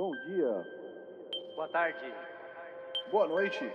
[0.00, 0.66] Bom dia.
[1.54, 1.98] Boa tarde.
[3.10, 3.70] Boa noite.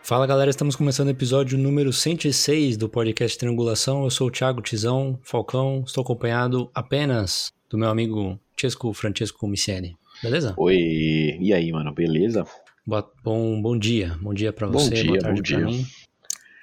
[0.00, 4.04] Fala galera, estamos começando o episódio número 106 do podcast Triangulação.
[4.04, 9.96] Eu sou o Thiago Tizão Falcão, estou acompanhado apenas do meu amigo Chesco Francesco Micieli.
[10.22, 10.54] Beleza?
[10.56, 10.76] Oi,
[11.40, 12.44] e aí, mano, beleza?
[12.86, 15.66] Boa, bom, bom dia, bom dia pra Bom você, dia, boa tarde bom dia.
[15.66, 15.86] mim.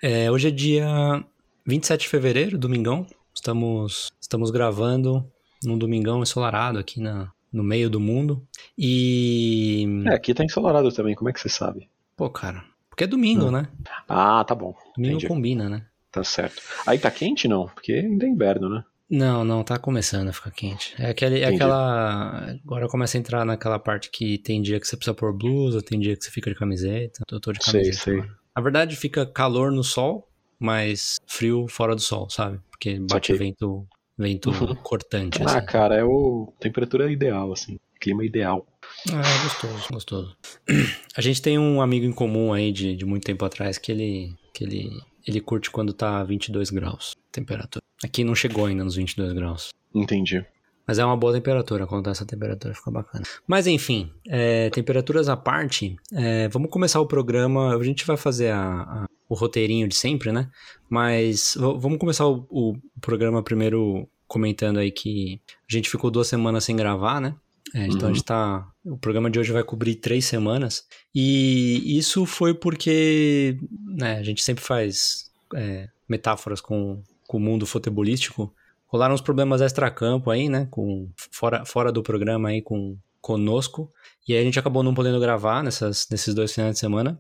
[0.02, 1.24] É, hoje é dia
[1.66, 3.06] 27 de fevereiro, domingão.
[3.36, 5.26] Estamos, estamos gravando
[5.64, 8.46] num domingão ensolarado aqui na, no meio do mundo.
[8.78, 9.86] E.
[10.08, 11.90] É, aqui tá ensolarado também, como é que você sabe?
[12.16, 13.52] Pô, cara, porque é domingo, Hum.
[13.52, 13.68] né?
[14.08, 15.28] Ah, tá bom, Domingo entendi.
[15.28, 15.86] combina, né?
[16.12, 16.62] tá certo.
[16.86, 17.68] Aí tá quente não?
[17.68, 18.84] Porque ainda é inverno, né?
[19.12, 20.96] Não, não, tá começando a ficar quente.
[20.98, 22.58] É, aquele, é aquela.
[22.64, 26.00] Agora começa a entrar naquela parte que tem dia que você precisa pôr blusa, tem
[26.00, 27.22] dia que você fica de camiseta.
[27.30, 27.98] Eu tô de Sei, camiseta.
[28.04, 28.14] sei.
[28.20, 28.38] agora.
[28.56, 32.60] Na verdade, fica calor no sol, mas frio fora do sol, sabe?
[32.72, 33.86] Porque bate vento,
[34.18, 34.76] vento Uhum.
[34.82, 35.66] cortante, Ah, assim.
[35.66, 38.66] cara, é o temperatura ideal, assim, clima ideal.
[39.10, 40.38] É, gostoso, gostoso.
[41.18, 44.34] A gente tem um amigo em comum aí de, de muito tempo atrás que ele,
[44.54, 44.90] que ele,
[45.28, 47.81] ele curte quando tá 22 graus temperatura.
[48.04, 49.70] Aqui não chegou ainda nos 22 graus.
[49.94, 50.44] Entendi.
[50.88, 53.24] Mas é uma boa temperatura, quando tá essa temperatura fica bacana.
[53.48, 57.76] Mas enfim, é, temperaturas à parte, é, vamos começar o programa.
[57.78, 60.50] A gente vai fazer a- a- o roteirinho de sempre, né?
[60.90, 65.40] Mas vamos começar o, o programa primeiro comentando aí que
[65.70, 67.36] a gente ficou duas semanas sem gravar, né?
[67.74, 68.16] É, então a Uhum.
[68.16, 68.68] gente tá.
[68.84, 70.86] O programa de hoje vai cobrir três semanas.
[71.16, 77.02] E isso foi porque né, a gente sempre faz é, metáforas com,
[77.32, 78.54] com o mundo futebolístico
[78.86, 80.68] rolaram uns problemas extra-campo aí, né?
[80.70, 83.90] Com, fora, fora do programa aí com conosco.
[84.28, 87.18] E aí a gente acabou não podendo gravar nessas, nesses dois finais de semana.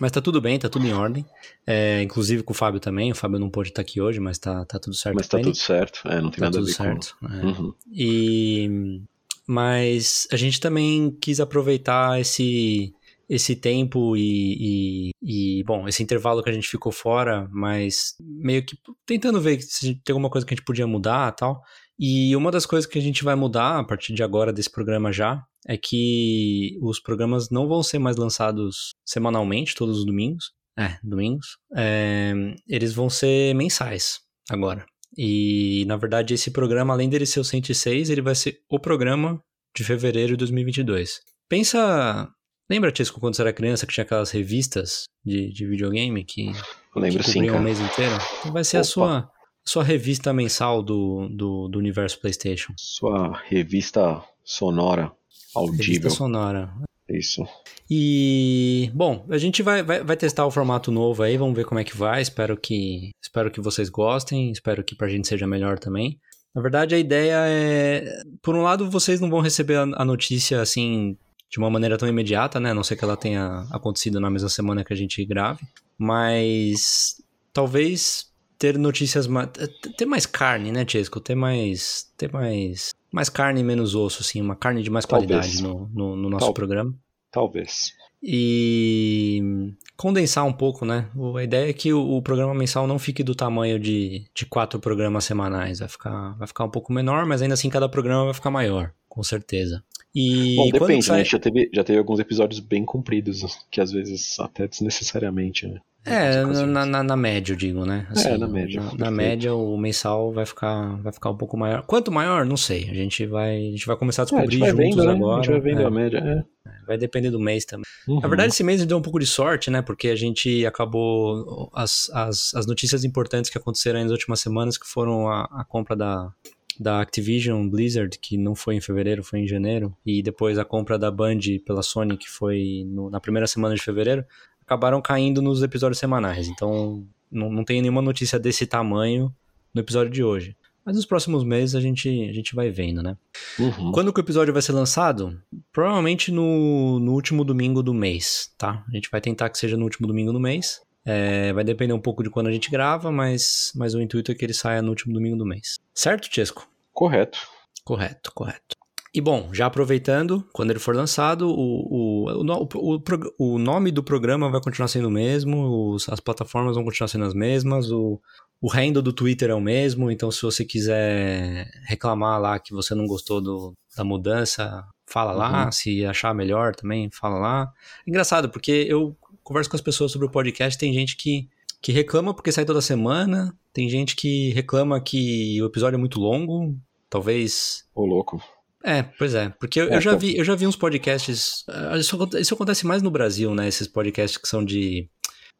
[0.00, 1.24] Mas tá tudo bem, tá tudo em ordem.
[1.64, 3.12] É, inclusive com o Fábio também.
[3.12, 5.54] O Fábio não pôde estar aqui hoje, mas tá, tá tudo certo Mas tá tudo
[5.54, 7.16] certo, é, não tem Tá nada a ver certo.
[7.22, 7.40] é.
[7.40, 7.46] com...
[7.46, 7.74] Uhum.
[7.92, 9.00] E
[9.46, 12.92] mas a gente também quis aproveitar esse
[13.32, 18.62] esse tempo e, e, e, bom esse intervalo que a gente ficou fora, mas meio
[18.62, 18.76] que
[19.06, 21.62] tentando ver se tem alguma coisa que a gente podia mudar, tal.
[21.98, 25.10] E uma das coisas que a gente vai mudar a partir de agora desse programa
[25.10, 30.52] já é que os programas não vão ser mais lançados semanalmente, todos os domingos.
[30.78, 31.56] É, domingos.
[31.74, 32.34] É,
[32.68, 34.20] eles vão ser mensais
[34.50, 34.84] agora.
[35.16, 39.42] E, na verdade, esse programa, além dele ser o 106, ele vai ser o programa
[39.74, 41.20] de fevereiro de 2022.
[41.48, 42.28] Pensa...
[42.72, 46.52] Lembra, Tisco, quando você era criança, que tinha aquelas revistas de, de videogame que,
[46.96, 48.14] Lembro que sim, o mês inteiro?
[48.40, 48.88] Então vai ser a Opa.
[48.88, 49.30] sua,
[49.62, 52.72] sua revista mensal do, do, do universo PlayStation.
[52.78, 55.12] Sua revista sonora,
[55.54, 56.72] Revista audível, sonora.
[57.10, 57.46] isso.
[57.90, 61.78] E, bom, a gente vai, vai, vai testar o formato novo aí, vamos ver como
[61.78, 62.22] é que vai.
[62.22, 66.18] Espero que, espero que vocês gostem, espero que pra gente seja melhor também.
[66.54, 68.22] Na verdade, a ideia é.
[68.40, 71.18] Por um lado, vocês não vão receber a, a notícia assim
[71.52, 72.70] de uma maneira tão imediata, né?
[72.70, 75.60] A não ser que ela tenha acontecido na mesma semana que a gente grave.
[75.98, 79.50] Mas talvez ter notícias mais.
[79.98, 81.20] ter mais carne, né, Chesco?
[81.20, 82.10] Ter mais.
[82.16, 82.94] ter mais.
[83.12, 86.46] mais carne e menos osso, assim, uma carne de mais qualidade no, no, no nosso
[86.46, 86.94] Tal- programa
[87.30, 87.92] Talvez.
[88.22, 91.10] e condensar um pouco, né?
[91.36, 94.80] A ideia é que o, o programa mensal não fique do tamanho de, de quatro
[94.80, 98.34] programas semanais, vai ficar, vai ficar um pouco menor, mas ainda assim cada programa vai
[98.34, 99.84] ficar maior, com certeza.
[100.14, 101.18] E Bom, depende, sai...
[101.18, 101.24] né?
[101.26, 105.80] Já teve, já teve alguns episódios bem compridos, que às vezes até desnecessariamente, né?
[106.04, 108.08] É, na, na, na média, eu digo, né?
[108.24, 111.82] É, na média, Na, na média, o mensal vai ficar, vai ficar um pouco maior.
[111.82, 112.88] Quanto maior, não sei.
[112.90, 115.04] A gente vai, a gente vai começar a É, a descobrir gente vai juntos vendo,
[115.04, 115.12] né?
[115.12, 115.40] agora.
[115.40, 116.70] A gente vai vendo É, a média, é.
[116.86, 117.84] vai depender do mês também.
[118.08, 118.18] Uhum.
[118.20, 119.82] Na verdade, esse mês a deu um pouco de sorte, né?
[119.82, 121.70] Porque a gente acabou.
[121.74, 125.64] As, as, as notícias importantes que aconteceram aí nas últimas semanas, que foram a, a
[125.68, 126.32] compra da,
[126.78, 130.98] da Activision Blizzard, que não foi em fevereiro, foi em janeiro, e depois a compra
[130.98, 134.24] da Band pela Sony, que foi no- na primeira semana de fevereiro,
[134.64, 136.48] acabaram caindo nos episódios semanais.
[136.48, 139.34] Então, não, não tem nenhuma notícia desse tamanho
[139.74, 140.56] no episódio de hoje.
[140.84, 143.16] Mas nos próximos meses a gente, a gente vai vendo, né?
[143.58, 143.92] Uhum.
[143.92, 145.40] Quando que o episódio vai ser lançado?
[145.72, 148.84] Provavelmente no, no último domingo do mês, tá?
[148.88, 150.80] A gente vai tentar que seja no último domingo do mês.
[151.04, 154.34] É, vai depender um pouco de quando a gente grava, mas, mas o intuito é
[154.34, 155.78] que ele saia no último domingo do mês.
[155.94, 156.68] Certo, Chesco?
[156.92, 157.38] Correto.
[157.84, 158.76] Correto, correto.
[159.14, 163.02] E bom, já aproveitando, quando ele for lançado, o, o, o,
[163.38, 167.26] o, nome do programa vai continuar sendo o mesmo, os, as plataformas vão continuar sendo
[167.26, 168.18] as mesmas, o,
[168.58, 172.94] o handle do Twitter é o mesmo, então se você quiser reclamar lá que você
[172.94, 174.82] não gostou do, da mudança,
[175.12, 175.66] fala lá.
[175.66, 175.72] Uhum.
[175.72, 177.72] Se achar melhor também, fala lá.
[178.06, 181.48] Engraçado, porque eu converso com as pessoas sobre o podcast, tem gente que,
[181.80, 186.20] que reclama porque sai toda semana, tem gente que reclama que o episódio é muito
[186.20, 186.76] longo,
[187.08, 187.84] talvez...
[187.94, 188.42] Ô, louco.
[188.84, 191.96] É, pois é, porque eu, é, eu já vi, eu já vi uns podcasts, ah,
[191.96, 195.08] isso, isso acontece mais no Brasil, né, esses podcasts que são de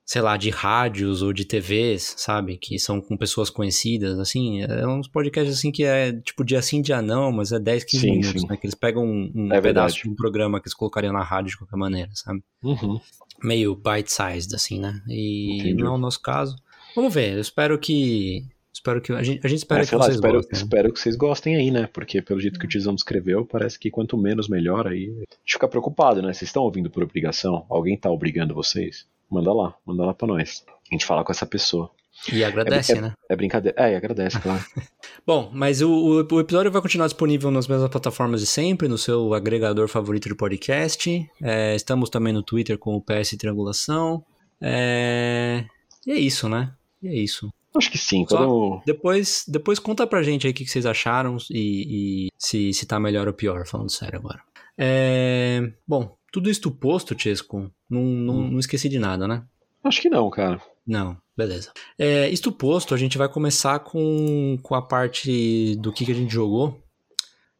[0.05, 2.59] sei lá, de rádios ou de TVs, sabe?
[2.59, 4.63] Que são com pessoas conhecidas, assim.
[4.63, 8.01] É uns podcasts assim que é tipo dia sim, dia não, mas é 10, 15
[8.01, 8.49] sim, minutos, sim.
[8.49, 8.57] né?
[8.57, 11.53] Que eles pegam um, um é pedaço de um programa que eles colocariam na rádio
[11.53, 12.43] de qualquer maneira, sabe?
[12.63, 13.01] Uhum.
[13.43, 15.03] Meio bite-sized, assim, né?
[15.09, 15.83] E Entendi.
[15.83, 16.57] não é o nosso caso.
[16.95, 18.45] Vamos ver, eu espero que.
[18.73, 19.13] Espero que.
[19.13, 20.59] A gente, a gente espera é, que lá, vocês espero, gostem.
[20.59, 21.89] Espero que vocês gostem aí, né?
[21.93, 25.11] Porque pelo jeito que o Tizão escreveu, parece que quanto menos melhor aí.
[25.11, 26.33] A gente fica preocupado, né?
[26.33, 27.67] Vocês estão ouvindo por obrigação?
[27.69, 29.07] Alguém tá obrigando vocês?
[29.33, 30.65] manda lá, manda lá pra nós.
[30.69, 31.91] A gente fala com essa pessoa.
[32.31, 33.15] E agradece, é, é, né?
[33.29, 33.83] É brincadeira.
[33.83, 34.65] É, e agradece, claro.
[35.27, 39.35] Bom, mas o, o, episódio vai continuar disponível nas mesmas plataformas de sempre, no seu
[39.35, 41.29] agregador favorito de podcast.
[41.43, 44.25] É, estamos também no Twitter com o PS Triangulação.
[44.61, 45.65] É...
[46.07, 46.73] E é isso, né?
[47.03, 47.53] E é isso.
[47.75, 48.25] Acho que sim.
[48.29, 52.73] Só depois, depois conta pra gente aí o que, que vocês acharam e, e, se,
[52.73, 54.41] se tá melhor ou pior, falando sério agora.
[54.79, 55.73] É...
[55.87, 58.51] Bom, tudo isto posto, Chesco, não, não, hum.
[58.53, 59.43] não esqueci de nada, né?
[59.83, 60.61] Acho que não, cara.
[60.87, 61.73] Não, beleza.
[61.99, 66.15] É, isto posto, a gente vai começar com, com a parte do que, que a
[66.15, 66.81] gente jogou.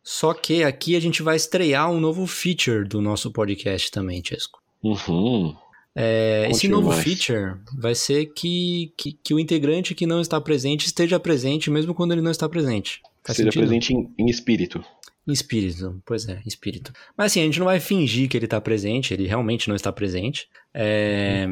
[0.03, 4.61] Só que aqui a gente vai estrear um novo feature do nosso podcast também, Chesco.
[4.83, 5.55] Uhum.
[5.95, 7.05] É, esse novo mais.
[7.05, 11.95] feature vai ser que, que, que, o integrante que não está presente esteja presente mesmo
[11.95, 13.01] quando ele não está presente.
[13.23, 13.69] Faz Seja sentido?
[13.69, 14.83] presente em, em espírito.
[15.27, 16.93] Em espírito, pois é, em espírito.
[17.17, 19.93] Mas assim, a gente não vai fingir que ele está presente, ele realmente não está
[19.93, 20.49] presente.
[20.75, 21.47] É,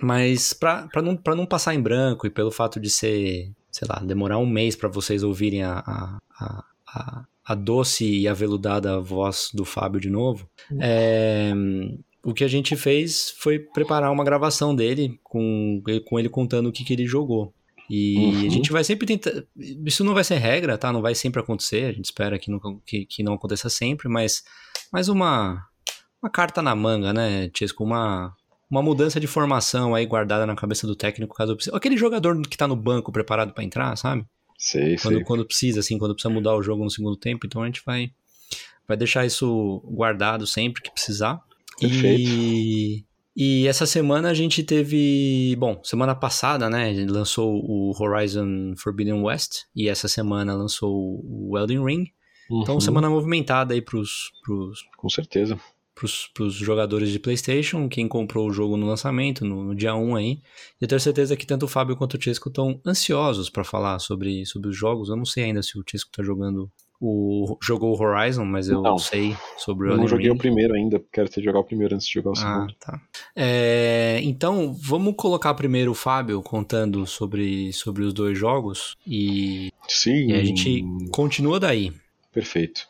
[0.00, 4.00] mas para não, pra não passar em branco e pelo fato de ser, sei lá,
[4.04, 6.18] demorar um mês para vocês ouvirem a, a,
[6.86, 10.48] a, a, doce e aveludada voz do Fábio de novo,
[10.80, 11.52] é,
[12.22, 16.72] o que a gente fez foi preparar uma gravação dele com, com ele contando o
[16.72, 17.52] que, que ele jogou.
[17.90, 18.46] E uhum.
[18.46, 19.44] a gente vai sempre tentar.
[19.56, 20.92] Isso não vai ser regra, tá?
[20.92, 21.84] Não vai sempre acontecer.
[21.86, 24.44] A gente espera que não, que, que não aconteça sempre, mas,
[24.92, 25.66] mas uma,
[26.22, 27.82] uma carta na manga, né, Tisco?
[27.82, 28.34] Uma,
[28.70, 31.74] uma mudança de formação aí guardada na cabeça do técnico caso precise.
[31.74, 34.26] Aquele jogador que tá no banco preparado para entrar, sabe?
[34.58, 35.24] Sei, quando, sei.
[35.24, 37.46] Quando precisa, assim, quando precisa mudar o jogo no segundo tempo.
[37.46, 38.10] Então a gente vai,
[38.86, 41.40] vai deixar isso guardado sempre que precisar.
[41.80, 42.28] Perfeito.
[42.28, 43.04] E
[43.40, 45.54] e essa semana a gente teve.
[45.60, 46.92] Bom, semana passada, né?
[47.08, 49.60] Lançou o Horizon Forbidden West.
[49.76, 52.02] E essa semana lançou o Elden Ring.
[52.46, 52.62] Então, uhum.
[52.62, 54.32] Então, semana movimentada aí pros.
[54.42, 55.56] pros Com certeza.
[55.94, 60.16] Pros, pros jogadores de PlayStation, quem comprou o jogo no lançamento, no, no dia 1
[60.16, 60.30] aí.
[60.80, 64.00] E eu tenho certeza que tanto o Fábio quanto o Chesco estão ansiosos para falar
[64.00, 65.10] sobre, sobre os jogos.
[65.10, 66.68] Eu não sei ainda se o Chesco tá jogando
[67.00, 70.34] o, jogou o Horizon, mas eu não sei sobre o Eu não joguei Ring.
[70.34, 72.74] o primeiro ainda, quero ter jogar o primeiro antes de jogar o ah, segundo.
[72.82, 73.00] Ah, tá.
[73.36, 80.28] É, então, vamos colocar primeiro o Fábio contando sobre, sobre os dois jogos e, Sim.
[80.28, 81.92] e a gente continua daí.
[82.32, 82.88] Perfeito.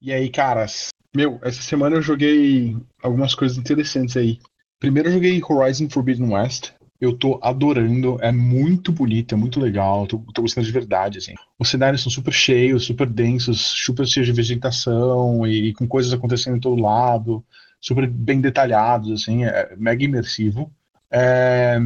[0.00, 0.88] E aí, caras?
[1.14, 4.38] Meu, essa semana eu joguei algumas coisas interessantes aí.
[4.78, 10.06] Primeiro eu joguei Horizon Forbidden West, eu tô adorando, é muito bonito, é muito legal,
[10.06, 11.34] tô, tô gostando de verdade, assim.
[11.58, 16.12] Os cenários são super cheios, super densos, super cheios de vegetação e, e com coisas
[16.12, 17.44] acontecendo em todo lado,
[17.80, 20.72] super bem detalhados, assim, é mega imersivo.
[21.10, 21.78] É,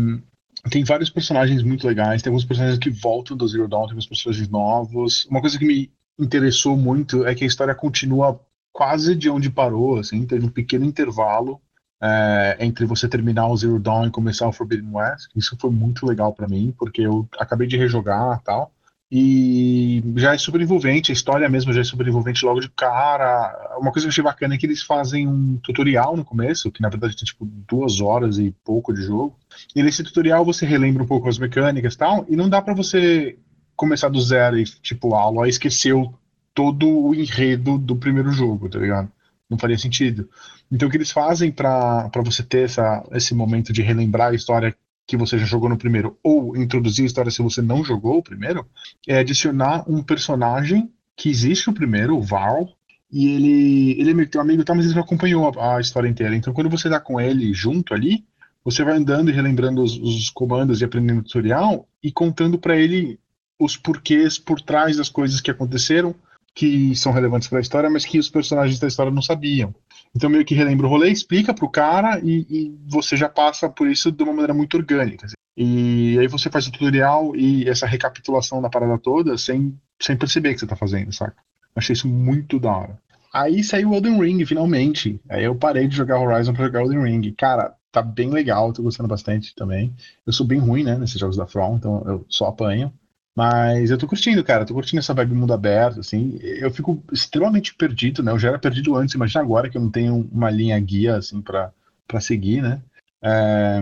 [0.71, 4.07] tem vários personagens muito legais, tem alguns personagens que voltam do Zero Dawn, tem alguns
[4.07, 5.27] personagens novos.
[5.27, 8.41] Uma coisa que me interessou muito é que a história continua
[8.73, 11.61] quase de onde parou, assim, teve um pequeno intervalo
[12.03, 15.31] é, entre você terminar o Zero Dawn e começar o Forbidden West.
[15.37, 18.73] Isso foi muito legal para mim, porque eu acabei de rejogar tal.
[19.15, 23.77] E já é super envolvente, a história mesmo já é super envolvente logo de cara.
[23.79, 26.81] Uma coisa que eu achei bacana é que eles fazem um tutorial no começo, que
[26.81, 29.37] na verdade tem tipo duas horas e pouco de jogo.
[29.77, 32.75] E nesse tutorial você relembra um pouco as mecânicas e tal, e não dá para
[32.75, 33.39] você
[33.77, 36.15] começar do zero e tipo, a Aloy esqueceu
[36.55, 39.13] todo o enredo do primeiro jogo, tá ligado?
[39.53, 40.29] Não faria sentido.
[40.71, 44.75] Então, o que eles fazem para você ter essa, esse momento de relembrar a história
[45.07, 48.23] que você já jogou no primeiro, ou introduzir a história se você não jogou o
[48.23, 48.67] primeiro,
[49.07, 52.65] é adicionar um personagem que existe no primeiro, o Varl,
[53.11, 56.09] e ele, ele é meu teu amigo, tá, mas ele não acompanhou a, a, história
[56.09, 56.35] inteira.
[56.35, 58.25] Então, quando você tá com ele junto ali,
[58.65, 62.75] você vai andando e relembrando os, os comandos e aprendendo o tutorial e contando para
[62.75, 63.21] ele
[63.59, 66.15] os porquês por trás das coisas que aconteceram
[66.55, 69.75] que são relevantes para a história, mas que os personagens da história não sabiam.
[70.15, 73.89] Então meio que relembra o rolê, explica pro cara e, e você já passa por
[73.89, 75.27] isso de uma maneira muito orgânica.
[75.27, 75.35] Assim.
[75.57, 80.55] E aí você faz o tutorial e essa recapitulação da parada toda sem, sem perceber
[80.55, 81.37] que você tá fazendo, saca?
[81.75, 82.99] Achei isso muito da hora.
[83.33, 85.19] Aí saiu o Elden Ring, finalmente.
[85.29, 87.33] Aí eu parei de jogar Horizon pra jogar Elden Ring.
[87.33, 89.95] Cara, tá bem legal, tô gostando bastante também.
[90.27, 92.93] Eu sou bem ruim, né, nesses jogos da From, então eu só apanho.
[93.35, 94.67] Mas eu tô curtindo, cara.
[94.67, 96.39] Tô curtindo essa vibe mundo aberto, assim.
[96.41, 98.31] Eu fico extremamente perdido, né?
[98.31, 101.41] Eu já era perdido antes, imagina agora que eu não tenho uma linha guia, assim,
[101.41, 101.73] pra,
[102.07, 102.83] pra seguir, né?
[103.23, 103.81] É,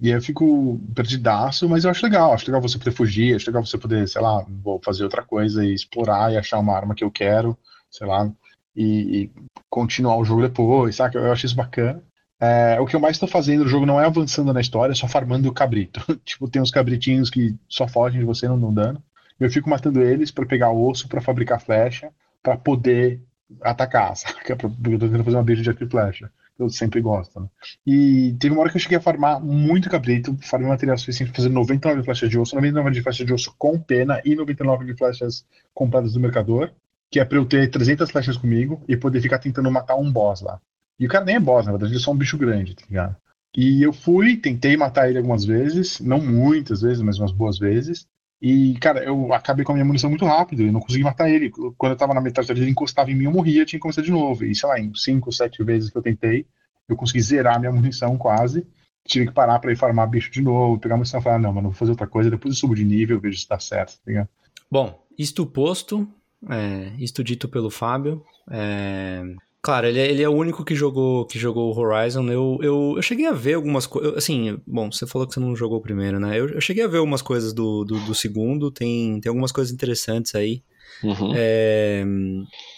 [0.00, 2.32] e eu fico perdidaço, mas eu acho legal.
[2.32, 5.64] Acho legal você poder fugir, acho legal você poder, sei lá, vou fazer outra coisa
[5.64, 7.56] e explorar e achar uma arma que eu quero,
[7.90, 8.30] sei lá,
[8.74, 9.30] e, e
[9.70, 11.16] continuar o jogo depois, sabe?
[11.16, 12.02] Eu acho isso bacana.
[12.38, 14.94] É, o que eu mais estou fazendo no jogo não é avançando na história, é
[14.94, 16.00] só farmando o cabrito.
[16.24, 19.02] tipo, tem uns cabritinhos que só fogem de você, não dão dano.
[19.38, 22.10] Eu fico matando eles para pegar osso, para fabricar flecha,
[22.42, 23.20] para poder
[23.62, 24.52] atacar, saca?
[24.52, 26.30] Eu tô tentando fazer uma build de arco e flecha.
[26.58, 27.48] Eu sempre gosto, né?
[27.86, 31.42] E teve uma hora que eu cheguei a farmar muito cabrito, farmei material suficiente para
[31.42, 34.94] fazer 99 flechas de osso, 99 de flechas de osso com pena e 99 de
[34.94, 36.72] flechas compradas do mercador,
[37.10, 40.40] que é para eu ter 300 flechas comigo e poder ficar tentando matar um boss
[40.40, 40.58] lá.
[40.98, 42.84] E o cara nem é boss, na verdade, ele é só um bicho grande, tá
[42.88, 43.16] ligado?
[43.56, 48.06] E eu fui, tentei matar ele algumas vezes, não muitas vezes, mas umas boas vezes.
[48.40, 51.50] E, cara, eu acabei com a minha munição muito rápido, eu não consegui matar ele.
[51.50, 54.02] Quando eu tava na metade dele, ele encostava em mim, eu morria, tinha que começar
[54.02, 54.44] de novo.
[54.44, 56.46] E, sei lá, em 5, 7 vezes que eu tentei,
[56.86, 58.66] eu consegui zerar a minha munição quase.
[59.06, 61.52] Tive que parar pra ir farmar bicho de novo, pegar a munição e falar, não,
[61.52, 64.02] mano, vou fazer outra coisa, depois eu subo de nível, vejo se dá certo, tá
[64.06, 64.28] ligado?
[64.70, 66.06] Bom, isto posto,
[66.50, 69.22] é, isto dito pelo Fábio, é,
[69.66, 72.24] Claro, ele é, ele é o único que jogou que jogou o Horizon.
[72.28, 74.16] Eu, eu, eu cheguei a ver algumas coisas.
[74.16, 76.38] Assim, bom, você falou que você não jogou o primeiro, né?
[76.38, 78.70] Eu, eu cheguei a ver algumas coisas do, do, do, segundo.
[78.70, 80.62] Tem, tem algumas coisas interessantes aí.
[81.02, 81.32] Uhum.
[81.34, 82.04] É,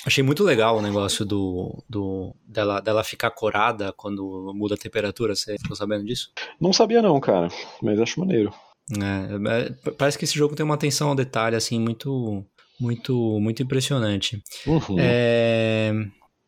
[0.06, 5.36] achei muito legal o negócio do, do dela, dela ficar corada quando muda a temperatura.
[5.36, 6.32] Você ficou sabendo disso?
[6.58, 7.48] Não sabia, não, cara.
[7.82, 8.50] Mas acho maneiro.
[8.98, 12.42] É, é parece que esse jogo tem uma atenção ao detalhe, assim, muito,
[12.80, 14.42] muito, muito impressionante.
[14.66, 14.96] Uhum.
[14.98, 15.92] É.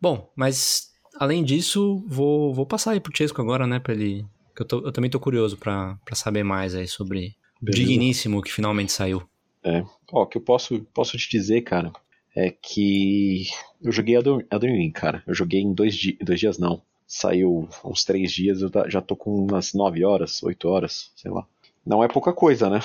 [0.00, 4.24] Bom, mas além disso, vou, vou passar aí pro Chesco agora, né, pra ele...
[4.54, 7.84] Que eu, tô, eu também tô curioso pra, pra saber mais aí sobre Beleza.
[7.84, 9.22] Digníssimo que finalmente saiu.
[9.62, 11.92] É, ó, o que eu posso, posso te dizer, cara,
[12.34, 13.46] é que
[13.82, 15.22] eu joguei Elden Ring, cara.
[15.26, 16.82] Eu joguei em dois, di dois dias, não.
[17.06, 21.46] Saiu uns três dias, eu já tô com umas nove horas, oito horas, sei lá.
[21.84, 22.80] Não é pouca coisa, né?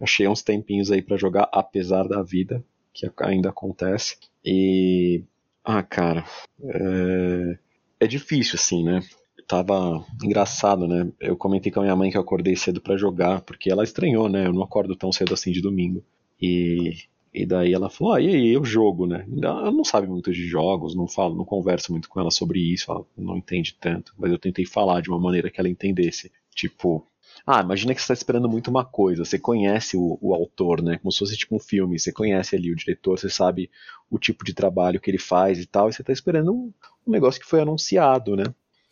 [0.00, 4.16] Achei uns tempinhos aí para jogar, apesar da vida, que ainda acontece.
[4.44, 5.22] E
[5.64, 6.24] ah, cara,
[6.62, 7.58] é,
[8.00, 9.00] é difícil, assim, né?
[9.46, 11.10] Tava engraçado, né?
[11.20, 14.28] Eu comentei com a minha mãe que eu acordei cedo para jogar, porque ela estranhou,
[14.28, 14.46] né?
[14.46, 16.02] Eu não acordo tão cedo assim de domingo.
[16.40, 16.94] E,
[17.32, 19.26] e daí ela falou: ah, e aí, o jogo, né?
[19.42, 22.90] Ela não sabe muito de jogos, não falo, não converso muito com ela sobre isso,
[22.90, 24.14] ela não entende tanto.
[24.18, 26.30] Mas eu tentei falar de uma maneira que ela entendesse.
[26.54, 27.06] Tipo,
[27.46, 29.24] ah, imagina que você está esperando muito uma coisa.
[29.24, 30.98] Você conhece o, o, autor, né?
[30.98, 31.98] Como se fosse tipo um filme.
[31.98, 33.70] Você conhece ali o diretor, você sabe
[34.10, 35.88] o tipo de trabalho que ele faz e tal.
[35.88, 36.72] E você está esperando um,
[37.06, 38.44] um negócio que foi anunciado, né?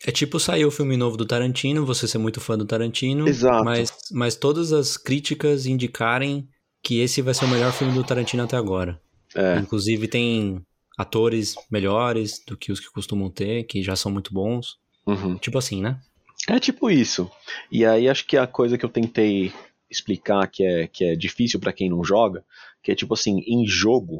[0.05, 3.63] É tipo sair o filme novo do Tarantino, você ser muito fã do Tarantino, Exato.
[3.63, 6.47] Mas, mas todas as críticas indicarem
[6.81, 8.99] que esse vai ser o melhor filme do Tarantino até agora.
[9.33, 9.57] É.
[9.57, 10.61] Inclusive tem
[10.97, 14.77] atores melhores do que os que costumam ter, que já são muito bons.
[15.07, 15.37] Uhum.
[15.37, 15.99] Tipo assim, né?
[16.49, 17.29] É tipo isso.
[17.71, 19.53] E aí acho que a coisa que eu tentei
[19.89, 22.43] explicar que é, que é difícil para quem não joga,
[22.81, 24.19] que é tipo assim, em jogo,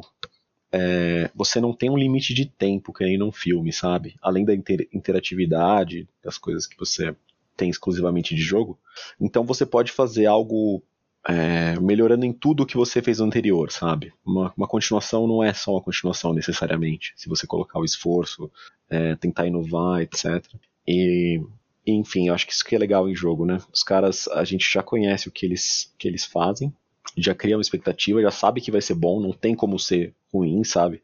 [0.72, 4.16] é, você não tem um limite de tempo que nem num filme, sabe?
[4.22, 7.14] Além da inter interatividade, das coisas que você
[7.56, 8.78] tem exclusivamente de jogo.
[9.20, 10.82] Então você pode fazer algo
[11.26, 14.12] é, melhorando em tudo que você fez anterior, sabe?
[14.24, 18.50] Uma, uma, continuação não é só uma continuação necessariamente, se você colocar o esforço,
[18.90, 20.44] é, tentar inovar, etc.
[20.86, 21.40] E
[21.86, 23.58] enfim, eu acho que isso que é legal em jogo, né?
[23.72, 26.72] Os caras, a gente já conhece o que eles, que eles fazem,
[27.16, 30.64] já cria uma expectativa, já sabe que vai ser bom, não tem como ser ruim,
[30.64, 31.02] sabe?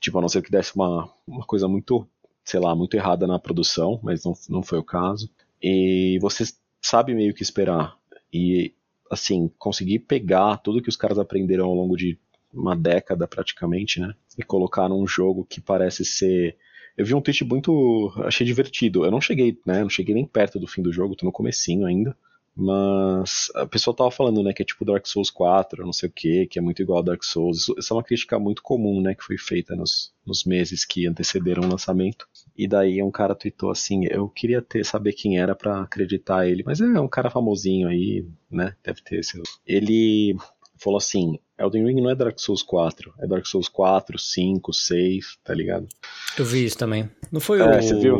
[0.00, 2.06] Tipo, a não ser que desse uma, uma coisa muito,
[2.44, 5.30] sei lá, muito errada na produção, mas não, não foi o caso.
[5.62, 6.44] E você
[6.80, 7.96] sabe meio que esperar.
[8.32, 8.74] E,
[9.10, 12.18] assim, conseguir pegar tudo que os caras aprenderam ao longo de
[12.52, 14.14] uma década praticamente, né?
[14.36, 16.56] E colocar num jogo que parece ser
[16.96, 18.12] eu vi um tweet muito.
[18.24, 19.04] achei divertido.
[19.04, 19.82] Eu não cheguei, né?
[19.82, 22.16] Não cheguei nem perto do fim do jogo, tô no comecinho ainda.
[22.54, 26.12] Mas a pessoa tava falando, né, que é tipo Dark Souls 4, não sei o
[26.12, 27.68] que, que é muito igual a Dark Souls.
[27.78, 31.64] Isso, é uma crítica muito comum, né, que foi feita nos, nos meses que antecederam
[31.64, 32.28] o lançamento.
[32.56, 36.62] E daí um cara tweetou assim, eu queria ter saber quem era para acreditar ele,
[36.64, 39.42] mas é um cara famosinho aí, né, deve ter seu.
[39.66, 40.36] Ele
[40.76, 45.38] falou assim, Elden Ring não é Dark Souls 4, é Dark Souls 4, 5, 6,
[45.44, 45.86] tá ligado?
[46.38, 47.08] Eu vi isso também.
[47.30, 47.64] Não foi É,
[48.14, 48.18] o,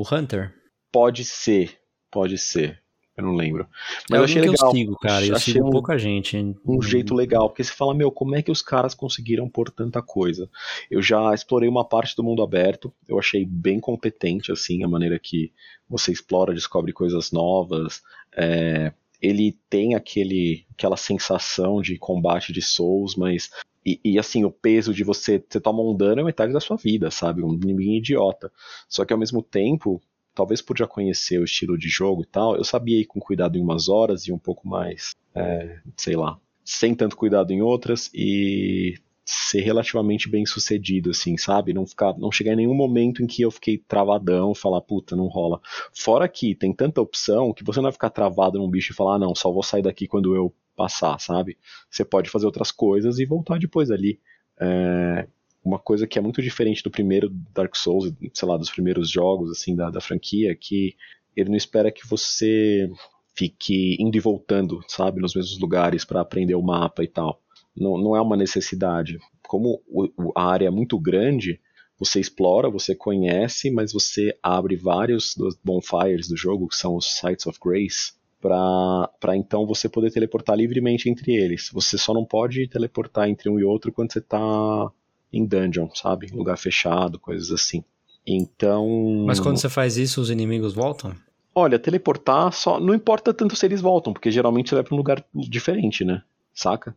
[0.00, 0.52] o Hunter?
[0.92, 1.78] Pode ser,
[2.10, 2.80] pode ser.
[3.16, 3.68] Eu não lembro.
[4.10, 4.70] Mas é eu achei alguém legal.
[4.72, 5.24] que eu sigo, cara.
[5.24, 6.36] Eu Achei sigo um- pouca gente.
[6.66, 10.02] um jeito legal, porque você fala, meu, como é que os caras conseguiram pôr tanta
[10.02, 10.50] coisa?
[10.90, 15.16] Eu já explorei uma parte do mundo aberto, eu achei bem competente, assim, a maneira
[15.20, 15.52] que
[15.88, 18.02] você explora, descobre coisas novas.
[18.36, 18.92] é,
[19.24, 23.50] ele tem aquele, aquela sensação de combate de Souls, mas.
[23.84, 25.42] E, e, assim, o peso de você.
[25.48, 27.42] Você toma um dano é metade da sua vida, sabe?
[27.42, 28.52] Um inimigo idiota.
[28.86, 30.00] Só que ao mesmo tempo,
[30.34, 33.56] talvez por já conhecer o estilo de jogo e tal, eu sabia ir com cuidado
[33.56, 38.10] em umas horas e um pouco mais, é, sei lá, sem tanto cuidado em outras
[38.12, 41.72] e ser relativamente bem sucedido, assim, sabe?
[41.72, 45.28] Não ficar, não chegar em nenhum momento em que eu fiquei travadão, falar, puta, não
[45.28, 45.60] rola.
[45.92, 49.16] Fora que tem tanta opção que você não vai ficar travado num bicho e falar,
[49.16, 51.56] ah, não, só vou sair daqui quando eu passar, sabe?
[51.90, 54.20] Você pode fazer outras coisas e voltar depois ali.
[54.60, 55.26] É,
[55.64, 59.50] uma coisa que é muito diferente do primeiro Dark Souls, sei lá, dos primeiros jogos
[59.50, 60.94] assim da, da franquia, é que
[61.34, 62.90] ele não espera que você
[63.34, 67.40] fique indo e voltando, sabe, nos mesmos lugares para aprender o mapa e tal.
[67.76, 69.18] Não, não é uma necessidade.
[69.46, 71.60] Como o, a área é muito grande,
[71.98, 77.18] você explora, você conhece, mas você abre vários dos bonfires do jogo, que são os
[77.18, 81.70] Sites of Grace, para então você poder teleportar livremente entre eles.
[81.72, 84.90] Você só não pode teleportar entre um e outro quando você tá
[85.32, 86.28] em dungeon, sabe?
[86.32, 87.82] Lugar fechado, coisas assim.
[88.26, 89.24] Então.
[89.26, 91.14] Mas quando você faz isso, os inimigos voltam?
[91.54, 92.80] Olha, teleportar só.
[92.80, 96.22] Não importa tanto se eles voltam, porque geralmente você vai pra um lugar diferente, né?
[96.52, 96.96] Saca?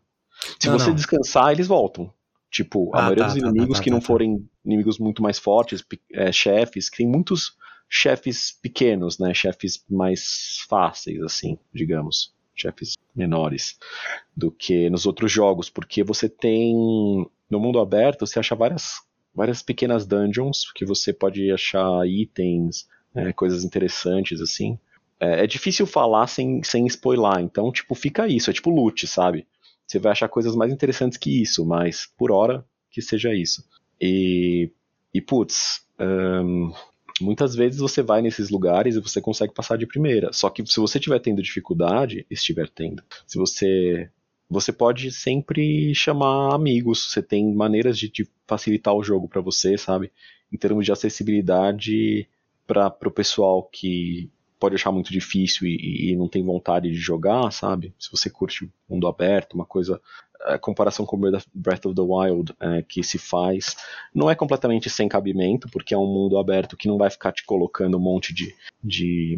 [0.59, 0.95] Se Não, você não.
[0.95, 2.11] descansar, eles voltam.
[2.49, 4.07] Tipo, a Ah, maioria tá, dos tá, inimigos tá, que tá, não tá.
[4.07, 7.57] forem inimigos muito mais fortes, é, chefes, que tem muitos
[7.89, 9.33] chefes pequenos, né?
[9.33, 12.33] Chefes mais fáceis, assim, digamos.
[12.55, 13.77] Chefes menores
[14.35, 16.73] do que nos outros jogos, porque você tem.
[17.49, 18.93] No mundo aberto, você acha várias,
[19.33, 24.77] várias pequenas dungeons que você pode achar itens, é, coisas interessantes, assim.
[25.19, 29.47] É, é difícil falar sem, sem spoiler, então, tipo, fica isso, é tipo loot, sabe?
[29.87, 33.63] Você vai achar coisas mais interessantes que isso, mas por hora que seja isso.
[33.99, 34.69] E,
[35.13, 35.87] e putz,
[37.21, 40.31] muitas vezes você vai nesses lugares e você consegue passar de primeira.
[40.33, 44.09] Só que se você estiver tendo dificuldade, estiver tendo, se você.
[44.49, 49.77] Você pode sempre chamar amigos, você tem maneiras de, de facilitar o jogo pra você,
[49.77, 50.09] sabe?
[50.49, 52.29] Em termos de acessibilidade
[52.65, 57.51] para o pessoal que pode achar muito difícil e, e não tem vontade de jogar,
[57.51, 57.93] sabe?
[57.99, 60.01] Se você curte mundo aberto, uma coisa.
[60.41, 63.75] A comparação com Breath of the Wild é, que se faz
[64.13, 67.43] não é completamente sem cabimento, porque é um mundo aberto que não vai ficar te
[67.43, 69.35] colocando um monte de, de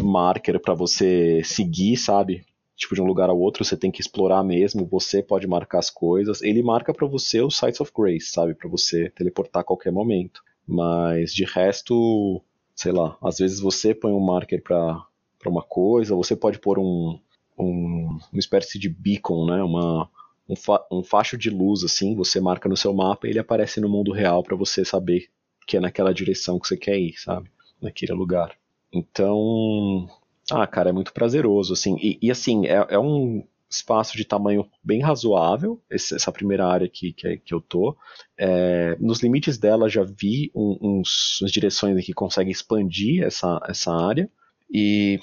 [0.00, 2.44] marker para você seguir, sabe?
[2.76, 5.88] Tipo, de um lugar ao outro, você tem que explorar mesmo, você pode marcar as
[5.88, 6.42] coisas.
[6.42, 8.54] Ele marca para você os Sites of Grace, sabe?
[8.54, 10.42] Para você teleportar a qualquer momento.
[10.66, 12.42] Mas de resto,
[12.76, 15.06] sei lá, às vezes você põe um marker para
[15.46, 17.18] uma coisa, você pode pôr um,
[17.58, 19.62] um uma espécie de beacon, né?
[19.62, 20.08] Uma,
[20.48, 23.80] um, fa um facho de luz assim, você marca no seu mapa e ele aparece
[23.80, 25.28] no mundo real para você saber
[25.66, 27.50] que é naquela direção que você quer ir, sabe?
[27.80, 28.56] Naquele lugar.
[28.92, 30.08] Então,
[30.50, 31.96] ah, cara, é muito prazeroso, assim.
[32.00, 37.12] E, e, assim, é, é, um espaço de tamanho bem razoável, essa primeira área aqui
[37.12, 37.96] que, que eu tô.
[38.38, 43.92] É, nos limites dela já vi um, uns, umas direções que conseguem expandir essa, essa
[43.92, 44.30] área.
[44.72, 45.20] E,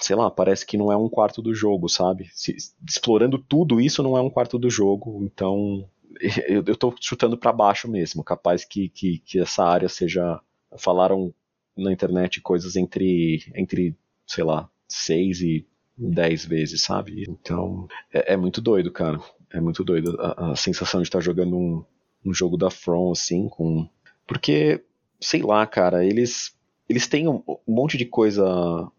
[0.00, 2.28] sei lá, parece que não é um quarto do jogo, sabe?
[2.32, 2.54] Se,
[2.86, 5.88] explorando tudo isso não é um quarto do jogo, então
[6.48, 8.24] eu, eu tô chutando para baixo mesmo.
[8.24, 10.40] Capaz que, que, que essa área seja.
[10.78, 11.34] Falaram
[11.76, 13.94] na internet coisas entre, entre
[14.26, 17.24] sei lá, 6 e 10 vezes, sabe?
[17.28, 19.20] Então, é, é, muito doido, cara.
[19.52, 21.84] É muito doido a, a sensação de estar jogando um,
[22.24, 23.88] um, jogo da From, assim, com.
[24.26, 24.82] Porque,
[25.20, 26.54] sei lá, cara, eles.
[26.88, 28.44] Eles têm um, um monte de coisa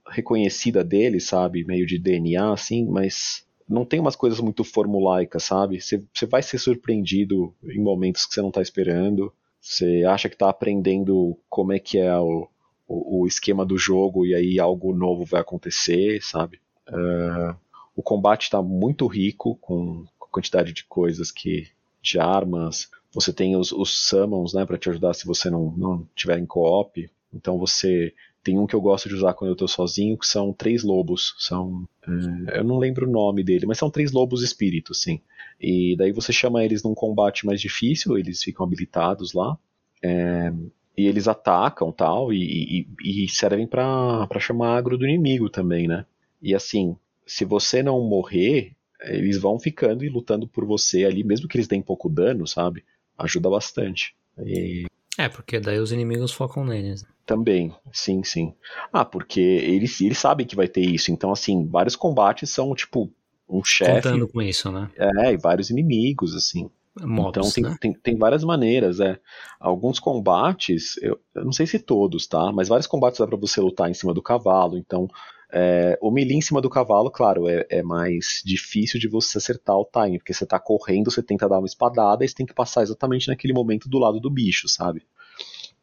[0.08, 1.66] reconhecida deles, sabe?
[1.66, 5.80] Meio de DNA, assim, mas não tem umas coisas muito formulaicas, sabe?
[5.80, 9.34] Você vai ser surpreendido em momentos que você não tá esperando.
[9.60, 12.48] Você acha que tá aprendendo como é que é o,
[12.88, 16.60] o, o, esquema do jogo e aí algo novo vai acontecer, sabe?
[16.90, 17.56] Uh,
[17.96, 21.68] o combate está muito rico com a quantidade de coisas que
[22.02, 22.90] de armas.
[23.14, 26.46] Você tem os, os summons, né, para te ajudar se você não não tiver em
[26.46, 27.10] co-op.
[27.34, 30.52] Então você tem um que eu gosto de usar quando eu tô sozinho, que são
[30.52, 31.34] três lobos.
[31.40, 31.88] São.
[32.08, 35.22] Uh, eu não lembro o nome dele, mas são três lobos espíritos, sim.
[35.60, 39.58] E daí você chama eles num combate mais difícil, eles ficam habilitados lá.
[40.04, 40.52] É,
[40.98, 46.06] e eles atacam tal, e, e, e servem para chamar agro do inimigo também, né?
[46.44, 51.48] E assim, se você não morrer, eles vão ficando e lutando por você ali, mesmo
[51.48, 52.84] que eles deem pouco dano, sabe?
[53.18, 54.14] Ajuda bastante.
[54.46, 54.86] E...
[55.18, 57.06] É, porque daí os inimigos focam neles.
[57.26, 58.54] Também, sim, sim.
[58.92, 61.12] Ah, porque eles, eles sabem que vai ter isso.
[61.12, 63.10] Então, assim, vários combates são, tipo,
[63.48, 64.10] um chefe.
[64.10, 64.90] Contando com isso, né?
[64.98, 66.70] É, e vários inimigos, assim.
[67.02, 67.78] Mobs, então tem, né?
[67.80, 69.20] tem, tem várias maneiras, é.
[69.60, 72.52] Alguns combates, eu, eu não sei se todos, tá?
[72.52, 74.78] Mas vários combates dá pra você lutar em cima do cavalo.
[74.78, 75.08] Então,
[75.54, 79.78] é, o melee em cima do cavalo, claro, é, é, mais difícil de você acertar
[79.78, 82.54] o time, porque você tá correndo, você tenta dar uma espadada e você tem que
[82.54, 85.04] passar exatamente naquele momento do lado do bicho, sabe?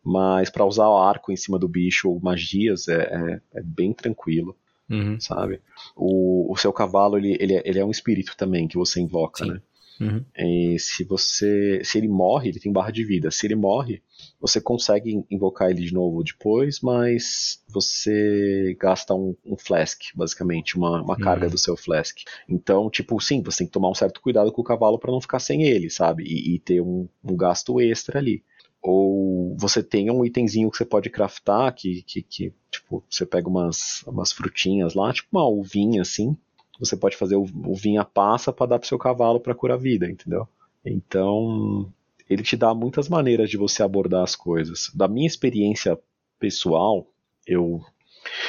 [0.03, 3.93] Mas para usar o arco em cima do bicho ou magias é, é, é bem
[3.93, 4.57] tranquilo,
[4.89, 5.21] Uhum.
[5.21, 5.61] sabe?
[5.95, 9.45] O, o seu cavalo, ele, ele, é- ele é um espírito também que você invoca,
[9.45, 9.53] Sim.
[9.53, 9.63] né?
[10.01, 10.25] Uhum.
[10.37, 11.83] E se você.
[11.85, 13.31] Se ele morre, ele tem barra de vida.
[13.31, 14.03] Se ele morre,
[14.41, 21.03] você consegue invocar ele de novo depois, mas você gasta um, um flask, basicamente, uma,
[21.03, 21.51] uma carga Hum.
[21.51, 22.19] do seu flask.
[22.49, 25.21] Então, tipo, sim, você tem que tomar um certo cuidado com o cavalo para não
[25.21, 26.25] ficar sem ele, sabe?
[26.25, 28.43] E, e ter um, um gasto extra ali.
[28.83, 33.49] Ou você tem um itemzinho que você pode craftar, que, que, que tipo, você pega
[33.49, 36.35] umas, umas frutinhas lá, tipo uma uvinha assim,
[36.81, 39.81] você pode fazer o, o vinha passa para dar pro seu cavalo para curar a
[39.81, 40.49] vida, entendeu?
[40.85, 41.93] Então,
[42.29, 44.91] ele te dá muitas maneiras de você abordar as coisas.
[44.95, 45.99] Da minha experiência
[46.39, 47.07] pessoal,
[47.47, 47.85] eu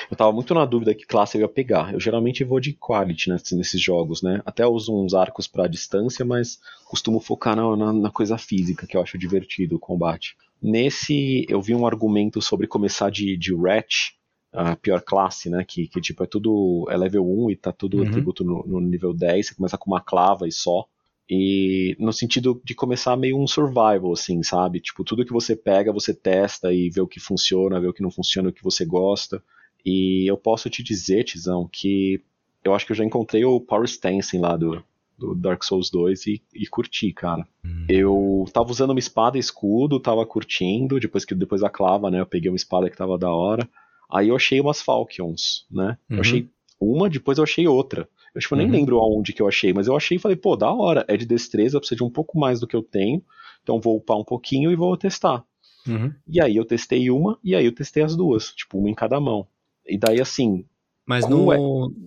[0.09, 1.93] eu tava muito na dúvida que classe eu ia pegar.
[1.93, 4.41] Eu geralmente vou de quality nesses, nesses jogos, né?
[4.45, 8.97] Até uso uns arcos pra distância, mas costumo focar na, na, na coisa física, que
[8.97, 10.35] eu acho divertido o combate.
[10.61, 14.11] Nesse, eu vi um argumento sobre começar de, de Ratch,
[14.53, 15.63] a pior classe, né?
[15.67, 16.85] Que, que tipo, é tudo.
[16.89, 18.03] É level 1 e tá tudo Uhum.
[18.03, 20.85] atributo no, no nível 10, você começa com uma clava e só.
[21.29, 24.81] E no sentido de começar meio um survival, assim, sabe?
[24.81, 28.03] Tipo, tudo que você pega, você testa e vê o que funciona, vê o que
[28.03, 29.41] não funciona, o que você gosta.
[29.85, 32.21] E eu posso te dizer, Tizão, que
[32.63, 34.83] eu acho que eu já encontrei o Power Stancing lá do,
[35.17, 37.47] do Dark Souls 2 e, e curti, cara.
[37.87, 42.19] Eu tava usando uma espada e escudo, tava curtindo, depois que depois da clava, né?
[42.19, 43.67] Eu peguei uma espada que tava da hora.
[44.11, 45.97] Aí eu achei umas Falcons, né?
[46.09, 46.17] Uhum.
[46.17, 48.07] Eu achei uma, depois eu achei outra.
[48.33, 48.71] Eu tipo, nem Uhum.
[48.71, 51.25] lembro aonde que eu achei, mas eu achei e falei, pô, da hora, é de
[51.25, 53.21] destreza, precisa de um pouco mais do que eu tenho,
[53.61, 55.43] então vou upar um pouquinho e vou testar.
[55.87, 56.13] Uhum.
[56.27, 59.19] E aí eu testei uma, e aí eu testei as duas, tipo, uma em cada
[59.19, 59.47] mão.
[59.85, 60.65] E daí assim,
[61.05, 61.57] Mas no, é?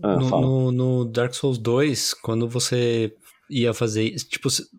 [0.03, 3.13] Ah, no, no, no Dark Souls 2, quando você
[3.51, 4.11] ia fazer.
[4.15, 4.71] Tipo, se, se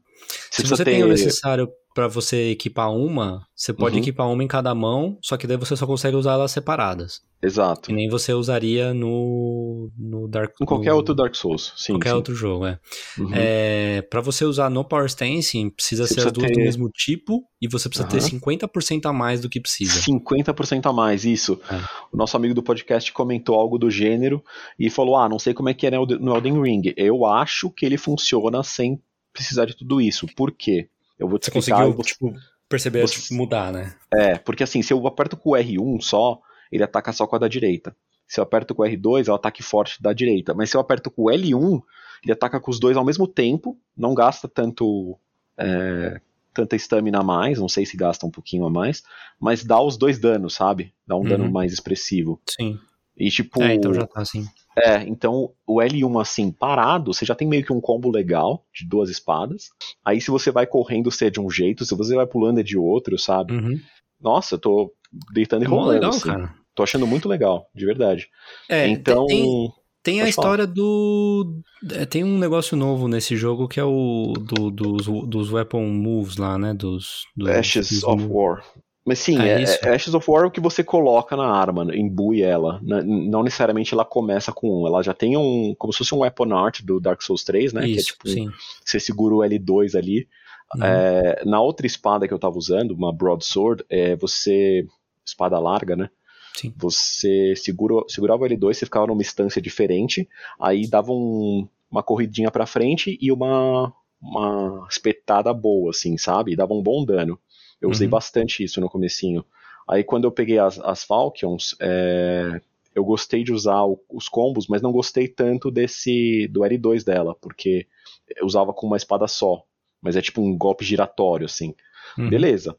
[0.61, 4.01] precisa você tem o necessário pra você equipar uma, você pode Uhum.
[4.01, 7.21] equipar uma em cada mão, só que daí você só consegue usar elas separadas.
[7.41, 7.81] exato.
[7.89, 11.93] Que nem você usaria no, no Dark Em qualquer no- outro Dark Souls, sim.
[11.93, 12.15] qualquer sim.
[12.15, 12.79] outro jogo, é.
[13.19, 13.29] Uhum.
[13.33, 16.63] é para você usar no Power Stancing, precisa Você ser as precisa duas do ter-
[16.63, 18.27] mesmo tipo e você precisa ter Aham.
[18.27, 20.01] 50% a mais do que precisa.
[20.01, 21.59] 50% a mais, isso.
[21.71, 21.75] É.
[22.11, 24.43] O nosso amigo do podcast comentou algo do gênero
[24.79, 26.93] e falou: Ah, não sei como é que é no Elden Ring.
[26.97, 28.99] Eu acho que ele funciona sem
[29.31, 30.25] precisar de tudo isso.
[30.35, 30.89] Por quê?
[31.17, 31.77] Eu vou te Você explicar.
[31.83, 32.33] conseguiu, e você- tipo,
[32.67, 33.95] perceber, você- tipo, mudar, né?
[34.13, 36.39] É, porque assim, se eu aperto com o R1 só,
[36.71, 37.95] ele ataca só com a da direita.
[38.27, 40.53] Se eu aperto com o R2, é o ataque forte da direita.
[40.53, 41.81] Mas se eu aperto com o L1,
[42.23, 45.17] ele ataca com os dois ao mesmo tempo, não gasta tanto.
[45.57, 46.19] é,
[46.53, 49.03] tanta estamina a mais, não sei se gasta um pouquinho a mais,
[49.39, 50.93] mas dá os dois danos, sabe?
[51.07, 51.27] Dá um Uhum.
[51.29, 52.41] dano mais expressivo.
[52.49, 52.77] Sim.
[53.15, 53.61] E tipo.
[53.63, 54.45] É, então já tá assim.
[54.77, 58.85] É, então o L1 assim, parado, você já tem meio que um combo legal de
[58.87, 59.69] duas espadas.
[60.03, 62.63] Aí se você vai correndo, você é de um jeito, se você vai pulando é
[62.63, 63.53] de outro, sabe?
[63.53, 63.79] Uhum.
[64.19, 64.93] Nossa, eu tô
[65.33, 65.91] deitando e É rolando.
[65.93, 66.27] legal, assim.
[66.27, 66.53] cara.
[66.73, 68.27] Tô achando muito legal, de verdade.
[68.67, 69.25] É, então.
[69.27, 69.69] tem,
[70.03, 70.29] tem a falar.
[70.29, 71.61] história do.
[71.93, 76.35] é, Tem um negócio novo nesse jogo que é o do, dos, dos weapon moves
[76.35, 76.73] lá, né?
[76.73, 77.23] Dos.
[77.35, 78.61] dos Ashes dos of War.
[79.05, 79.77] Mas sim, É é, isso?
[79.85, 82.79] é- Ashes of War é o que você coloca na arma, né, imbui ela.
[82.81, 84.87] N- Não necessariamente ela começa com um.
[84.87, 85.75] Ela já tem um.
[85.77, 87.81] Como se fosse um weapon art do Dark Souls 3, né?
[87.81, 88.27] que é Isso, tipo.
[88.27, 88.49] sim.
[88.83, 90.27] Você segura o L2 ali.
[90.75, 90.83] Uhum.
[90.83, 94.87] É, na outra espada que eu tava usando, uma broadsword, é você.
[95.23, 96.09] Espada larga, né?
[96.55, 96.73] Sim.
[96.77, 100.27] Você segura, segurava o L2, você ficava numa instância diferente,
[100.59, 103.91] aí dava um- uma corridinha pra frente e uma,
[104.21, 106.53] uma espetada boa, assim, sabe?
[106.53, 107.37] E dava um bom dano.
[107.85, 108.11] Eu usei Uhum.
[108.11, 109.45] bastante isso no comecinho.
[109.87, 112.59] Aí quando eu peguei as, as Falcons, é,
[112.93, 117.35] eu gostei de usar o- os combos, mas não gostei tanto desse do L2 dela,
[117.39, 117.87] porque
[118.35, 119.63] eu usava com uma espada só.
[120.01, 121.73] Mas é tipo um golpe giratório, assim.
[122.17, 122.29] Uhum.
[122.29, 122.75] Beleza.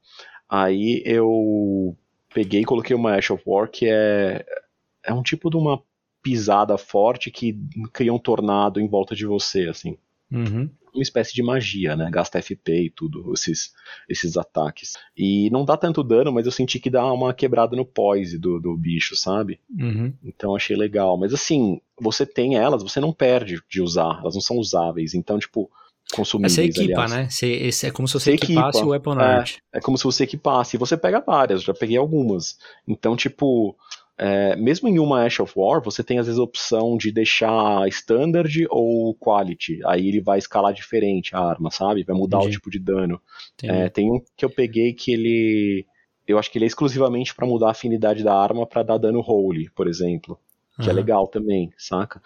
[0.48, 1.96] Aí eu
[2.34, 4.44] peguei e coloquei uma Ash of War, que é,
[5.04, 5.82] é um tipo de uma
[6.22, 7.56] pisada forte que
[7.92, 9.96] cria um tornado em volta de você, assim.
[10.32, 10.68] Uhum.
[10.96, 12.08] Uma espécie de magia, né?
[12.10, 13.72] Gasta FP e tudo, esses,
[14.08, 14.94] esses ataques.
[15.16, 18.58] E não dá tanto dano, mas eu senti que dá uma quebrada no poise do,
[18.60, 19.60] do bicho, sabe?
[19.78, 20.12] Uhum.
[20.24, 21.16] Então achei legal.
[21.16, 25.14] Mas assim, você tem elas, você não perde de usar, elas não são usáveis.
[25.14, 25.70] Então, tipo,
[26.12, 27.10] consumíveis, Você equipa, aliás.
[27.12, 27.28] né?
[27.30, 28.86] Você, é como se você Você equipasse equipa.
[28.86, 29.56] o Weapon Art.
[29.72, 30.76] É como se você equipasse.
[30.76, 32.56] E você pega várias, já peguei algumas.
[32.86, 33.76] Então, tipo,
[34.18, 37.86] é, mesmo em uma Ash of War, você tem às vezes a opção de deixar
[37.88, 39.80] Standard ou Quality.
[39.84, 42.02] Aí ele vai escalar diferente a arma, sabe?
[42.02, 42.56] Vai mudar o Entendi.
[42.56, 43.20] tipo de dano.
[43.62, 45.86] É, tem um que eu peguei que ele.
[46.26, 49.20] Eu acho que ele é exclusivamente pra mudar a afinidade da arma pra dar dano
[49.20, 50.38] holy, por exemplo.
[50.80, 50.96] Que é Aham.
[50.96, 52.20] legal também, saca?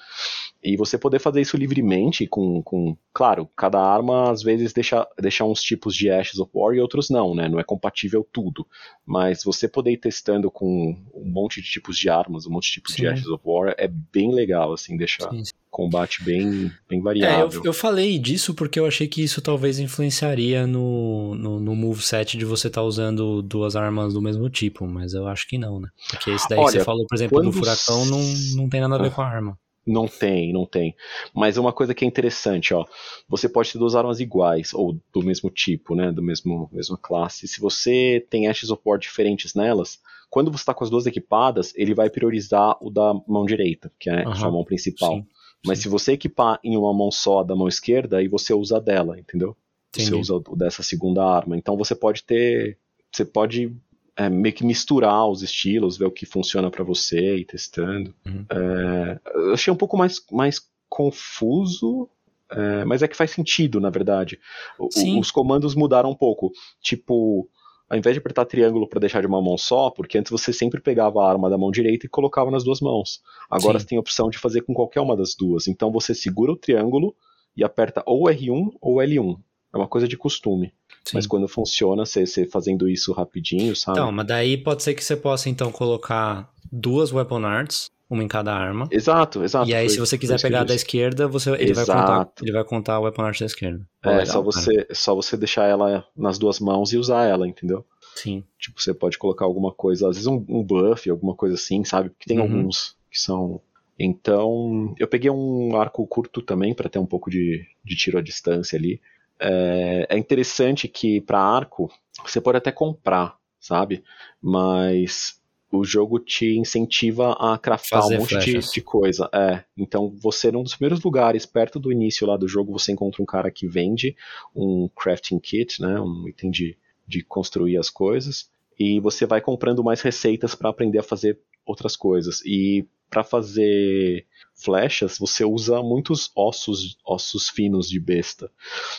[0.62, 2.96] E você poder fazer isso livremente com, com.
[3.14, 7.08] Claro, cada arma às vezes deixa, deixa uns tipos de Ashes of War e outros
[7.08, 7.48] não, né?
[7.48, 8.66] Não é compatível tudo.
[9.06, 12.72] Mas você poder ir testando com um monte de tipos de armas, um monte de
[12.72, 13.06] tipos de Sim.
[13.06, 17.62] Ashes of War é bem legal, assim, deixar Sim, combate bem, bem É, eu, variável.
[17.64, 22.44] eu falei disso porque eu achei que isso talvez influenciaria no, no, no moveset de
[22.44, 25.88] você estar usando duas armas do mesmo tipo, mas eu acho que não, né?
[26.10, 28.20] Porque esse daí que Olha, você falou, por exemplo, do quando furacão, não,
[28.56, 29.58] não tem nada a ver com a arma.
[29.86, 30.94] Não tem, não tem.
[31.34, 32.84] Mas uma coisa que é interessante, ó,
[33.28, 37.48] você pode ter duas armas iguais ou do mesmo tipo, né, do mesmo mesma classe.
[37.48, 41.72] Se você tem Ashes of War diferentes nelas, quando você está com as duas equipadas,
[41.74, 45.14] ele vai priorizar o da mão direita, que é a sua mão principal.
[45.14, 45.26] Sim,
[45.66, 45.82] Mas sim.
[45.82, 49.18] se você equipar em uma mão só da mão esquerda, aí você usa a dela,
[49.18, 49.56] entendeu?
[49.92, 50.20] Você Entendi.
[50.20, 51.56] usa o dessa segunda arma.
[51.56, 52.78] Então você pode ter,
[53.10, 53.74] você pode
[54.20, 58.14] é, meio que misturar os estilos, ver o que funciona pra você e testando.
[58.26, 58.44] Uhum.
[58.50, 62.08] É, eu achei um pouco mais, mais confuso,
[62.50, 64.38] é, mas é que faz sentido, na verdade.
[64.78, 64.88] O-
[65.20, 66.50] os comandos mudaram um pouco.
[66.82, 67.48] Tipo,
[67.88, 70.80] ao invés de apertar triângulo pra deixar de uma mão só, porque antes você sempre
[70.80, 73.22] pegava a arma da mão direita e colocava nas duas mãos.
[73.50, 73.82] Agora Sim.
[73.84, 75.66] você tem a opção de fazer com qualquer uma das duas.
[75.66, 77.14] Então você segura o triângulo
[77.56, 79.38] e aperta ou R1 ou L1.
[79.72, 80.72] É uma coisa de costume.
[81.04, 81.12] Sim.
[81.14, 83.98] Mas quando funciona, você, você fazendo isso rapidinho, sabe?
[83.98, 88.28] Então, mas daí pode ser que você possa então colocar duas Weapon Arts, uma em
[88.28, 88.88] cada arma.
[88.90, 89.68] Exato, exato.
[89.70, 92.64] e aí, foi- se você quiser pegar da esquerda, você, ele, vai contar, ele vai
[92.64, 93.86] contar a Weapon Art da esquerda.
[94.02, 94.44] É, legal, só cara.
[94.44, 97.86] você, só você deixar ela nas duas mãos e usar ela, entendeu?
[98.16, 98.42] Sim.
[98.58, 102.10] Tipo, você pode colocar alguma coisa, às vezes um, um buff, alguma coisa assim, sabe?
[102.10, 102.42] Porque tem Uhum.
[102.44, 103.60] alguns que são.
[103.98, 108.22] Então, eu peguei um arco curto também para ter um pouco de, de tiro à
[108.22, 109.00] distância ali.
[109.40, 111.90] É, é interessante que para arco
[112.22, 114.04] você pode até comprar, sabe?
[114.40, 115.40] Mas
[115.72, 119.28] o jogo te incentiva a craftar Fazer um monte de, de coisa.
[119.32, 119.62] É.
[119.76, 123.26] Então, você, num dos primeiros lugares, perto do início lá do jogo, você encontra um
[123.26, 124.16] cara que vende
[124.54, 126.00] um crafting kit, né?
[126.00, 126.76] Um item de,
[127.06, 128.50] de construir as coisas.
[128.78, 131.38] E você vai comprando mais receitas para aprender a fazer
[131.70, 132.42] outras coisas.
[132.44, 138.50] E para fazer flechas, você usa muitos ossos, ossos finos de besta.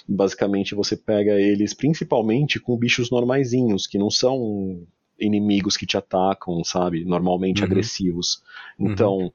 [0.08, 4.86] Basicamente, você pega eles principalmente com bichos normaizinhos, que não são
[5.20, 7.06] inimigos que te atacam, sabe?
[7.06, 7.66] Normalmente Uhum.
[7.66, 8.42] agressivos.
[8.80, 9.32] Então, um-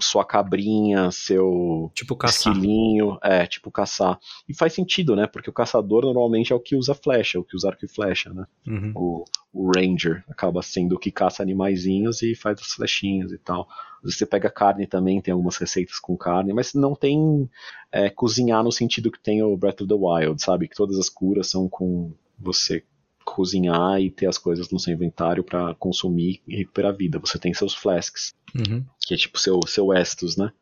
[0.00, 2.52] sua cabrinha, seu Tipo caçar.
[2.52, 4.18] esquilinho, é, tipo caçar.
[4.48, 5.26] E faz sentido, né?
[5.26, 8.32] Porque o caçador normalmente é o que usa flecha, o que usa arco e flecha,
[8.32, 8.46] né?
[8.66, 8.92] Uhum.
[8.94, 13.68] O, o ranger acaba sendo o que caça animaizinhos e faz as flechinhas e tal.
[13.98, 17.48] Às vezes você pega carne também, tem algumas receitas com carne, mas não tem
[17.92, 20.68] é, cozinhar no sentido que tem o Breath of the Wild, sabe?
[20.68, 22.84] Que todas as curas são com você
[23.24, 27.18] cozinhar e ter as coisas no seu inventário para consumir e recuperar a vida.
[27.18, 28.84] Você tem seus flasks, Uhum.
[29.00, 30.52] que é tipo seu, seu Estus, né?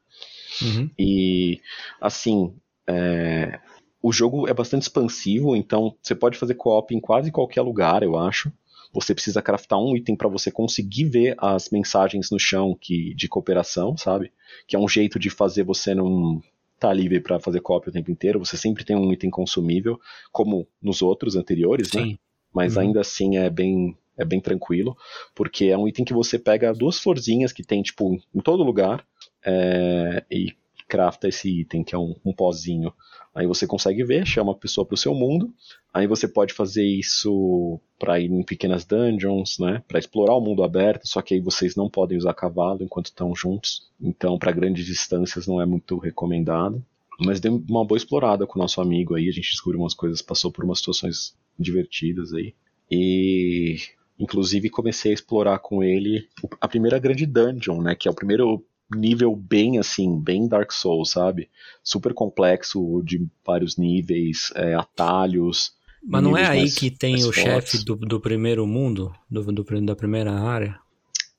[0.62, 0.90] Uhum.
[0.98, 1.60] E
[2.00, 2.54] assim,
[2.86, 3.60] é,
[4.02, 8.16] o jogo é bastante expansivo, então você pode fazer co-op em quase qualquer lugar, eu
[8.18, 8.52] acho.
[8.92, 13.28] Você precisa craftar um item para você conseguir ver as mensagens no chão que, de
[13.28, 14.32] cooperação, sabe?
[14.66, 16.42] Que é um jeito de fazer você não
[16.74, 18.38] estar livre para fazer co-op o tempo inteiro.
[18.38, 20.00] Você sempre tem um item consumível,
[20.32, 22.02] como nos outros anteriores, né?
[22.52, 22.82] Mas Uhum.
[22.82, 24.96] ainda assim é bem é bem tranquilo,
[25.32, 29.06] porque é um item que você pega duas florzinhas que tem tipo em todo lugar
[29.46, 30.56] é, e
[30.88, 32.92] crafta esse item que é um, um pozinho.
[33.32, 35.54] Aí você consegue ver, chama a pessoa para o seu mundo.
[35.94, 39.82] Aí você pode fazer isso para ir em pequenas dungeons, né?
[39.86, 41.06] Para explorar o mundo aberto.
[41.06, 43.88] Só que aí vocês não podem usar cavalo enquanto estão juntos.
[44.00, 46.84] Então, para grandes distâncias não é muito recomendado.
[47.20, 49.28] Mas deu uma boa explorada com o nosso amigo aí.
[49.28, 52.54] A gente descobriu umas coisas, passou por umas situações divertidas aí.
[52.90, 53.76] E
[54.18, 56.26] inclusive comecei a explorar com ele
[56.60, 57.94] a primeira grande dungeon, né?
[57.94, 61.48] Que é o primeiro nível bem assim, bem Dark Souls, sabe?
[61.82, 65.72] Super complexo, de vários níveis, é, atalhos.
[66.02, 69.12] Mas não é aí mais- que tem o chefe do, do primeiro mundo?
[69.30, 70.78] Do, do, da primeira área?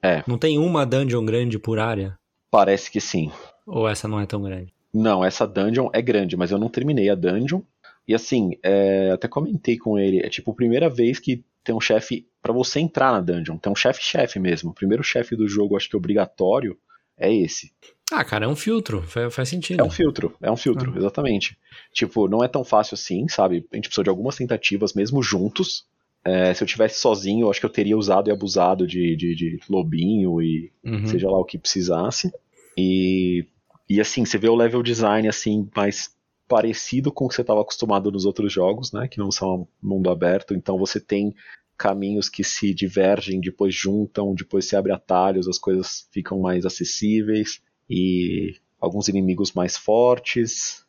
[0.02, 0.24] É.
[0.28, 2.18] Não tem uma dungeon grande por área?
[2.52, 3.32] Parece que sim.
[3.66, 4.74] Ou essa não é tão grande?
[4.94, 7.62] Não, essa dungeon é grande, mas eu não terminei a dungeon.
[8.10, 11.80] E assim, é, até comentei com ele, é tipo a primeira vez que tem um
[11.80, 13.56] chefe para você entrar na dungeon.
[13.60, 14.72] Tem um chefe-chefe mesmo.
[14.72, 16.76] O primeiro chefe do jogo, acho que obrigatório,
[17.16, 17.72] é esse.
[18.12, 19.80] Ah, cara, é um filtro, faz, faz sentido.
[19.80, 20.98] É um filtro, é um filtro, ah.
[20.98, 21.56] exatamente.
[21.94, 23.64] Tipo, não é tão fácil assim, sabe?
[23.72, 25.86] A gente precisou de algumas tentativas, mesmo juntos.
[26.26, 29.36] É, se eu tivesse sozinho, eu acho que eu teria usado e abusado de, de,
[29.36, 31.06] de lobinho e uhum.
[31.06, 32.34] seja lá o que precisasse.
[32.76, 33.46] E,
[33.88, 36.18] e assim, você vê o level design assim, mais
[36.50, 39.08] parecido com o que você estava acostumado nos outros jogos, né?
[39.08, 40.56] Que não são mundo aberto.
[40.56, 41.34] Então você tem
[41.78, 47.62] caminhos que se divergem, depois juntam, depois se abre atalhos, as coisas ficam mais acessíveis
[47.90, 50.84] e alguns inimigos mais fortes.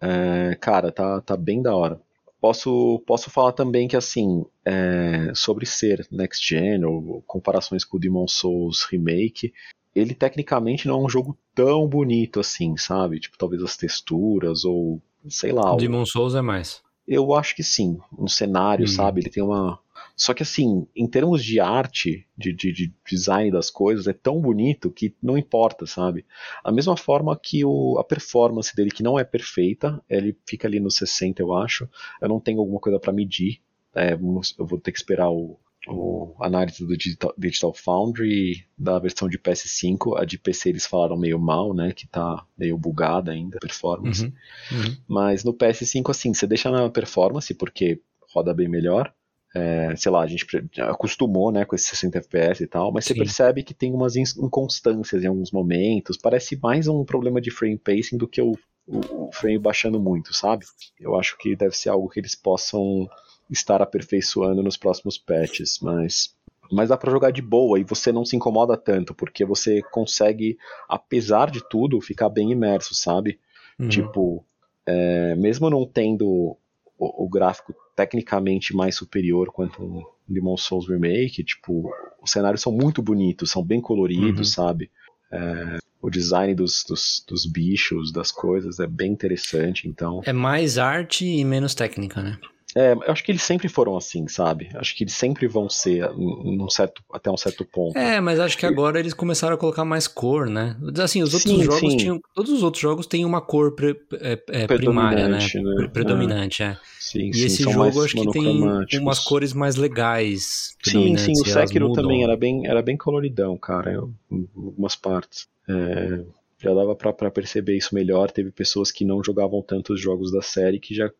[0.00, 2.00] É, cara, tá, tá bem da hora.
[2.40, 8.00] Posso, posso falar também que, assim, é, sobre ser next gen ou comparações com o
[8.00, 9.52] Demon Souls Remake,
[9.94, 13.20] ele tecnicamente não é um jogo tão bonito assim, sabe?
[13.20, 15.72] Tipo, talvez as texturas ou sei lá.
[15.72, 16.82] O Demon Souls é mais.
[17.06, 17.98] Eu acho que sim.
[18.16, 18.88] Um cenário, hum.
[18.88, 19.20] sabe?
[19.20, 19.80] Ele tem uma,
[20.16, 24.38] só que assim, em termos de arte, de, de, de, design das coisas, é tão
[24.38, 26.26] bonito que não importa, sabe?
[26.62, 30.78] A mesma forma que o, a performance dele, que não é perfeita, ele fica ali
[30.78, 31.88] no 60, eu acho.
[32.20, 33.60] Eu não tenho alguma coisa para medir.
[33.94, 39.28] É, eu vou ter que esperar o, o análise do Digital, Digital, Foundry da versão
[39.28, 40.20] de PS5.
[40.20, 41.92] A de PC eles falaram meio mal, né?
[41.92, 44.24] Que tá meio bugada ainda, a performance.
[44.24, 44.32] Uhum,
[44.72, 44.96] uhum.
[45.08, 48.00] Mas no PS5, assim, você deixa na performance, porque
[48.32, 49.12] roda bem melhor.
[49.52, 50.46] É, sei lá, a gente
[50.78, 53.14] acostumou né, com esses 60 FPS e tal, mas Sim.
[53.14, 56.16] você percebe que tem umas inconstâncias em alguns momentos.
[56.16, 60.32] Parece mais um problema de frame pacing do que o, o, o frame baixando muito,
[60.32, 60.64] sabe?
[61.00, 63.08] Eu acho que deve ser algo que eles possam
[63.50, 66.34] estar aperfeiçoando nos próximos patches, mas
[66.72, 70.56] mas dá para jogar de boa e você não se incomoda tanto, porque você consegue,
[70.88, 73.40] apesar de tudo, ficar bem imerso, sabe?
[73.78, 73.88] Uhum.
[73.88, 74.44] Tipo,
[74.86, 76.56] é, mesmo não tendo
[76.96, 81.90] o, o, gráfico tecnicamente mais superior quanto um Demon Souls Remake, tipo,
[82.22, 84.64] os cenários são muito bonitos, são bem coloridos, uhum.
[84.64, 84.90] sabe?
[85.32, 90.20] É, o design dos, dos, dos, bichos, das coisas é bem interessante, então...
[90.24, 92.38] É mais arte e menos técnica, né?
[92.76, 94.68] É, eu acho que eles sempre foram assim, sabe?
[94.74, 97.98] Acho que eles sempre vão ser num certo, até um certo ponto.
[97.98, 100.76] É, mas acho que agora eles começaram a colocar mais cor, né?
[101.02, 101.96] Assim, os outros sim, jogos sim.
[101.96, 102.20] tinham.
[102.34, 105.38] Todos os outros jogos têm uma cor pre, é, é, primária, né?
[105.38, 105.88] né?
[105.92, 106.66] Predominante, é.
[106.66, 106.78] é.
[106.98, 110.76] Sim, e sim, esse jogo acho que tem umas cores mais legais.
[110.82, 115.48] Sim, sim, o Sekiro também era bem, era bem coloridão, cara, em algumas partes.
[115.68, 116.20] É,
[116.58, 118.30] já dava para perceber isso melhor.
[118.30, 121.10] Teve pessoas que não jogavam tanto os jogos da série que já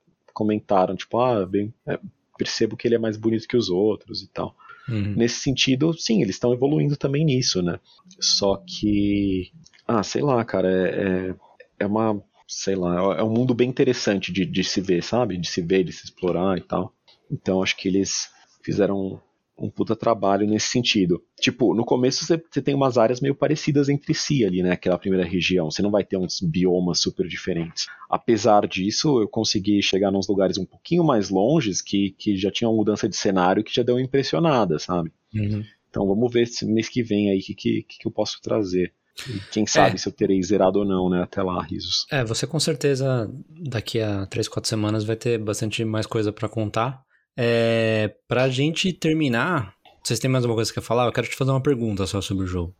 [0.40, 2.00] comentaram, tipo, ah, bem, é,
[2.38, 4.56] percebo que ele é mais bonito que os outros e tal.
[4.88, 5.14] Uhum.
[5.14, 7.78] Nesse sentido, sim, eles estão evoluindo também nisso, né?
[8.18, 9.52] Só que,
[9.86, 11.34] ah, sei lá, cara, é, é,
[11.80, 15.36] é uma, sei lá, é um mundo bem interessante de, de se ver, sabe?
[15.36, 16.94] De se ver, de se explorar e tal.
[17.30, 18.30] Então, acho que eles
[18.64, 19.20] fizeram
[19.60, 21.22] um puta trabalho nesse sentido.
[21.38, 24.72] Tipo, no começo você, você, tem umas áreas meio parecidas entre si ali, né?
[24.72, 25.70] Aquela primeira região.
[25.70, 27.86] Você não vai ter uns biomas super diferentes.
[28.08, 32.68] Apesar disso, eu consegui chegar nos lugares um pouquinho mais longes que, que já tinha
[32.68, 35.12] uma mudança de cenário que já deu uma impressionada, sabe?
[35.34, 35.62] Uhum.
[35.90, 38.92] Então vamos ver se mês que vem aí o que, que, que eu posso trazer.
[39.28, 39.98] E quem sabe é.
[39.98, 41.22] se eu terei zerado ou não, né?
[41.22, 42.06] Até lá, risos.
[42.10, 46.48] É, você com certeza daqui a 3, 4 semanas vai ter bastante mais coisa para
[46.48, 47.04] contar.
[47.42, 49.74] É, pra gente terminar,
[50.04, 51.06] vocês têm mais alguma coisa que quer falar?
[51.06, 52.74] Eu quero te fazer uma pergunta só sobre o jogo.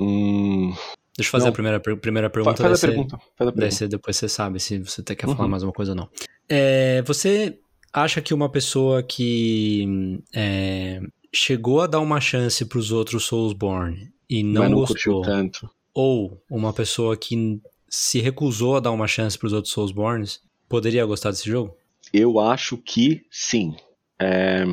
[0.00, 0.74] Hum,
[1.16, 2.62] Deixa eu fazer a primeira, primeira pergunta.
[2.62, 3.18] Faz, a pergunta.
[3.36, 3.70] Faz a pergunta.
[3.70, 5.48] Você, depois você sabe se você quer falar uhum.
[5.48, 6.08] mais uma coisa ou não.
[6.48, 7.58] É, você
[7.92, 11.00] acha que uma pessoa que é,
[11.30, 15.70] chegou a dar uma chance para os outros Soulsborne e não, não gostou, tanto.
[15.92, 21.04] ou uma pessoa que se recusou a dar uma chance para os outros Soulsborns, poderia
[21.04, 21.76] gostar desse jogo?
[22.12, 23.74] Eu acho que sim.
[24.18, 24.64] É,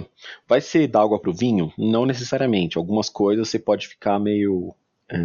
[0.47, 1.71] vai ser dar água pro vinho?
[1.77, 2.77] Não necessariamente.
[2.77, 4.73] Algumas coisas você pode ficar meio,
[5.09, 5.17] é,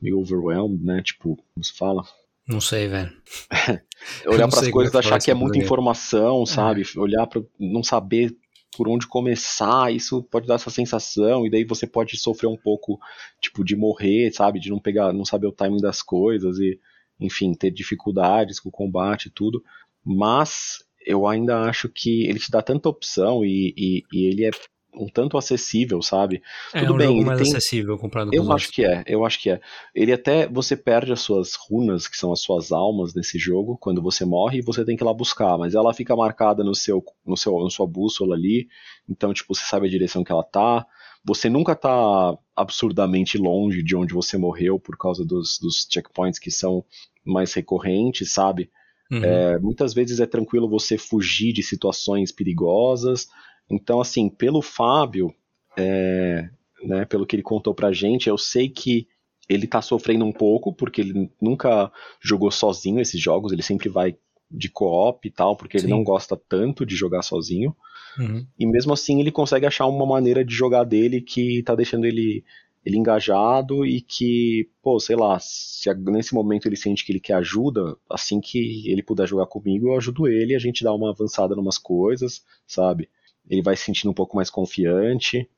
[0.00, 1.02] meio overwhelmed, né?
[1.02, 2.04] Tipo, como se fala?
[2.46, 3.10] Não sei, velho.
[4.26, 6.46] Olhar para as coisas e achar que é muita informação, é.
[6.46, 6.82] sabe?
[6.82, 6.98] É.
[6.98, 8.36] Olhar para não saber
[8.76, 13.00] por onde começar, isso pode dar essa sensação, e daí você pode sofrer um pouco,
[13.40, 14.60] tipo, de morrer, sabe?
[14.60, 16.78] De não pegar, não saber o timing das coisas e,
[17.18, 19.64] enfim, ter dificuldades com o combate e tudo.
[20.04, 24.50] Mas eu ainda acho que ele te dá tanta opção e, e, e ele é
[24.98, 26.42] um tanto acessível, sabe?
[26.72, 27.50] É, Tudo é um bem, jogo mais tem...
[27.50, 29.60] acessível comparado com Eu acho que é, eu acho que é.
[29.94, 34.02] Ele até você perde as suas runas, que são as suas almas nesse jogo, quando
[34.02, 37.04] você morre, e você tem que ir lá buscar, mas ela fica marcada no seu
[37.24, 38.68] no seu na sua bússola ali,
[39.08, 40.86] então tipo, você sabe a direção que ela tá.
[41.24, 46.52] Você nunca tá absurdamente longe de onde você morreu por causa dos, dos checkpoints que
[46.52, 46.84] são
[47.24, 48.70] mais recorrentes, sabe?
[49.10, 49.24] Uhum.
[49.24, 53.28] É, muitas vezes é tranquilo você fugir de situações perigosas.
[53.70, 55.34] Então, assim, pelo Fábio,
[55.76, 56.48] é,
[56.82, 59.06] né, pelo que ele contou pra gente, eu sei que
[59.48, 61.90] ele tá sofrendo um pouco, porque ele nunca
[62.20, 64.16] jogou sozinho esses jogos, ele sempre vai
[64.50, 65.90] de co-op e tal, porque ele Sim.
[65.90, 67.74] não gosta tanto de jogar sozinho.
[68.18, 68.46] Uhum.
[68.58, 72.44] E mesmo assim ele consegue achar uma maneira de jogar dele que tá deixando ele,
[72.86, 77.34] ele engajado e que, pô, sei lá, se nesse momento ele sente que ele quer
[77.34, 81.52] ajuda, assim que ele puder jogar comigo, eu ajudo ele, a gente dá uma avançada
[81.52, 83.08] em umas coisas, sabe?
[83.50, 85.48] Ele vai se sentindo um pouco mais confiante.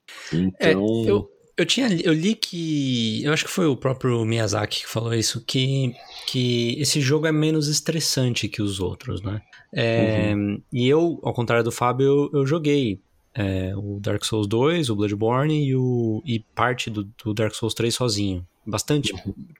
[0.58, 1.04] É, Então.
[1.06, 5.12] eu, eu tinha eu li que eu acho que foi o próprio Miyazaki que falou
[5.12, 5.92] isso que
[6.26, 9.42] que esse jogo é menos estressante que os outros, né?
[9.74, 10.32] É,
[10.72, 13.02] E eu, ao contrário do Fábio, eu, eu joguei
[13.38, 17.72] é, o Dark Souls 2, o Bloodborne e, o, e parte do, do Dark Souls
[17.74, 18.44] 3 sozinho.
[18.66, 19.12] Bastante.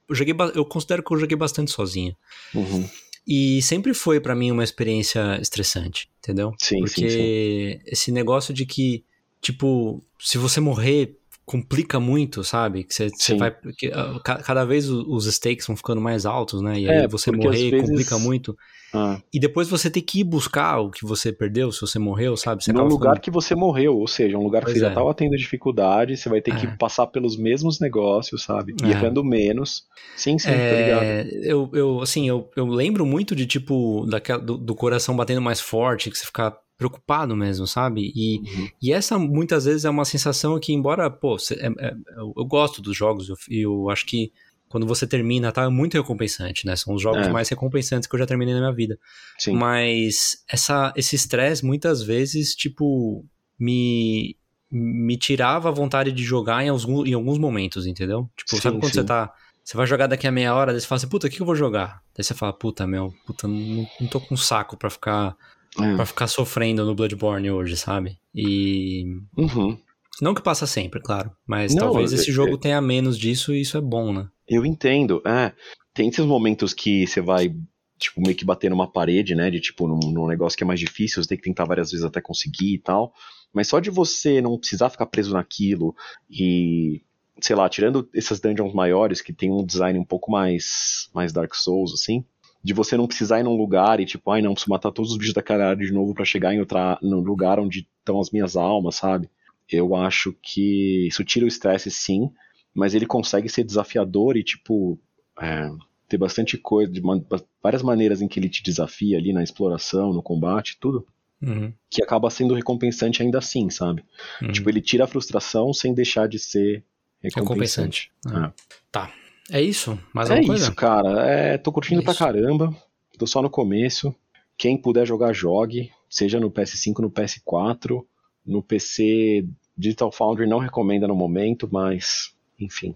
[0.09, 2.15] Eu, joguei, eu considero que eu joguei bastante sozinho.
[2.55, 2.89] Uhum.
[3.27, 6.55] E sempre foi pra mim uma experiência estressante, entendeu?
[6.59, 7.81] Sim, Porque sim, sim.
[7.87, 9.05] esse negócio de que,
[9.41, 12.85] tipo, se você morrer, complica muito, sabe?
[12.85, 13.55] Que você, vai.
[13.79, 16.79] que, ah, ca- cada vez os stakes vão ficando mais altos, né?
[16.81, 18.57] E É, aí você morrer vezes- complica muito.
[18.95, 22.37] Ah, E depois você tem que ir buscar o que você perdeu, se você morreu,
[22.37, 22.65] sabe?
[22.65, 24.85] Você num acaba lugar ficando- que você morreu, ou seja, um lugar que Pois você
[24.85, 24.87] é.
[24.87, 26.71] já estava tendo dificuldade, você vai ter que É.
[26.77, 28.75] passar pelos mesmos negócios, sabe?
[28.83, 28.91] E É.
[28.93, 29.83] errando menos.
[30.17, 31.05] Sim, sim, tô ligado.
[31.05, 35.43] É, eu, eu, assim, eu, eu lembro muito de, tipo, daquela, do, do coração batendo
[35.43, 38.13] mais forte, que você fica preocupado mesmo, sabe?
[38.15, 38.69] E, Uhum.
[38.81, 42.81] e essa, muitas vezes, é uma sensação que, embora, pô, é- é- eu, eu gosto
[42.81, 44.33] dos jogos, eu, eu acho que
[44.69, 45.65] quando você termina, tá?
[45.65, 46.77] É muito recompensante, né?
[46.77, 47.31] São os jogos É.
[47.31, 48.99] mais recompensantes que eu já terminei na minha vida.
[49.39, 49.53] Sim.
[49.57, 53.25] Mas essa, esse estresse, muitas vezes, tipo,
[53.59, 54.37] me,
[54.71, 58.29] me tirava a vontade de jogar em alguns, em alguns momentos, entendeu?
[58.37, 59.01] Tipo, Sim, sabe quando sim.
[59.01, 59.33] você tá.
[59.65, 61.43] Você vai jogar daqui a meia hora, daí você fala assim, puta, o que que
[61.43, 62.01] eu vou jogar?
[62.17, 65.37] Daí você fala, puta, meu, puta, não, não tô com saco pra ficar,
[65.79, 65.95] É.
[65.95, 68.19] pra ficar sofrendo no Bloodborne hoje, sabe?
[68.35, 69.05] E.
[69.37, 69.79] Uhum.
[70.23, 71.31] Não que passa sempre, claro.
[71.47, 74.27] Mas Não, talvez é- esse é- jogo tenha menos disso e isso é bom, né?
[74.49, 75.53] Eu entendo, é.
[75.93, 77.55] Tem esses momentos que você vai,
[77.99, 79.51] tipo, meio que bater numa parede, né?
[79.51, 82.05] De tipo, num, num negócio que é mais difícil, você tem que tentar várias vezes
[82.05, 83.13] até conseguir e tal.
[83.53, 85.95] Mas só de você não precisar ficar preso naquilo
[86.31, 87.03] e,
[87.41, 91.55] sei lá, tirando essas dungeons maiores que tem um design um pouco mais, mais Dark
[91.55, 92.25] Souls, assim.
[92.63, 95.19] De você não precisar ir num lugar e tipo, ai não, preciso matar todos os
[95.19, 98.57] bichos daquela área de novo pra chegar em outra, no lugar onde estão as minhas
[98.57, 99.31] almas, sabe?
[99.71, 102.31] Eu acho que isso tira o estresse sim,
[102.75, 104.99] mas ele consegue ser desafiador e, tipo,
[105.41, 105.71] é,
[106.09, 107.23] ter bastante coisa, de man-
[107.63, 111.07] várias maneiras em que ele te desafia ali na exploração, no combate, tudo,
[111.41, 114.05] Uhum, que acaba sendo recompensante ainda assim, sabe?
[114.43, 114.51] uhum.
[114.53, 116.83] Tipo, ele tira a frustração sem deixar de ser
[117.23, 118.11] recompensante.
[118.25, 118.53] Recompensante.
[118.67, 118.79] É.
[118.91, 119.13] Tá.
[119.51, 119.99] É isso?
[120.13, 120.65] Mais É alguma coisa?
[120.65, 121.27] isso, cara.
[121.27, 122.75] É, tô curtindo É pra caramba.
[123.19, 124.15] Tô só no começo.
[124.57, 125.91] Quem puder jogar, jogue.
[126.11, 128.05] Seja no PS5, no PS4.
[128.45, 129.47] No PC,
[129.77, 132.95] Digital Foundry não recomenda no momento, mas, enfim.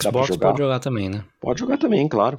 [0.00, 0.48] Xbox jogar.
[0.48, 1.24] pode jogar também, né?
[1.40, 2.38] Pode jogar também, claro.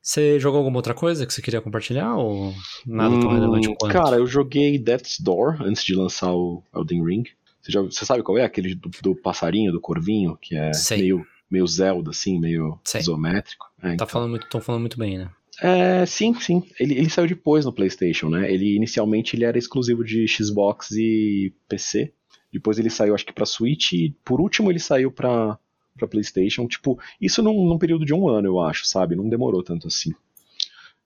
[0.00, 2.52] Você jogou alguma outra coisa que você queria compartilhar ou
[2.86, 3.92] nada tão Hum, relevante quanto?
[3.92, 7.24] Cara, eu joguei Death's Door antes de lançar o Elden Ring.
[7.60, 8.44] Você, já- você sabe qual é?
[8.44, 10.98] Aquele do, do passarinho, do corvinho, que é Sei.
[10.98, 13.00] meio, meio Zelda, assim, meio Sei.
[13.00, 13.66] isométrico.
[13.80, 14.06] É, Tá então.
[14.08, 15.30] falando muito, tão falando muito bem, né?
[15.60, 16.64] É, sim, sim.
[16.80, 18.52] Ele, ele saiu depois no PlayStation, né?
[18.52, 22.12] Ele inicialmente ele era exclusivo de Xbox e PC.
[22.52, 25.56] Depois ele saiu, acho que pra Switch e por último ele saiu pra,
[25.96, 26.66] pra PlayStation.
[26.66, 29.16] Tipo, isso num, num período de um ano, eu acho, sabe?
[29.16, 30.12] Não demorou tanto assim.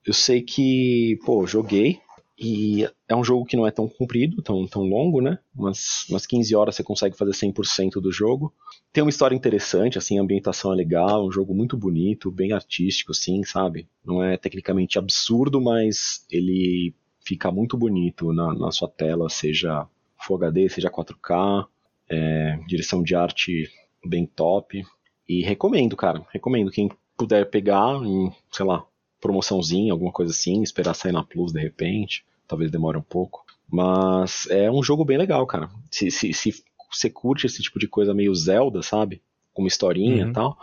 [0.05, 1.99] Eu sei que, pô, joguei
[2.39, 5.39] e é um jogo que não é tão comprido, tão, tão longo, né?
[5.55, 8.53] Umas, umas 15 horas você consegue fazer 100% do jogo.
[8.93, 13.11] Tem uma história interessante, assim, a ambientação é legal, um jogo muito bonito, bem artístico,
[13.11, 13.87] assim, sabe?
[14.05, 16.93] Não é tecnicamente absurdo, mas ele
[17.25, 19.87] fica muito bonito na, na sua tela, seja
[20.19, 21.65] Full HD, seja 4K,
[22.09, 23.69] é, direção de arte
[24.05, 24.85] bem top.
[25.27, 26.71] E recomendo, cara, recomendo.
[26.71, 28.85] Quem puder pegar em, sei lá,
[29.19, 33.45] promoçãozinha, alguma coisa assim, esperar sair na Plus de repente, talvez demore um pouco.
[33.69, 35.69] Mas é um jogo bem legal, cara.
[35.91, 39.21] Se, se, se você curte esse tipo de coisa meio Zelda, sabe?
[39.53, 40.29] Com uma historinha Uhum.
[40.29, 40.57] e tal.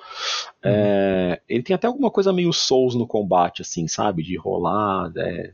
[0.63, 4.23] é, ele tem até alguma coisa meio Souls no combate, assim, sabe?
[4.23, 5.53] De rolar, é,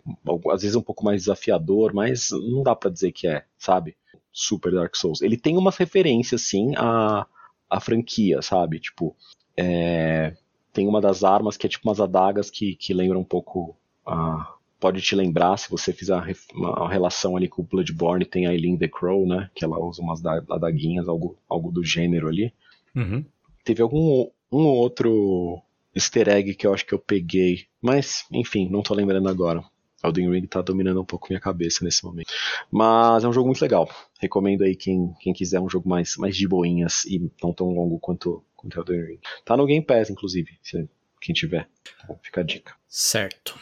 [0.53, 3.97] às vezes um pouco mais desafiador, mas não dá pra dizer que é, sabe?
[4.33, 5.23] Super Dark Souls.
[5.23, 7.27] Ele tem umas referências, sim, à,
[7.71, 8.81] à franquia, sabe?
[8.81, 9.15] Tipo,
[9.57, 10.35] é,
[10.73, 14.55] tem uma das armas que é tipo umas adagas que, que lembra um pouco a.
[14.79, 16.19] Pode te lembrar, se você fizer
[16.55, 19.51] uma relação ali com o Bloodborne, tem a Eileen the Crow, né?
[19.55, 22.51] Que ela usa umas da- adaguinhas, algo, algo do gênero ali.
[22.97, 23.23] Uhum.
[23.63, 25.61] Teve algum um outro
[25.95, 29.63] easter egg que eu acho que eu peguei Mas, enfim, não tô lembrando agora.
[30.03, 32.33] Elden Ring tá dominando um pouco minha cabeça nesse momento.
[32.71, 33.89] Mas é um jogo muito legal.
[34.19, 37.99] Recomendo aí quem, quem quiser um jogo mais, mais de boinhas e não tão longo
[37.99, 39.19] quanto, quanto Elden Ring.
[39.45, 40.89] Tá no Game Pass, inclusive, se
[41.21, 41.69] quem tiver.
[42.05, 42.75] Então, fica a dica.
[42.89, 43.59] Certo.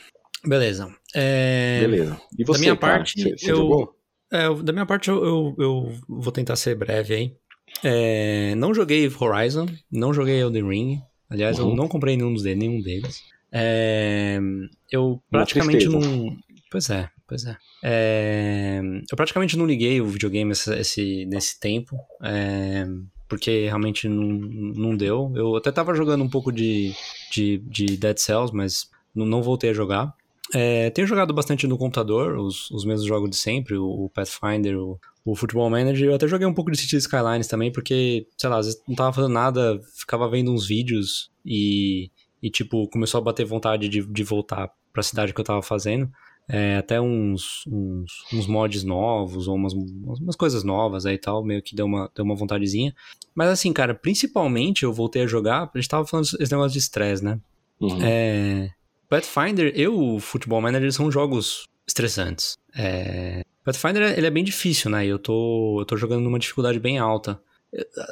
[0.46, 0.94] Beleza.
[1.14, 1.80] É...
[1.80, 2.20] Beleza.
[2.38, 2.96] E você, da minha cara?
[2.98, 3.96] parte, Você- você eu, jogou?
[4.32, 7.36] é, eu- da minha parte, eu, eu, eu vou tentar ser breve aí.
[7.84, 11.02] É, não joguei Horizon, não joguei Elden Ring.
[11.28, 11.74] Aliás, eu Uhum.
[11.76, 13.22] não comprei nenhum, dos de- nenhum deles.
[13.52, 14.38] É,
[14.90, 16.36] eu praticamente não.
[16.70, 17.56] Pois é, pois é.
[17.82, 18.80] É,
[19.10, 21.96] Eu praticamente não liguei o videogame esse, esse- nesse tempo.
[22.22, 22.86] é,
[23.28, 25.30] porque realmente não, não deu.
[25.36, 26.94] Eu até tava jogando um pouco de,
[27.30, 30.14] de, de Dead Cells, mas não, não voltei a jogar.
[30.54, 34.78] É, tenho jogado bastante no computador, os, os mesmos jogos de sempre, o, o Pathfinder,
[34.78, 36.08] o, o Football Manager.
[36.08, 38.94] Eu até joguei um pouco de Cities Skylines também, porque, sei lá, às vezes não
[38.96, 42.10] tava fazendo nada, ficava vendo uns vídeos e,
[42.42, 46.10] e tipo, começou a bater vontade de, de voltar pra cidade que eu tava fazendo.
[46.50, 51.44] É, até uns, uns, uns mods novos, ou umas, umas coisas novas aí e tal,
[51.44, 52.94] meio que deu uma, deu uma vontadezinha.
[53.34, 56.78] Mas assim, cara, principalmente eu voltei a jogar, a gente tava falando esse negócio de
[56.78, 57.38] estresse, né?
[57.78, 57.98] Uhum.
[58.02, 58.70] É,
[59.08, 62.56] Pathfinder e o Football Manager são jogos estressantes.
[62.74, 65.04] É, Pathfinder ele é bem difícil, né?
[65.04, 67.38] E eu tô, eu tô jogando numa dificuldade bem alta.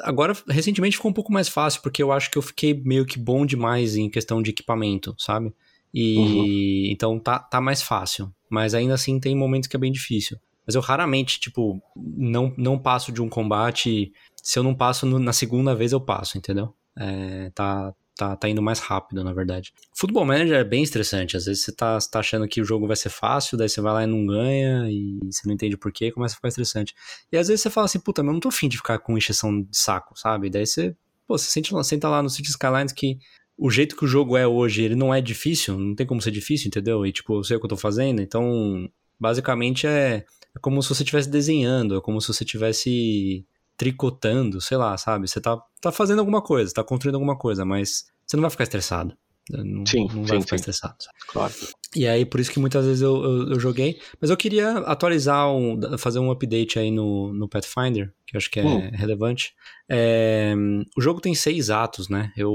[0.03, 3.17] Agora, recentemente ficou um pouco mais fácil, porque eu acho que eu fiquei meio que
[3.17, 5.53] bom demais em questão de equipamento, sabe?
[5.93, 8.31] E então tá, tá mais fácil.
[8.49, 10.37] Mas ainda assim tem momentos que é bem difícil.
[10.65, 14.11] Mas eu raramente, tipo, não, não passo de um combate.
[14.43, 16.73] Se eu não passo no- na segunda vez, eu passo, entendeu?
[16.97, 19.71] É, tá, tá, tá indo mais rápido, na verdade.
[19.95, 21.37] Futebol Manager é bem estressante.
[21.37, 23.79] Às vezes você tá, você tá achando que o jogo vai ser fácil, daí você
[23.79, 26.93] vai lá e não ganha, e você não entende por quê, começa a ficar estressante.
[27.31, 29.17] E às vezes você fala assim, puta, mas eu não tô afim de ficar com
[29.17, 30.49] encheção de saco, sabe?
[30.49, 30.95] Daí você,
[31.27, 33.17] pô, você sente, senta lá no City Skylines que
[33.57, 36.31] o jeito que o jogo é hoje, ele não é difícil, não tem como ser
[36.31, 37.05] difícil, entendeu?
[37.05, 38.87] E tipo, eu sei o que eu tô fazendo, então,
[39.19, 43.45] basicamente é, é como se você estivesse desenhando, é como se você estivesse
[43.77, 45.27] tricotando, sei lá, sabe?
[45.27, 48.63] Você tá, tá fazendo alguma coisa, tá construindo alguma coisa, mas você não vai ficar
[48.63, 49.15] estressado.
[49.49, 50.61] Não, Sim, não vai sim, ficar sim.
[50.61, 50.95] estressado.
[50.99, 51.17] sabe?
[51.29, 51.53] Claro.
[51.95, 53.97] E aí, por isso que muitas vezes eu, eu, eu joguei.
[54.19, 58.51] Mas eu queria atualizar, um, fazer um update aí no, no Pathfinder, que eu acho
[58.51, 58.89] que é Hum.
[58.91, 59.53] relevante.
[59.87, 60.53] É,
[60.97, 62.33] o jogo tem seis atos, né?
[62.35, 62.49] Eu,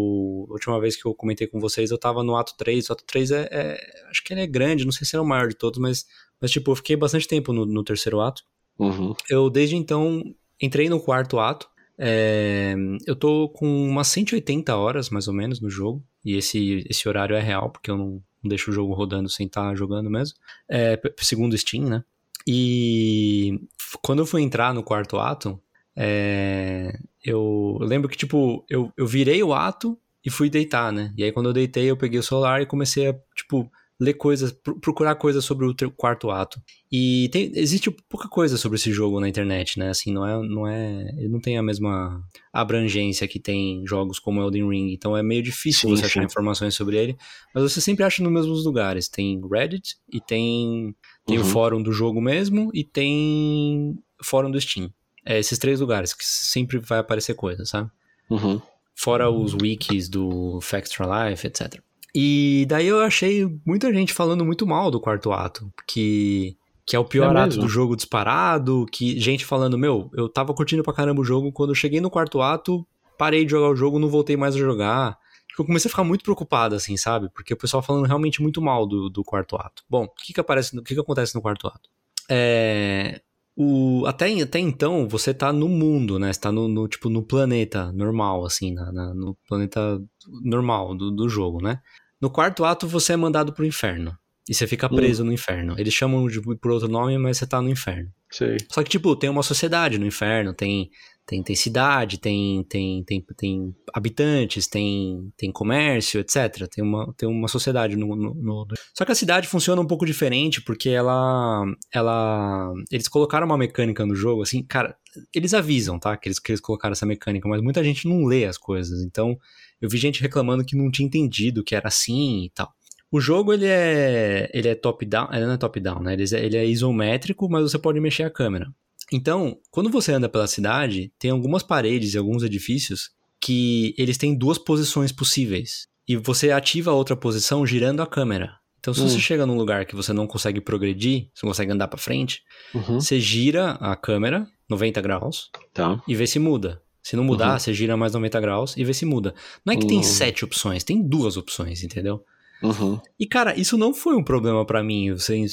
[0.51, 2.91] a última vez que eu comentei com vocês, eu tava no ato 3.
[2.91, 3.79] O ato 3 é, é-
[4.11, 6.05] Acho que ele é grande, não sei se é o maior de todos, mas,
[6.39, 8.43] mas tipo, eu fiquei bastante tempo no, no terceiro ato.
[8.79, 9.15] Uhum.
[9.31, 10.23] Eu, desde então,
[10.63, 11.69] entrei no quarto ato.
[11.99, 12.75] É,
[13.07, 16.03] eu tô com umas 180 horas, mais ou menos, no jogo.
[16.25, 19.47] E esse, esse horário é real, porque eu não, não deixo o jogo rodando sem
[19.47, 20.37] estar jogando mesmo.
[20.69, 22.05] É, segundo Steam, né?
[22.47, 23.61] E
[24.03, 25.61] quando eu fui entrar no quarto ato,
[25.95, 31.13] é, eu lembro que, tipo, eu, eu virei o ato e fui deitar, né?
[31.17, 33.71] E aí, quando eu deitei, eu peguei o celular e comecei a, tipo,
[34.03, 36.61] ler coisas, pro- procurar coisas sobre o quarto ato.
[36.91, 39.91] E tem- existe pouca coisa sobre esse jogo na internet, né?
[39.91, 42.21] Assim, não é, não é, ele não tem a mesma
[42.53, 46.27] abrangência que tem jogos como Elden Ring, então é meio difícil Sim, você achar sim.
[46.27, 47.17] informações sobre ele,
[47.55, 49.09] mas você sempre acha nos mesmos lugares.
[49.09, 50.95] Tem Reddit e tem
[51.25, 51.47] tem o Uhum.
[51.47, 54.93] fórum do jogo mesmo e tem o fórum do Steam.
[55.25, 57.89] É esses três lugares que sempre vai aparecer coisa, sabe?
[58.29, 58.61] Uhum.
[58.95, 61.81] Fora os wikis do Facts Life, etc.
[62.15, 66.99] E daí eu achei muita gente falando muito mal do quarto ato, que, que é
[66.99, 70.93] o pior É ato do jogo disparado, que gente falando, meu, eu tava curtindo pra
[70.93, 72.87] caramba o jogo, quando eu cheguei no quarto ato,
[73.19, 75.19] parei de jogar o jogo, não voltei mais a jogar.
[75.59, 77.29] Eu comecei a ficar muito preocupado, assim, sabe?
[77.35, 79.83] Porque o pessoal falando realmente muito mal do, do quarto ato.
[79.89, 81.91] Bom, o que que, aparece, o que que acontece no quarto ato?
[82.29, 83.21] É,
[83.55, 86.33] o, até, até então, você tá no mundo, né?
[86.33, 90.01] Você tá no, no, tipo, no planeta normal, assim, na, na- no planeta
[90.43, 91.81] normal do, do jogo, né?
[92.23, 94.17] No quarto ato, você é mandado pro inferno.
[94.49, 95.75] E você fica preso no inferno.
[95.79, 98.09] Eles chamam de, por outro nome, mas você tá no inferno.
[98.31, 98.57] Sei.
[98.71, 100.91] Só que, tipo, tem uma sociedade no inferno, tem,
[101.25, 106.67] tem, tem cidade, tem, tem, tem, tem habitantes, tem, tem comércio, etc.
[106.69, 108.67] Tem uma, tem uma sociedade no, no, no-
[108.97, 111.65] Só que a cidade funciona um pouco diferente, porque ela.
[111.93, 114.97] ela eles colocaram uma mecânica no jogo, assim, cara,
[115.33, 116.17] eles avisam, tá?
[116.17, 119.03] Que eles, que eles colocaram essa mecânica, mas muita gente não lê as coisas.
[119.05, 119.37] Então,
[119.83, 122.73] eu vi gente reclamando que não tinha entendido que era assim e tal.
[123.11, 126.15] O jogo, ele é, ele é top-down, ele não é top-down, né?
[126.15, 128.73] Ele é, ele é isométrico, mas você pode mexer a câmera.
[129.13, 134.35] Então, quando você anda pela cidade, tem algumas paredes e alguns edifícios que eles têm
[134.35, 135.87] duas posições possíveis.
[136.09, 138.55] E você ativa a outra posição girando a câmera.
[138.79, 139.09] Então, se Hum.
[139.09, 142.41] você chega num lugar que você não consegue progredir, você não consegue andar pra frente,
[142.75, 142.99] Uhum.
[143.01, 146.03] você gira a câmera 90 graus Tá.
[146.09, 146.81] e vê se muda.
[147.03, 147.59] Se não mudar, Uhum.
[147.59, 149.35] você gira mais 90 graus e vê se muda.
[149.65, 150.03] Não é que tem Uhum.
[150.05, 152.25] sete opções, tem duas opções, entendeu?
[152.63, 153.01] Uhum.
[153.19, 155.13] E, cara, isso não foi um problema pra mim.
[155.13, 155.45] Você,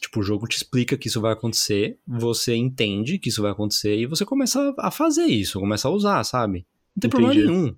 [0.00, 3.96] tipo, o jogo te explica que isso vai acontecer, você entende que isso vai acontecer
[3.96, 6.66] e você começa a fazer isso, começa a usar, sabe?
[6.94, 7.48] Não tem problema Entendi.
[7.50, 7.74] nenhum.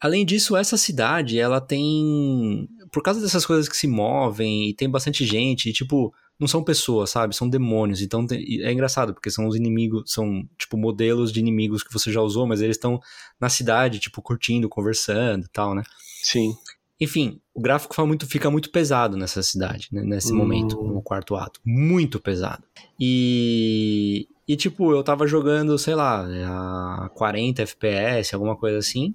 [0.00, 2.68] Além disso, essa cidade, ela tem.
[2.92, 6.62] Por causa dessas coisas que se movem e tem bastante gente, e, tipo, não são
[6.62, 7.34] pessoas, sabe?
[7.34, 8.02] São demônios.
[8.02, 11.92] Então tem- e é engraçado, porque são os inimigos, são, tipo, modelos de inimigos que
[11.92, 13.00] você já usou, mas eles estão
[13.40, 15.82] na cidade, tipo, curtindo, conversando e tal, né?
[16.22, 16.54] Sim.
[17.00, 20.36] Enfim, o gráfico fica muito, fica muito pesado nessa cidade, né, nesse Hum.
[20.36, 21.60] momento, no quarto ato.
[21.64, 22.62] Muito pesado.
[22.98, 26.26] E, e, tipo, eu tava jogando, sei lá,
[27.04, 29.14] a 40 FPS, alguma coisa assim.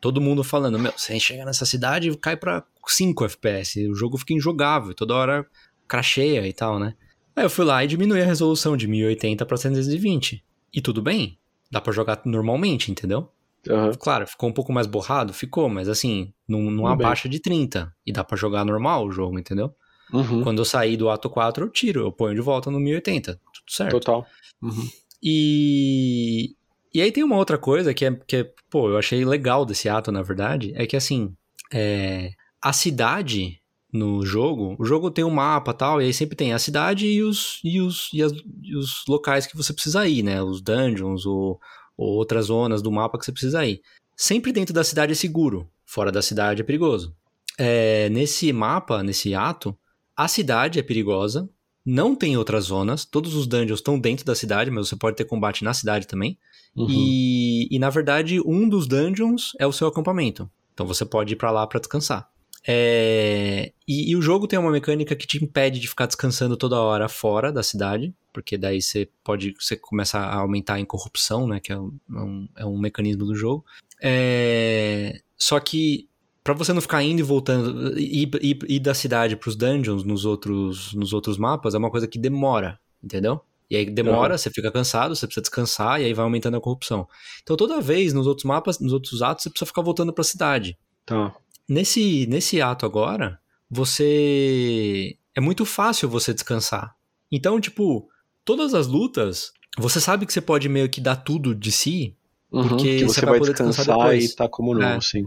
[0.00, 3.88] Todo mundo falando, meu, você chega nessa cidade cai pra 5 FPS.
[3.88, 5.46] O jogo fica injogável, toda hora
[5.92, 6.94] cracheia e tal, né?
[7.36, 10.42] Aí eu fui lá e diminui a resolução de 1080 pra 720.
[10.72, 11.38] E tudo bem,
[11.70, 13.28] dá pra jogar normalmente, entendeu?
[13.68, 13.92] Aham.
[13.98, 15.34] Claro, ficou um pouco mais borrado?
[15.34, 17.94] Ficou, mas assim, não, não abaixa de 30.
[18.06, 19.74] E dá pra jogar normal o jogo, entendeu?
[20.12, 20.42] Uhum.
[20.42, 23.34] Quando eu sair do ato 4, eu tiro, eu ponho de volta no 1080.
[23.34, 23.92] Tudo certo.
[23.92, 24.26] Total.
[24.62, 24.88] Uhum.
[25.22, 26.56] E.
[26.94, 29.88] E aí tem uma outra coisa que é, que é, pô, eu achei legal desse
[29.88, 31.34] ato, na verdade, é que assim,
[31.72, 33.61] é, a cidade
[33.92, 37.06] no jogo, o jogo tem um mapa e tal, e aí sempre tem a cidade
[37.06, 38.32] e os, e os, e as-
[38.62, 40.42] e os locais que você precisa ir, né?
[40.42, 41.60] Os dungeons ou,
[41.96, 43.80] ou outras zonas do mapa que você precisa ir.
[44.16, 47.14] Sempre dentro da cidade é seguro, fora da cidade é perigoso.
[47.58, 49.76] É, nesse mapa, nesse ato,
[50.16, 51.48] a cidade é perigosa,
[51.84, 55.24] não tem outras zonas, todos os dungeons estão dentro da cidade, mas você pode ter
[55.24, 56.38] combate na cidade também.
[56.74, 56.86] Uhum.
[56.88, 60.48] E, e, na verdade, um dos dungeons é o seu acampamento.
[60.72, 62.30] Então você pode ir pra lá pra descansar.
[62.66, 66.80] É, E, e o jogo tem uma mecânica que te impede de ficar descansando toda
[66.80, 71.60] hora fora da cidade, porque daí você pode você começa a aumentar em corrupção, né?
[71.60, 73.64] Que é um, é um, é um mecanismo do jogo.
[74.00, 76.08] É, Só que
[76.44, 80.24] Pra você não ficar indo e voltando, ir, ir, ir da cidade pros dungeons nos
[80.24, 83.40] outros, nos outros mapas é uma coisa que demora, entendeu?
[83.70, 84.38] E aí demora, Uhum.
[84.38, 87.06] você fica cansado, você precisa descansar e aí vai aumentando a corrupção.
[87.44, 90.76] Então toda vez nos outros mapas, nos outros atos, você precisa ficar voltando pra cidade.
[91.06, 91.32] Tá.
[91.68, 93.38] Nesse, nesse ato agora,
[93.70, 95.16] você.
[95.34, 96.94] É muito fácil você descansar.
[97.30, 98.08] Então, tipo,
[98.44, 102.14] todas as lutas, você sabe que você pode meio que dar tudo de si.
[102.50, 104.30] Uhum, Porque que você você vai vai poder descansar descansar depois.
[104.32, 105.00] e tá como novo, É.
[105.00, 105.26] sim.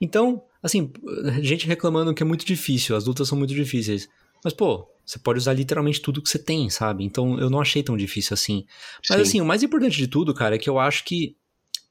[0.00, 0.92] Então, assim,
[1.40, 4.08] gente reclamando que é muito difícil, as lutas são muito difíceis.
[4.42, 7.04] Mas, pô, você pode usar literalmente tudo que você tem, sabe?
[7.04, 8.66] Então eu não achei tão difícil assim.
[9.08, 9.22] Mas Sim.
[9.22, 11.36] assim, o mais importante de tudo, cara, é que eu acho que,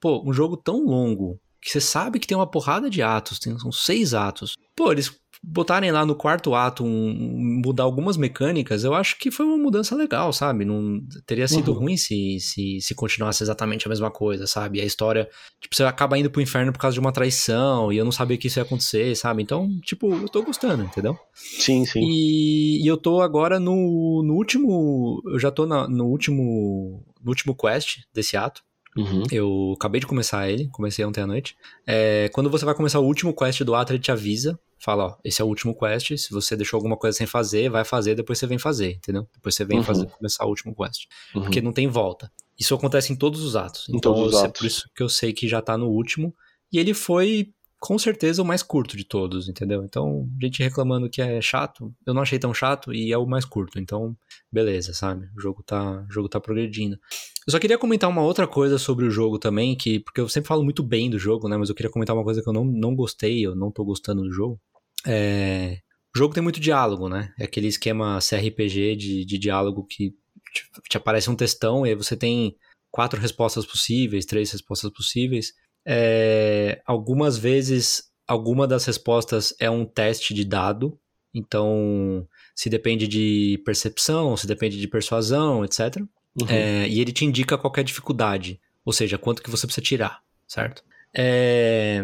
[0.01, 3.57] pô, um jogo tão longo, que você sabe que tem uma porrada de atos, tem,
[3.57, 4.55] são seis atos.
[4.75, 5.11] Pô, eles
[5.47, 9.95] botarem lá no quarto ato, um- mudar algumas mecânicas, eu acho que foi uma mudança
[9.95, 10.65] legal, sabe?
[10.65, 11.79] Não teria sido Uhum.
[11.79, 14.81] ruim se, se, se continuasse exatamente a mesma coisa, sabe?
[14.81, 15.29] A história,
[15.61, 18.37] tipo, você acaba indo pro inferno por causa de uma traição, e eu não sabia
[18.37, 19.43] que isso ia acontecer, sabe?
[19.43, 21.15] Então, tipo, eu tô gostando, entendeu?
[21.35, 21.99] Sim, sim.
[22.01, 25.21] E, e eu tô agora no, no último.
[25.31, 27.03] Eu já tô na- no último.
[27.21, 28.61] No último quest desse ato.
[28.97, 29.23] Uhum.
[29.31, 31.55] Eu acabei de começar ele, comecei ontem à noite.
[31.85, 34.57] É, quando você vai começar o último quest do ato, ele te avisa.
[34.77, 36.15] Fala, ó, esse é o último quest.
[36.17, 39.27] Se você deixou alguma coisa sem fazer, vai fazer, depois você vem fazer, entendeu?
[39.33, 39.83] Depois você vem Uhum.
[39.83, 41.05] fazer, começar o último quest.
[41.33, 41.41] Uhum.
[41.43, 42.31] Porque não tem volta.
[42.57, 43.89] Isso acontece em todos os atos.
[43.89, 44.59] Em então, todos os atos.
[44.59, 46.33] por isso que eu sei que já tá no último.
[46.71, 47.49] E ele foi,
[47.79, 49.83] com certeza, o mais curto de todos, entendeu?
[49.83, 53.45] Então, gente reclamando que é chato, eu não achei tão chato e é o mais
[53.45, 53.79] curto.
[53.79, 54.15] Então,
[54.51, 55.27] beleza, sabe?
[55.37, 56.97] O jogo tá, o jogo tá progredindo.
[57.45, 60.47] Eu só queria comentar uma outra coisa sobre o jogo também, que porque eu sempre
[60.47, 61.57] falo muito bem do jogo, né?
[61.57, 64.23] Mas eu queria comentar uma coisa que eu não, não gostei, eu não tô gostando
[64.23, 64.59] do jogo.
[65.05, 65.79] É,
[66.15, 67.33] O jogo tem muito diálogo, né?
[67.37, 70.11] É aquele esquema CRPG de, de diálogo que
[70.53, 72.55] te, te aparece um textão e aí você tem
[72.89, 75.53] quatro respostas possíveis, três respostas possíveis.
[75.85, 80.97] É, algumas vezes, alguma das respostas é um teste de dado.
[81.33, 85.97] Então, se depende de percepção, se depende de persuasão, etc.
[86.41, 86.47] Uhum.
[86.49, 89.85] É, e ele te indica qual que a dificuldade, ou seja, quanto que você precisa
[89.85, 90.83] tirar, certo?
[91.13, 92.03] É,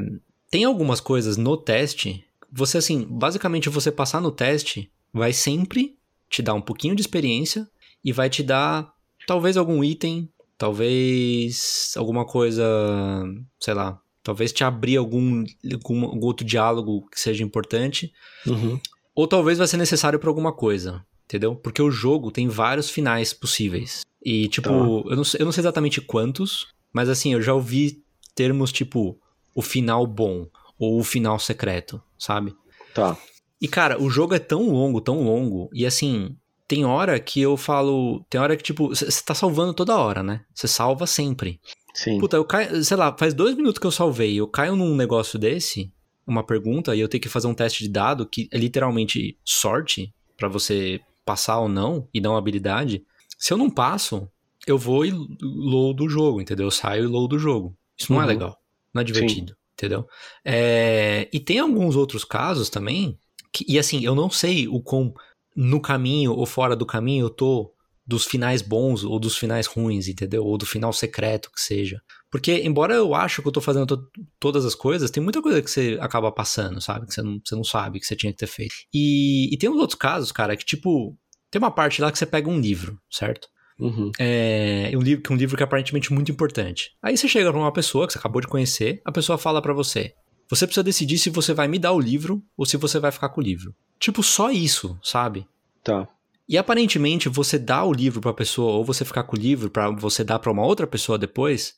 [0.50, 5.98] tem algumas coisas no teste, você assim, basicamente você passar no teste vai sempre
[6.30, 7.68] te dar um pouquinho de experiência
[8.04, 8.94] e vai te dar
[9.28, 10.30] talvez algum item,
[10.62, 12.64] talvez alguma coisa,
[13.59, 15.43] sei lá, talvez te abrir algum,
[15.74, 18.12] algum, algum outro diálogo que seja importante,
[18.47, 18.80] Uhum.
[19.16, 21.55] ou talvez vai ser necessário para alguma coisa, entendeu?
[21.55, 24.01] Porque o jogo tem vários finais possíveis.
[24.24, 25.09] E, tipo, Tá.
[25.09, 28.03] eu, não, eu não sei exatamente quantos, mas assim, eu já ouvi
[28.36, 29.20] termos tipo
[29.55, 30.47] o final bom
[30.78, 32.55] ou o final secreto, sabe?
[32.93, 33.18] Tá.
[33.59, 36.36] E, cara, o jogo é tão longo, tão longo, e assim,
[36.72, 38.24] tem hora que eu falo.
[38.30, 40.46] Tem hora que, tipo, você tá salvando toda hora, né?
[40.56, 41.60] Você salva sempre.
[41.94, 42.18] Sim.
[42.18, 45.38] Puta, eu caio, sei lá, faz dois minutos que eu salvei, eu caio num negócio
[45.38, 45.92] desse,
[46.26, 50.14] uma pergunta e eu tenho que fazer um teste de dado que é literalmente sorte
[50.38, 53.04] para você passar ou não e dar uma habilidade,
[53.38, 54.26] se eu não passo,
[54.66, 55.12] eu vou e
[55.42, 56.68] low do jogo, entendeu?
[56.68, 57.76] Eu saio e low do jogo.
[58.00, 58.30] Isso não é Uhum.
[58.30, 58.58] legal,
[58.94, 60.08] não é divertido, entendeu?
[60.46, 63.20] É, e tem alguns outros casos também,
[63.52, 65.14] que- e assim, eu não sei o quão
[65.56, 67.74] no caminho ou fora do caminho eu tô
[68.06, 70.43] dos finais bons ou dos finais ruins, entendeu?
[70.43, 72.02] Ou do final secreto que seja.
[72.30, 75.62] Porque, embora eu acho que eu tô fazendo to- todas as coisas, tem muita coisa
[75.62, 77.06] que você acaba passando, sabe?
[77.08, 78.74] Que você não, você não sabe que você tinha que ter feito.
[78.93, 81.16] E, e tem uns outros casos, cara, que tipo,
[81.49, 83.47] tem uma parte lá que você pega um livro, certo?
[83.80, 84.12] Uhum.
[84.20, 86.91] É um livro, que é um livro que é aparentemente muito importante.
[87.02, 89.74] Aí você chega pra uma pessoa que você acabou de conhecer, a pessoa fala pra
[89.74, 90.14] você:
[90.52, 93.30] você precisa decidir se você vai me dar o livro ou se você vai ficar
[93.30, 93.74] com o livro.
[93.99, 95.47] Tipo, só isso, sabe?
[95.84, 96.08] Tá.
[96.47, 99.89] E aparentemente você dá o livro pra pessoa ou você ficar com o livro pra
[99.89, 101.76] você dar pra uma outra pessoa depois,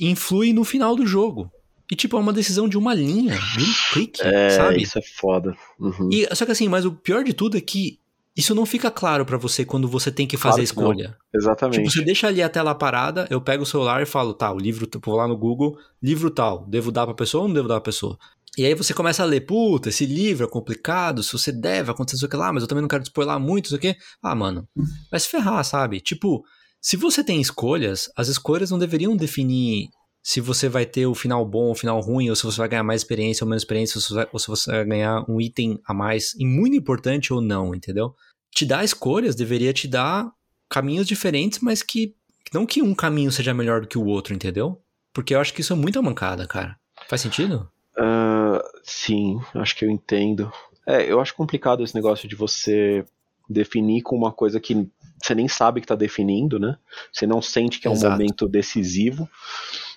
[0.00, 1.50] influi no final do jogo.
[1.90, 4.82] E tipo, é uma decisão de uma linha, de um clique, É, sabe?
[4.82, 5.56] isso é foda.
[5.78, 6.08] Uhum.
[6.12, 8.00] E, só que assim, mas o pior de tudo é que
[8.36, 10.92] isso não fica claro pra você quando você tem que fazer a Claro não.
[10.92, 11.16] escolha.
[11.34, 11.78] Exatamente.
[11.78, 14.58] Tipo, você deixa ali a tela parada, eu pego o celular e falo, tá, o
[14.58, 17.76] livro, vou lá no Google, livro tal, devo dar pra pessoa ou não devo dar
[17.76, 18.18] pra pessoa?
[18.58, 22.16] E aí você começa a ler, puta, esse livro é complicado, se você deve, acontecer
[22.16, 23.94] isso aqui lá, mas eu também não quero te spoiler muito, isso aqui.
[24.22, 24.66] Ah, mano,
[25.10, 26.00] vai se ferrar, sabe?
[26.00, 26.42] Tipo,
[26.80, 29.88] se você tem escolhas, as escolhas não deveriam definir
[30.22, 32.68] se você vai ter o final bom ou o final ruim, ou se você vai
[32.68, 35.24] ganhar mais experiência ou menos experiência, ou se você vai, ou se você vai ganhar
[35.28, 38.12] um item a mais, e muito importante ou não, entendeu?
[38.56, 40.32] Te dar escolhas deveria te dar
[40.66, 42.14] caminhos diferentes, mas que
[42.54, 44.80] não que um caminho seja melhor do que o outro, entendeu?
[45.12, 46.74] Porque eu acho que isso é muita mancada, cara.
[47.06, 47.70] Faz sentido?
[47.98, 50.50] Ah, sim, acho que eu entendo.
[50.86, 53.04] É, eu acho complicado esse negócio de você
[53.46, 54.88] definir com uma coisa que
[55.22, 56.78] você nem sabe que tá definindo, né?
[57.12, 58.12] Você não sente que é um Exato.
[58.12, 59.28] momento decisivo.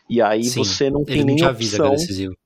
[0.09, 1.95] E aí Sim, você não tem nem é opção.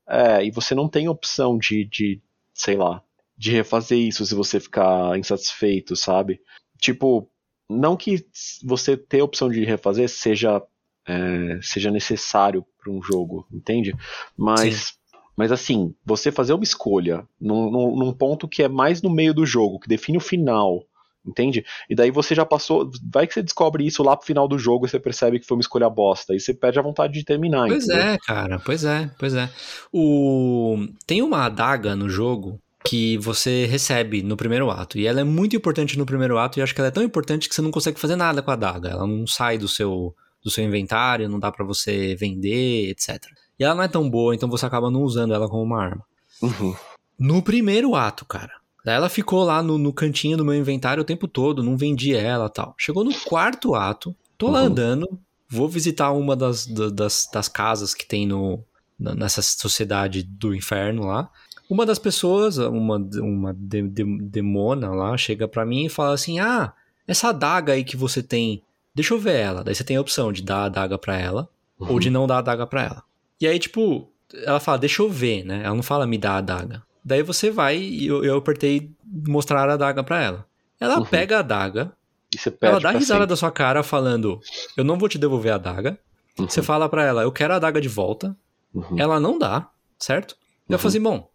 [0.06, 2.22] É, e você não tem opção de, de,
[2.54, 3.02] sei lá,
[3.36, 6.40] de refazer isso se você ficar insatisfeito, sabe?
[6.78, 7.28] Tipo,
[7.68, 8.24] não que
[8.62, 10.62] você ter a opção de refazer seja,
[11.06, 13.94] é, seja necessário para um jogo, entende?
[14.36, 14.94] Mas,
[15.36, 19.34] mas assim, você fazer uma escolha num, num, num ponto que é mais no meio
[19.34, 20.84] do jogo, que define o final,
[21.26, 21.64] entende?
[21.88, 22.90] E daí você já passou.
[23.12, 25.56] Vai que você descobre isso lá pro final do jogo e você percebe que foi
[25.56, 26.34] uma escolha bosta.
[26.34, 27.66] E você perde a vontade de terminar.
[27.66, 28.02] Pois entendeu?
[28.02, 29.50] é, cara, pois é, pois é.
[29.92, 30.86] O...
[31.06, 34.98] Tem uma adaga no jogo que você recebe no primeiro ato.
[34.98, 37.48] E ela é muito importante no primeiro ato, e acho que ela é tão importante
[37.48, 38.90] que você não consegue fazer nada com a adaga.
[38.90, 43.18] Ela não sai do seu, do seu inventário, não dá pra você vender, etc.
[43.58, 46.04] E ela não é tão boa, então você acaba não usando ela como uma arma.
[46.42, 46.74] Uhum.
[47.18, 48.52] No primeiro ato, cara.
[48.84, 52.50] Ela ficou lá no, no cantinho do meu inventário o tempo todo, não vendi ela
[52.50, 52.74] tal.
[52.76, 54.66] Chegou no quarto ato, tô lá Uhum.
[54.66, 55.18] andando,
[55.48, 58.62] vou visitar uma das, da- das, das casas que tem no,
[58.98, 61.30] nessa sociedade do inferno lá.
[61.70, 66.38] Uma das pessoas, uma, uma de- de- demona lá, chega pra mim e fala assim:
[66.38, 66.72] Ah,
[67.08, 68.62] essa adaga aí que você tem,
[68.94, 69.64] deixa eu ver ela.
[69.64, 71.48] Daí você tem a opção de dar a adaga pra ela
[71.78, 73.02] ou de não dar a adaga pra ela.
[73.40, 74.08] E aí, tipo,
[74.44, 75.62] ela fala, deixa eu ver, né?
[75.64, 76.82] Ela não fala, me dá a adaga.
[77.04, 78.90] Daí você vai e eu, eu apertei
[79.26, 80.46] mostrar a adaga pra ela.
[80.80, 81.04] Ela Uhum.
[81.04, 81.92] pega a adaga,
[82.60, 83.26] ela dá risada sempre.
[83.26, 84.40] da sua cara falando,
[84.76, 85.98] eu não vou te devolver a adaga.
[86.38, 86.48] Uhum.
[86.48, 88.36] Você fala pra ela, eu quero a adaga de volta.
[88.74, 88.98] Uhum.
[88.98, 90.36] Ela não dá, certo?
[90.68, 90.78] Eu Uhum.
[90.78, 91.28] falei assim, bom,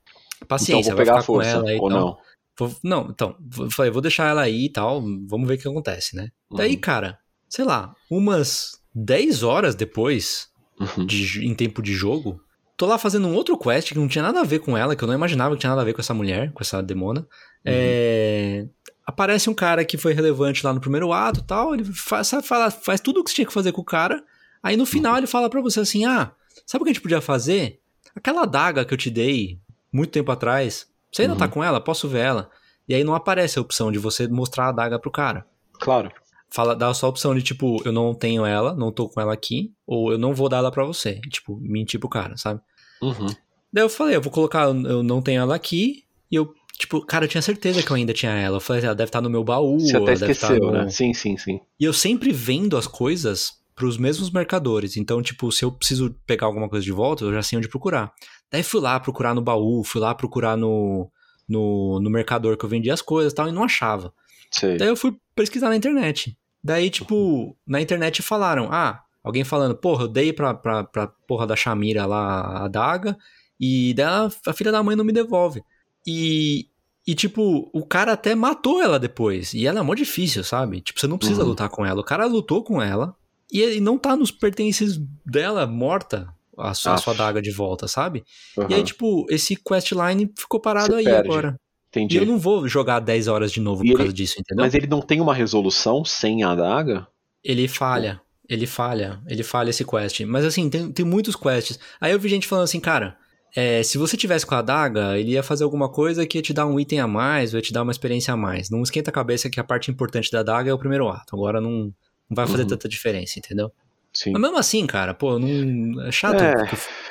[0.47, 1.99] paciência, então vou vai pegar ficar a força, com ela aí ou tal.
[1.99, 2.17] não.
[2.57, 5.67] Vou- não, então, eu falei, vou deixar ela aí e tal, vamos ver o que
[5.67, 6.29] acontece, né?
[6.51, 6.79] Daí, Uhum.
[6.81, 7.17] cara,
[7.47, 11.05] sei lá, umas 10 horas depois, Uhum.
[11.05, 12.41] de- em tempo de jogo,
[12.75, 15.03] tô lá fazendo um outro quest que não tinha nada a ver com ela, que
[15.03, 17.25] eu não imaginava que tinha nada a ver com essa mulher, com essa demona.
[17.63, 18.65] É,
[19.05, 22.69] Aparece um cara que foi relevante lá no primeiro ato e tal, ele faz, fala-
[22.69, 24.23] faz tudo o que você tinha que fazer com o cara,
[24.61, 26.31] aí no final ele fala pra você assim, ah,
[26.63, 27.79] sabe o que a gente podia fazer?
[28.15, 29.57] Aquela adaga que eu te dei
[29.91, 31.39] muito tempo atrás, você ainda Uhum.
[31.39, 31.79] tá com ela?
[31.81, 32.49] Posso ver ela?
[32.87, 35.45] E aí não aparece a opção de você mostrar a adaga pro cara
[35.79, 36.11] Claro.
[36.49, 39.33] fala, dá só a opção de, tipo, eu não tenho ela, não tô com ela
[39.33, 41.19] aqui, ou eu não vou dar ela pra você.
[41.25, 42.59] E, tipo, mentir pro cara, sabe?
[43.01, 43.27] Uhum.
[43.71, 47.25] Daí eu falei, eu vou colocar, eu não tenho ela aqui, e eu, tipo, cara,
[47.25, 48.57] eu tinha certeza que eu ainda tinha ela.
[48.57, 50.71] Eu falei, ela deve estar no meu baú, Você ela até estar esqueceu, no...
[50.71, 50.89] né?
[50.89, 51.59] Sim, sim, sim.
[51.79, 54.97] E eu sempre vendo as coisas pros mesmos mercadores.
[54.97, 58.11] Então, tipo, se eu preciso pegar alguma coisa de volta, eu já sei onde procurar.
[58.51, 61.09] Daí fui lá procurar no baú, fui lá procurar no,
[61.47, 64.13] no, no mercador que eu vendia as coisas e tal, e não achava.
[64.51, 64.77] Sei.
[64.77, 66.35] Daí eu fui pesquisar na internet.
[66.63, 71.45] Daí, tipo, na internet falaram, ah, alguém falando, porra, eu dei pra, pra, pra porra
[71.47, 73.17] da Shamira lá a adaga,
[73.59, 75.61] e dela, a filha da mãe não me devolve.
[76.07, 76.67] E,
[77.05, 79.53] e, tipo, o cara até matou ela depois.
[79.53, 80.81] E ela é mó difícil, sabe?
[80.81, 81.49] Tipo, você não precisa Uhum.
[81.49, 81.99] lutar com ela.
[82.01, 83.15] O cara lutou com ela,
[83.51, 86.27] e ele não tá nos pertences dela morta.
[86.59, 87.21] A sua, a sua Aff.
[87.21, 88.23] adaga de volta, sabe?
[88.57, 88.67] Aham.
[88.69, 91.27] E aí, tipo, esse questline ficou parado Você aí perde.
[91.29, 91.55] agora.
[91.89, 92.15] Entendi.
[92.17, 94.63] E eu não vou jogar 10 horas de novo E por ele- causa disso, entendeu?
[94.63, 97.07] Mas ele não tem uma resolução sem a adaga?
[97.43, 98.21] Ele falha.
[98.47, 99.19] Ele falha.
[99.27, 100.21] Ele falha esse quest.
[100.21, 101.79] Mas assim, tem, tem muitos quests.
[101.99, 103.17] Aí eu vi gente falando assim, cara,
[103.55, 106.53] é, se você tivesse com a adaga, ele ia fazer alguma coisa que ia te
[106.53, 108.69] dar um item a mais, ou ia te dar uma experiência a mais.
[108.69, 111.35] Não esquenta a cabeça que a parte importante da adaga é o primeiro ato.
[111.35, 112.69] Agora não, não vai fazer Uhum.
[112.69, 113.71] tanta diferença, entendeu?
[114.11, 114.31] Sim.
[114.31, 116.55] Mas mesmo assim, cara, pô, não, é chato É.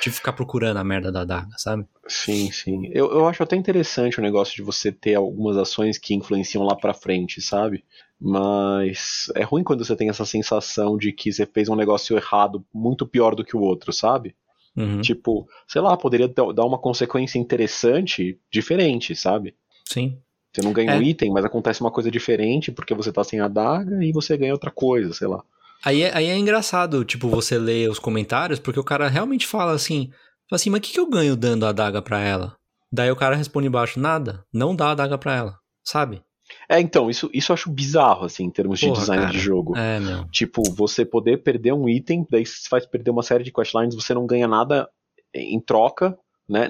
[0.01, 1.85] de ficar procurando a merda da adaga, sabe?
[2.07, 2.87] Sim, sim.
[2.93, 6.75] Eu, eu acho até interessante o negócio de você ter algumas ações que influenciam lá
[6.75, 7.83] pra frente, sabe?
[8.19, 12.65] Mas é ruim quando você tem essa sensação de que você fez um negócio errado
[12.73, 14.35] muito pior do que o outro, sabe?
[14.75, 15.01] Uhum.
[15.01, 19.55] Tipo, sei lá, poderia dar dar uma consequência interessante, diferente, sabe?
[19.85, 20.17] Sim.
[20.53, 20.97] Você não ganha É.
[20.97, 24.35] um item, mas acontece uma coisa diferente porque você tá sem a daga e você
[24.35, 25.43] ganha outra coisa, sei lá.
[25.83, 29.71] Aí é, aí é engraçado, tipo, você ler os comentários, porque o cara realmente fala
[29.71, 30.09] assim,
[30.49, 32.55] fala assim, mas o que, que eu ganho dando a adaga pra ela?
[32.91, 36.21] Daí o cara responde embaixo, nada, não dá a adaga pra ela, sabe?
[36.67, 39.33] É, então, isso, isso eu acho bizarro, assim, em termos de Porra, design cara.
[39.33, 39.77] de jogo.
[39.77, 40.25] É, meu.
[40.29, 44.13] Tipo, você poder perder um item, daí se faz perder uma série de questlines, você
[44.13, 44.89] não ganha nada
[45.33, 46.17] em troca,
[46.49, 46.67] né?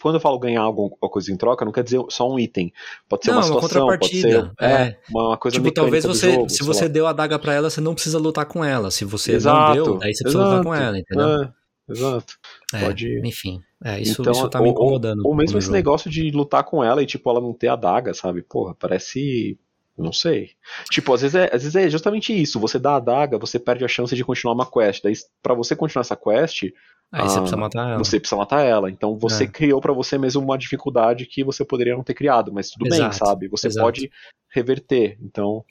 [0.00, 2.72] Quando eu falo ganhar alguma coisa em troca, não quer dizer só um item.
[3.08, 4.72] Pode ser Não, uma uma situação, pode ser contrapartida, é.
[4.72, 6.88] é, uma coisa Tipo, talvez você, jogo, se você lá.
[6.88, 8.90] deu a adaga pra ela, você não precisa lutar com ela.
[8.90, 10.88] Se você Exato, não deu, daí você precisa lutar com exato.
[10.88, 11.28] ela, entendeu?
[11.42, 11.52] É,
[11.92, 12.34] exato.
[12.74, 15.20] É, pode- Enfim, é, isso, Então, isso tá me ou- incomodando.
[15.26, 15.76] Ou, um mesmo esse jogo.
[15.76, 18.42] negócio de lutar com ela e, tipo, ela não ter a daga, sabe?
[18.42, 19.58] Porra, parece.
[19.96, 20.52] Não sei.
[20.90, 22.58] Tipo, às vezes, é, às vezes é justamente isso.
[22.58, 25.02] Você dá a daga, você perde a chance de continuar uma quest.
[25.02, 26.64] Daí, pra você continuar essa quest,
[27.12, 27.98] Aí você ah, precisa matar ela.
[27.98, 28.90] você precisa matar ela.
[28.90, 29.46] Então você É.
[29.46, 32.50] criou pra você mesmo uma dificuldade que você poderia não ter criado.
[32.52, 33.48] Mas tudo bem, Exato, sabe?
[33.48, 33.84] Você exato.
[33.84, 34.10] pode
[34.48, 35.18] reverter.
[35.22, 35.62] Então.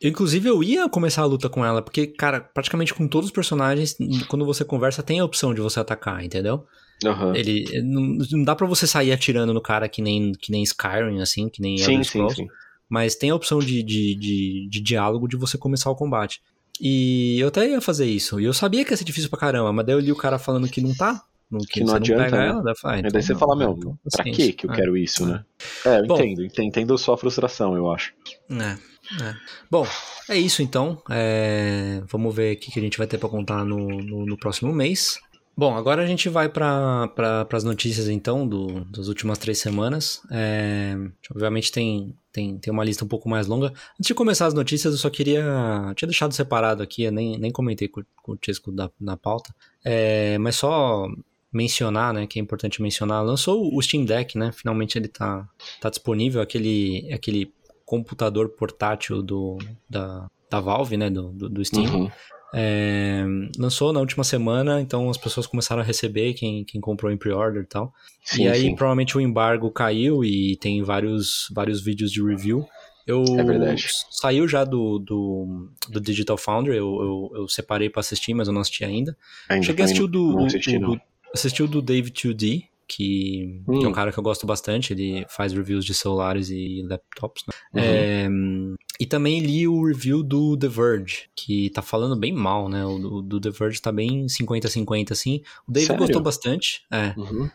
[0.00, 3.32] Eu, inclusive, eu ia começar a luta com ela, porque, cara, praticamente com todos os
[3.32, 3.96] personagens,
[4.28, 6.66] quando você conversa, tem a opção de você atacar, entendeu?
[7.06, 7.34] aham.
[7.34, 11.20] Ele não, não dá pra você sair atirando no cara que nem, que nem Skyrim,
[11.20, 12.48] assim, que nem Sim, Elder sim, Scrolls, sim.
[12.88, 16.40] mas tem a opção de, de, de, de diálogo de você começar o combate.
[16.80, 19.72] E eu até ia fazer isso, e eu sabia que ia ser difícil pra caramba,
[19.72, 21.96] mas daí eu li o cara falando que não tá, não, que, Que não você
[21.96, 22.48] adianta, não pega né?
[22.48, 23.64] ela, daí ah, então daí você não, fala, né?
[23.66, 24.74] meu, Então, pra que que eu É.
[24.76, 25.44] quero isso, né?
[25.84, 26.16] É, eu Bom.
[26.16, 26.44] entendo.
[26.60, 28.12] Entendo, sua frustração, eu acho.
[28.50, 29.34] É, é.
[29.70, 29.86] Bom,
[30.30, 31.00] é isso então.
[31.10, 34.36] É, Vamos ver o que que a gente vai ter pra contar no, no, no
[34.38, 35.18] próximo mês.
[35.54, 40.22] Bom, agora a gente vai para pra, as notícias então do, das últimas três semanas.
[40.30, 40.96] É,
[41.30, 43.66] obviamente tem, tem, tem uma lista um pouco mais longa.
[43.66, 45.44] Antes de começar as notícias, eu só queria.
[45.88, 49.54] eu tinha deixado separado aqui, nem, nem comentei com, com o Chesco da, na pauta.
[49.84, 51.06] É, mas só
[51.52, 54.52] mencionar, né, que é importante mencionar, lançou o Steam Deck, né?
[54.52, 55.46] Finalmente ele tá,
[55.80, 57.52] tá disponível, aquele, aquele
[57.84, 61.94] computador portátil do, da, da Valve, né, do, do, do Steam.
[61.94, 62.10] Uhum.
[62.54, 63.24] É,
[63.58, 67.62] lançou na última semana, então as pessoas começaram a receber, quem, quem comprou em pre-order
[67.62, 67.92] e tal.
[68.24, 68.74] Sim, e aí sim.
[68.74, 72.66] provavelmente o embargo caiu e tem vários, vários vídeos de review.
[73.06, 73.88] Eu, É verdade.
[74.10, 78.54] Saiu já do, do, do Digital Foundry, eu, eu, eu separei pra assistir, mas eu
[78.54, 79.16] não assisti ainda.
[79.48, 80.90] Ainda Cheguei a assistir o do, não o- assisti, o não.
[80.94, 81.00] do-
[81.34, 82.64] assisti o do Dave 2D,
[82.96, 83.92] que, que é um Hum.
[83.92, 87.54] cara que eu gosto bastante, ele faz reviews de celulares e laptops, né?
[87.74, 88.76] Uhum.
[88.76, 92.84] É, e também li o review do The Verge, que tá falando bem mal, né?
[92.84, 95.40] O do, do The Verge tá bem 50-50, assim.
[95.66, 96.00] O Dave Sério?
[96.00, 97.14] gostou bastante, é.
[97.16, 97.48] Uhum.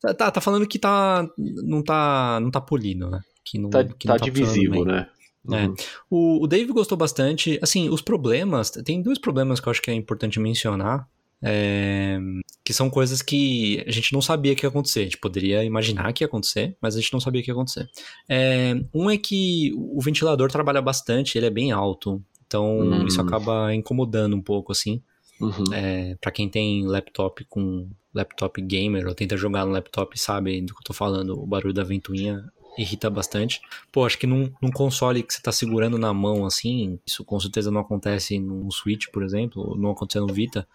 [0.00, 3.20] Tá, tá, tá falando que tá, não tá, não tá polido, né?
[3.44, 4.94] Que não, Tá, que tá não funcionando divisível, bem.
[4.94, 5.08] né?
[5.50, 5.66] É.
[5.66, 5.74] Uhum.
[6.10, 7.58] O, o Dave gostou bastante.
[7.62, 8.70] Assim, os problemas.
[8.70, 11.08] Tem dois problemas que eu acho que é importante mencionar.
[11.42, 12.18] É,
[12.64, 15.00] que são coisas que a gente não sabia que ia acontecer.
[15.00, 17.88] A gente poderia imaginar que ia acontecer, mas a gente não sabia que ia acontecer.
[18.28, 22.22] É, um é que o ventilador trabalha bastante, ele é bem alto.
[22.46, 23.06] Então Hum.
[23.06, 25.02] isso acaba incomodando um pouco, assim.
[25.40, 25.72] Uhum.
[25.72, 30.74] É, para quem tem laptop com laptop gamer ou tenta jogar no laptop sabe do
[30.74, 32.44] que eu tô falando, o barulho da ventoinha
[32.78, 33.60] irrita bastante.
[33.90, 37.38] Pô, acho que num, num console que você tá segurando na mão assim, isso com
[37.40, 40.66] certeza não acontece no Switch, por exemplo, não acontece no Vita,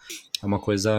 [0.42, 0.92] é uma coisa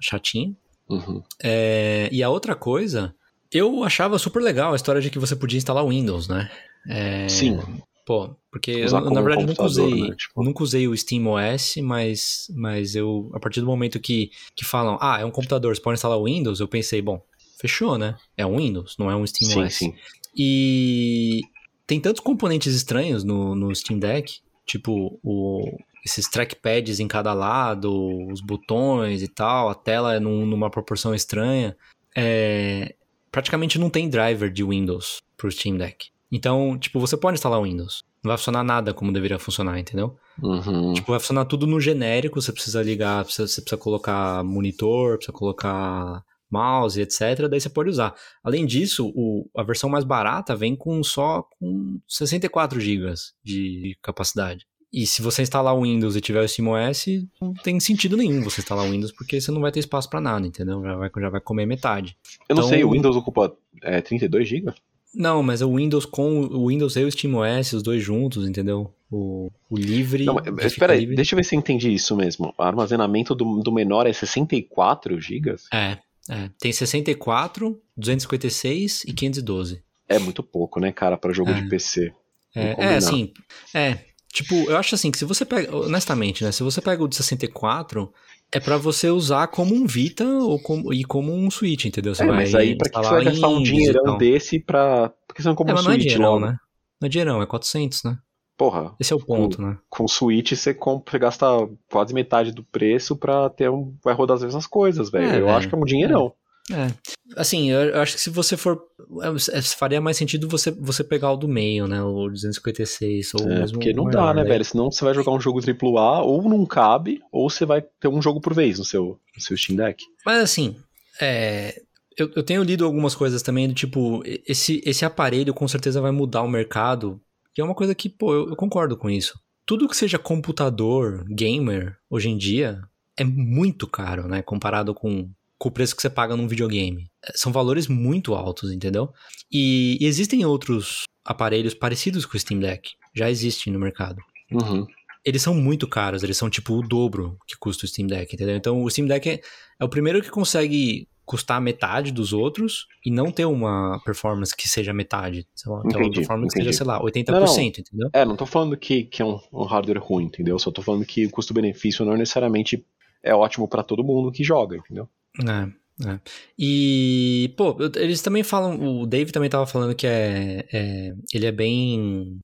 [0.00, 0.54] chatinha.
[0.88, 1.22] Uhum.
[1.42, 3.14] É, e a outra coisa,
[3.52, 6.50] eu achava super legal a história de que você podia instalar o Windows, né?
[6.88, 7.58] É, Sim.
[8.06, 10.16] Pô, porque eu, na um verdade nunca usei, né?
[10.16, 14.64] Tipo- nunca usei o Steam OS, mas, mas eu, a partir do momento que, que
[14.64, 17.22] falam, ah, é um computador, você pode instalar o Windows, eu pensei, bom,
[17.60, 18.16] fechou, né?
[18.36, 19.94] É um Windows, não é um Steam Sim, sim.
[20.36, 21.40] E
[21.86, 25.64] tem tantos componentes estranhos no, no Steam Deck, tipo o,
[26.04, 27.92] esses trackpads em cada lado,
[28.30, 31.76] os botões e tal, a tela é num- numa proporção estranha.
[32.16, 32.94] É,
[33.30, 36.08] praticamente não tem driver de Windows pro Steam Deck.
[36.32, 40.16] Então, tipo, você pode instalar o Windows, Não vai funcionar nada como deveria funcionar, entendeu?
[40.42, 40.92] Uhum.
[40.92, 45.32] Tipo, vai funcionar tudo no genérico, você precisa ligar, precisa- você precisa colocar monitor, precisa
[45.36, 47.46] colocar mouse, etc.
[47.48, 48.14] Daí você pode usar.
[48.42, 53.12] Além disso, o- a versão mais barata vem com só com 64 GB
[53.44, 54.66] de capacidade.
[54.92, 57.06] E se você instalar o Windows e tiver o SteamOS,
[57.40, 60.20] não tem sentido nenhum você instalar o Windows, porque você não vai ter espaço pra
[60.20, 60.82] nada, entendeu?
[60.82, 62.16] Já vai, já vai comer metade.
[62.48, 64.72] Eu não Então- sei, o Windows ocupa é, 32 GB?
[65.14, 68.92] Não, mas o Windows com o Windows e o SteamOS, os dois juntos, entendeu?
[69.10, 70.24] O, o livre.
[70.24, 72.52] Não, espera aí, livre- deixa eu ver se eu entendi isso mesmo.
[72.56, 75.54] O armazenamento do, do menor é 64 GB?
[75.72, 75.98] É,
[76.30, 76.50] é.
[76.58, 79.82] Tem 64, 256 e 512.
[80.08, 81.54] É muito pouco, né, cara, pra jogo É.
[81.54, 82.12] de PC.
[82.54, 83.32] É, é, assim,
[83.74, 83.98] é.
[84.32, 86.52] Tipo, eu acho assim que se você pega, honestamente, né?
[86.52, 88.12] Se você pega o de 64,
[88.52, 92.14] é pra você usar como um Vita ou como, e como um Switch, entendeu?
[92.14, 95.12] Você é, vai mas aí pra que você vai gastar um dinheirão desse pra.
[95.26, 96.56] Porque você não compra É, um mas não é Switch dinheirão, né?
[97.00, 98.18] Não é dinheirão, é 400, né?
[98.60, 99.78] Porra, Esse é o ponto, né?
[99.88, 101.46] com Switch você, compra, você gasta
[101.90, 103.94] quase metade do preço pra ter um.
[104.04, 105.30] Vai rodar as mesmas coisas, velho.
[105.30, 106.34] É, eu acho que é um dinheirão.
[106.70, 106.88] É.
[107.36, 108.78] Assim, eu, acho que se você for.
[109.22, 112.02] é, é, faria mais sentido você, você pegar o do meio, né?
[112.02, 114.64] O 256 ou É, mesmo porque não o dá, maior, né, daí- velho?
[114.66, 118.20] Senão você vai jogar um jogo AAA, ou não cabe, ou você vai ter um
[118.20, 120.04] jogo por vez no seu, no seu Steam Deck.
[120.26, 120.76] Mas assim,
[121.18, 121.80] é,
[122.14, 126.10] eu, eu tenho lido algumas coisas também do tipo, esse, esse aparelho com certeza vai
[126.10, 127.18] mudar o mercado,
[127.54, 129.38] que é uma coisa que, pô, eu, eu concordo com isso.
[129.66, 132.80] Tudo que seja computador, gamer, hoje em dia,
[133.16, 134.42] é muito caro, né?
[134.42, 137.06] Comparado com, com o preço que você paga num videogame.
[137.24, 139.10] É, São valores muito altos, entendeu?
[139.52, 142.90] E, e existem outros aparelhos parecidos com o Steam Deck.
[143.14, 144.16] Já existem no mercado
[144.52, 144.84] Uhum.
[145.24, 148.56] eles são muito caros, eles são tipo o dobro que custa o Steam Deck, entendeu?
[148.56, 149.40] Então o Steam Deck é,
[149.78, 154.68] é o primeiro que consegue custar metade dos outros e não ter uma performance que
[154.68, 155.46] seja metade.
[155.54, 156.76] Sei lá, ter uma Entendi, performance que entendi.
[156.76, 157.62] seja, sei lá, 80%, Não, não.
[157.62, 158.10] entendeu?
[158.12, 160.58] É, não tô falando que, que é um, um hardware ruim, entendeu?
[160.58, 162.84] Só tô falando que o custo-benefício não necessariamente
[163.22, 165.08] é ótimo pra todo mundo que joga, entendeu?
[165.38, 166.20] É, é.
[166.58, 171.52] E, pô, eles também falam, o Dave também tava falando que é, é- ele é
[171.52, 172.40] bem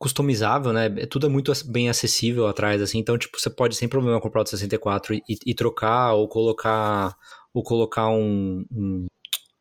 [0.00, 0.86] customizável, né?
[0.86, 4.40] É- Tudo é muito bem acessível atrás, assim, então, tipo, você pode sem problema comprar
[4.40, 7.14] o de 64 e, e trocar ou colocar
[7.56, 9.06] ou colocar um, um-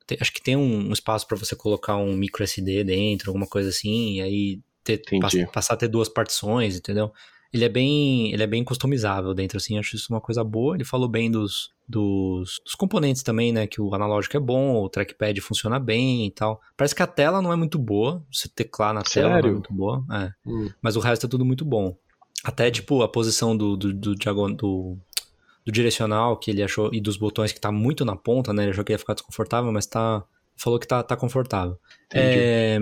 [0.06, 3.48] tem- acho que tem um, um espaço pra você colocar um micro SD dentro, alguma
[3.48, 7.12] coisa assim, e aí ter, pass- passar a ter duas partições, entendeu?
[7.54, 10.76] Ele é bem, ele é bem customizável dentro, assim, acho isso uma coisa boa.
[10.76, 13.66] Ele falou bem dos, dos, dos componentes também, né?
[13.66, 16.60] Que o analógico é bom, o trackpad funciona bem e tal.
[16.76, 19.54] Parece que a tela não é muito boa, você teclar na tela não é Sério?
[19.54, 20.34] muito boa, é.
[20.46, 20.70] Hum.
[20.82, 21.96] Mas o resto é tudo muito bom.
[22.44, 24.98] Até, tipo, a posição do, do, do, do,
[25.66, 28.64] do direcional que ele achou e dos botões que tá muito na ponta, né?
[28.64, 30.24] Ele achou que ia ficar desconfortável, mas tá.
[30.58, 31.78] Falou que tá, tá confortável.
[32.14, 32.78] É,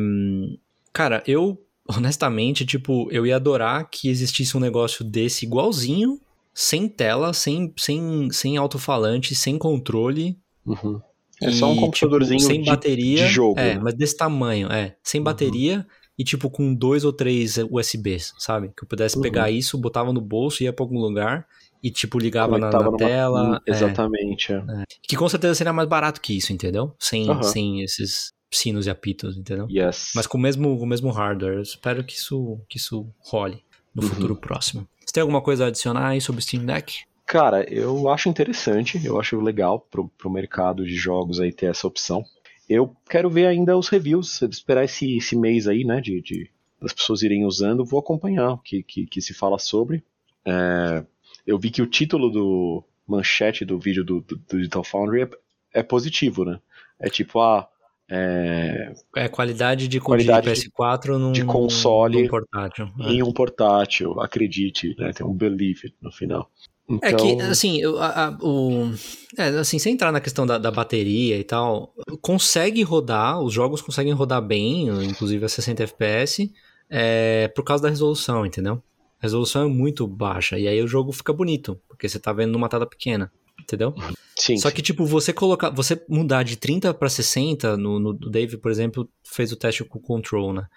[0.92, 1.60] cara, eu,
[1.90, 6.20] honestamente, tipo, eu ia adorar que existisse um negócio desse igualzinho,
[6.54, 10.38] sem tela, sem, sem, sem alto-falante, sem controle.
[10.64, 11.02] Uhum.
[11.42, 13.26] É e, só um computadorzinho tipo, sem de, bateria.
[13.26, 13.60] de jogo.
[13.60, 13.82] É, né?
[13.82, 14.96] mas desse tamanho, é.
[15.02, 15.26] Sem Uhum.
[15.26, 18.68] bateria e, tipo, com dois ou três USBs, sabe?
[18.78, 19.24] Que eu pudesse Uhum.
[19.24, 21.48] pegar isso, botava no bolso, ia pra algum lugar
[21.84, 23.44] e, tipo, ligava na, na tela.
[23.44, 23.72] Hum, é.
[23.72, 24.64] Exatamente, é.
[25.02, 26.96] que com certeza seria mais barato que isso, entendeu?
[26.98, 27.44] Sem, Aham.
[27.44, 29.68] sem esses sinos e apitos, entendeu?
[29.70, 30.12] Yes.
[30.16, 31.56] Mas com o mesmo, o mesmo hardware.
[31.56, 33.62] Eu espero que isso, que isso role
[33.94, 34.10] no Uhum.
[34.10, 34.88] futuro próximo.
[35.06, 37.04] Você tem alguma coisa a adicionar aí sobre o Steam Deck?
[37.26, 41.88] Cara, eu acho interessante, eu acho legal pro, pro mercado de jogos aí ter essa
[41.88, 42.24] opção.
[42.70, 46.50] Eu quero ver ainda os reviews, esperar esse, esse mês aí, né, de, de
[46.82, 50.04] das pessoas irem usando, vou acompanhar o que, que, que se fala sobre.
[50.46, 51.06] É,
[51.46, 55.30] eu vi que o título do manchete do vídeo do, do, do Digital Foundry é,
[55.74, 56.60] é positivo, né?
[57.00, 57.68] É tipo, ah,
[58.10, 62.90] é, É, qualidade de, Qualidade de PS4 num, de console num portátil.
[63.02, 63.10] É.
[63.12, 65.12] em um portátil, acredite, né?
[65.14, 66.50] Tem um believe it no final.
[66.90, 68.92] Então, É que, assim, eu- a- a- o,
[69.38, 73.82] é, assim, sem entrar na questão da, da bateria e tal, consegue rodar, os jogos
[73.82, 76.52] conseguem rodar bem, inclusive a 60 FPS,
[76.90, 78.84] é, por causa da resolução, entendeu?
[79.24, 82.68] Resolução é muito baixa, e aí o jogo fica bonito, porque você tá vendo numa
[82.68, 83.96] tela pequena, entendeu?
[84.38, 88.58] sim, Só que, tipo, você colocar, você mudar de 30 para 60, no, no Dave,
[88.58, 90.68] por exemplo, fez o teste com o Control, né?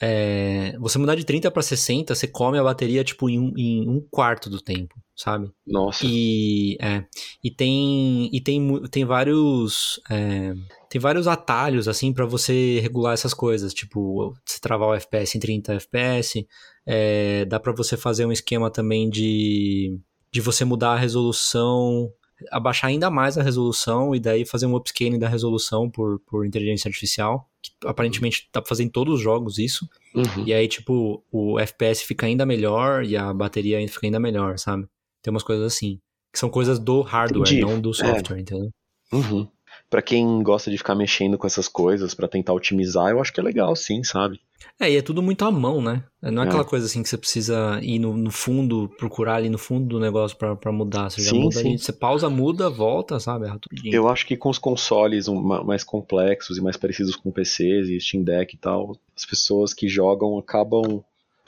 [0.00, 3.88] É, você mudar de 30 para 60, você come a bateria, tipo, em um, em
[3.88, 5.50] um quarto do tempo, sabe?
[5.66, 7.04] nossa, E, é,
[7.42, 10.52] e tem e tem, tem vários é,
[10.90, 15.40] tem vários atalhos assim pra você regular essas coisas, tipo, você travar o FPS em
[15.40, 16.46] 30 FPS,
[16.86, 19.98] é, dá pra você fazer um esquema também de
[20.32, 22.10] de você mudar a resolução
[22.50, 26.88] abaixar ainda mais a resolução e daí fazer um upscaling da resolução por, por inteligência
[26.88, 29.88] artificial, que aparentemente fazer em todos os jogos isso.
[30.14, 30.44] Uhum.
[30.46, 34.86] E aí, tipo, o FPS fica ainda melhor e a bateria fica ainda melhor, sabe?
[35.22, 35.98] Tem umas coisas assim.
[36.32, 37.60] Que são coisas do hardware, Entendi.
[37.60, 37.94] não do É.
[37.94, 38.70] software, entendeu?
[39.12, 39.48] Uhum.
[39.90, 43.38] Pra quem gosta de ficar mexendo com essas coisas pra tentar otimizar, eu acho que
[43.38, 44.40] é legal, sim, sabe?
[44.80, 46.02] É, e é tudo muito à mão, né?
[46.22, 46.48] Não é É.
[46.48, 50.00] aquela coisa assim que você precisa ir no, no fundo, procurar ali no fundo do
[50.00, 51.10] negócio pra, pra mudar.
[51.10, 51.68] Você já Sim, muda sim.
[51.68, 53.46] ali, você pausa, muda, volta, sabe?
[53.46, 53.52] É.
[53.84, 58.00] Eu acho que com os consoles ma- mais complexos e mais parecidos com PCs e
[58.00, 61.04] Steam Deck e tal, as pessoas que jogam acabam.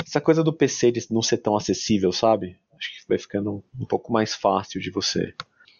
[0.07, 2.57] Essa coisa do PC de não ser tão acessível, sabe?
[2.79, 5.35] Acho que vai ficando um pouco mais fácil de você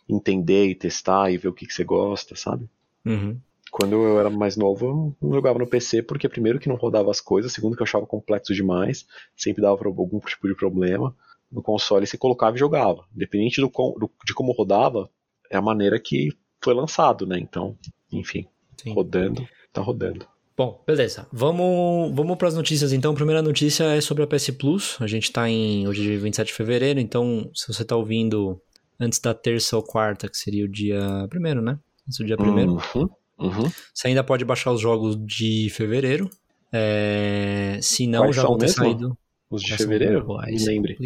[0.09, 2.69] entender e testar e ver o que, que você gosta, sabe?
[3.05, 3.39] Uhum.
[3.71, 7.11] Quando eu era mais novo, eu não jogava no PC porque, primeiro, que não rodava
[7.11, 11.15] as coisas, segundo, que eu achava complexo demais, sempre dava algum tipo de problema.
[11.51, 13.05] No console, você colocava e jogava.
[13.15, 15.09] Independente do, do- de como rodava,
[15.51, 16.31] é a maneira que
[16.63, 17.39] foi lançado, né?
[17.39, 17.77] Então,
[18.11, 18.47] enfim,
[18.77, 18.95] Sim.
[18.95, 20.27] rodando, tá rodando.
[20.57, 21.27] Bom, beleza.
[21.31, 23.13] Vamos, vamos para as notícias então.
[23.13, 24.97] A primeira notícia é sobre a PS Plus.
[25.01, 28.59] A gente tá em hoje é dia 27 de fevereiro, então se você tá ouvindo
[29.01, 31.79] antes da terça ou quarta, que seria o dia primeiro, né?
[32.07, 33.71] Antes do dia primeiro, Uhum, uhum.
[33.93, 36.31] você ainda pode baixar os jogos de fevereiro.
[36.73, 38.77] É, se não, Quais já vão ter mesmo?
[38.85, 39.19] saído.
[39.51, 40.27] Os de Quais fevereiro?
[40.47, 40.97] Me lembre.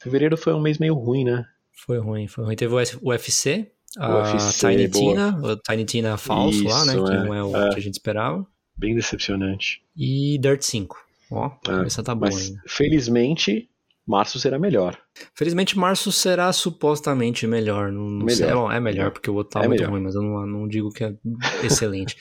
[0.00, 1.44] Fevereiro foi um mês meio ruim, né?
[1.84, 2.54] Foi ruim, foi ruim.
[2.56, 2.76] Teve o
[3.08, 5.12] UFC, a UFC, Tiny boa.
[5.14, 6.94] Tina, o Tiny Tina falso lá, né?
[6.94, 7.70] Isso, Que é, não é o é.
[7.70, 8.46] que a gente esperava.
[8.76, 9.82] Bem decepcionante.
[9.96, 10.96] E Dirt 5.
[11.30, 12.62] Ó, a cabeça tá boa Mas, ainda.
[12.68, 13.68] felizmente,
[14.06, 14.98] março será melhor.
[15.34, 17.92] Felizmente, março será supostamente melhor.
[17.92, 18.36] Não, não Melhor.
[18.36, 18.48] sei.
[18.48, 19.92] É, bom, é melhor, porque o outro tá É muito melhor.
[19.92, 21.14] ruim, mas eu não, não digo que é
[21.62, 22.16] excelente.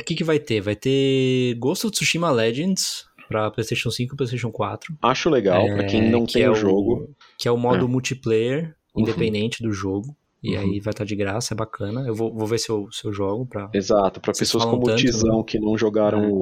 [0.00, 0.60] O que, que vai ter?
[0.60, 4.96] Vai ter Ghost of Tsushima Legends pra PlayStation 5 e PlayStation 4.
[5.02, 7.14] Acho legal, pra quem não É, que tem é o jogo.
[7.38, 7.88] Que é o modo É.
[7.88, 9.02] multiplayer, Uhum.
[9.02, 10.16] independente do jogo.
[10.42, 10.60] E Uhum.
[10.62, 12.06] aí vai estar de graça, é bacana.
[12.06, 13.68] Eu vou, vou ver se eu, se eu jogo pra.
[13.74, 15.44] Exato, pra pessoas como o tanto, Tizão né?
[15.46, 16.26] que não jogaram É.
[16.28, 16.32] o-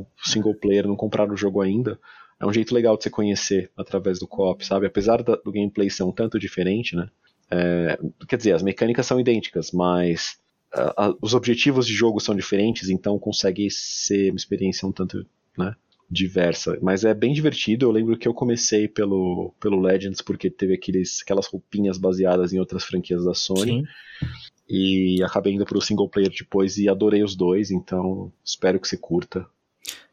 [0.00, 1.98] o single player, não compraram o jogo ainda,
[2.40, 4.86] é um jeito legal de você conhecer através do co-op, sabe?
[4.86, 7.08] Apesar da- do gameplay ser um tanto diferente, né?
[7.50, 10.38] É, quer dizer, as mecânicas são idênticas, mas
[11.20, 15.24] os objetivos de jogo são diferentes, então consegue ser uma experiência um tanto
[15.56, 15.74] né,
[16.10, 16.76] diversa.
[16.82, 17.86] Mas é bem divertido.
[17.86, 22.58] Eu lembro que eu comecei pelo, pelo Legends porque teve aqueles, aquelas roupinhas baseadas em
[22.58, 24.28] outras franquias da Sony Sim.
[24.68, 28.98] e acabei indo pro single player depois e adorei os dois, então espero que se
[28.98, 29.46] curta.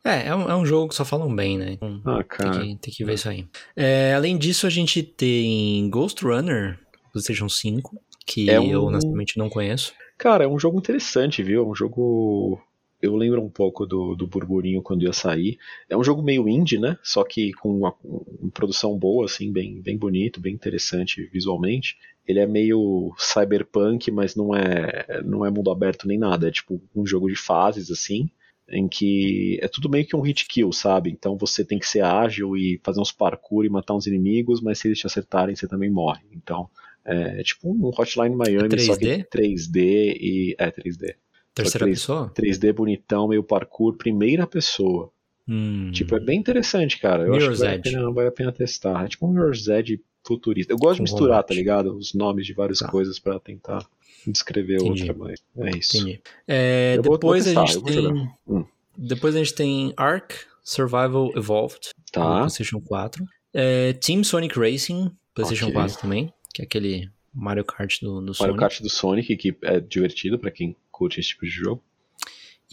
[0.04, 1.74] É, é um, é um jogo que só falam bem, né?
[1.74, 2.60] Então, Ah, Tem cara.
[2.62, 3.46] que, tem que ver isso aí.
[3.76, 6.80] É, além disso, a gente tem Ghost Runner,
[7.12, 9.94] PlayStation 5, que É um- eu honestamente não conheço.
[10.18, 11.64] Cara, é um jogo interessante, viu?
[11.64, 12.60] É um jogo.
[13.02, 15.58] Eu lembro um pouco do, do burburinho quando ia sair.
[15.90, 16.98] É um jogo meio indie, né?
[17.04, 21.98] Só que com uma, uma produção boa, assim, bem, bem bonito, bem interessante visualmente.
[22.28, 26.48] Ele é meio cyberpunk, mas não é, não é mundo aberto nem nada.
[26.48, 28.30] É tipo um jogo de fases, assim,
[28.72, 31.10] em que é tudo meio que um hit kill, sabe?
[31.12, 34.80] Então você tem que ser ágil e fazer uns parkour e matar uns inimigos, mas
[34.80, 36.22] se eles te acertarem, você também morre.
[36.34, 36.70] Então
[37.06, 39.26] é tipo um Hotline Miami, É só que 3D?
[39.30, 39.78] 3D
[40.20, 40.56] e.
[40.58, 41.16] É 3D.
[41.54, 42.32] Terceira três- pessoa?
[42.34, 45.12] 3D bonitão, meio parkour, primeira pessoa.
[45.48, 47.24] Hum, Tipo, é bem interessante, cara.
[47.24, 49.04] Eu Mirror's acho que vale a, pena, vale a pena testar.
[49.04, 50.72] É tipo um Mirror's Edge futurista.
[50.72, 51.98] Eu gosto de misturar, tá ligado?
[51.98, 52.88] Os nomes de várias Tá.
[52.88, 53.86] coisas pra tentar
[54.28, 55.10] descrever Entendi.
[55.10, 55.98] outra, mas é isso.
[55.98, 56.22] entendi.
[56.48, 58.32] É, depois vou a testar, gente tem.
[58.48, 58.66] Hum.
[58.98, 62.40] Depois a gente tem Ark Survival Evolved, Tá.
[62.40, 63.26] PlayStation 4.
[63.54, 65.74] É, Team Sonic Racing, PlayStation Ok.
[65.76, 68.42] 4 também, que é aquele Mario Kart do, do Sonic.
[68.42, 71.82] Mario Kart do Sonic, que é divertido pra quem curte esse tipo de jogo.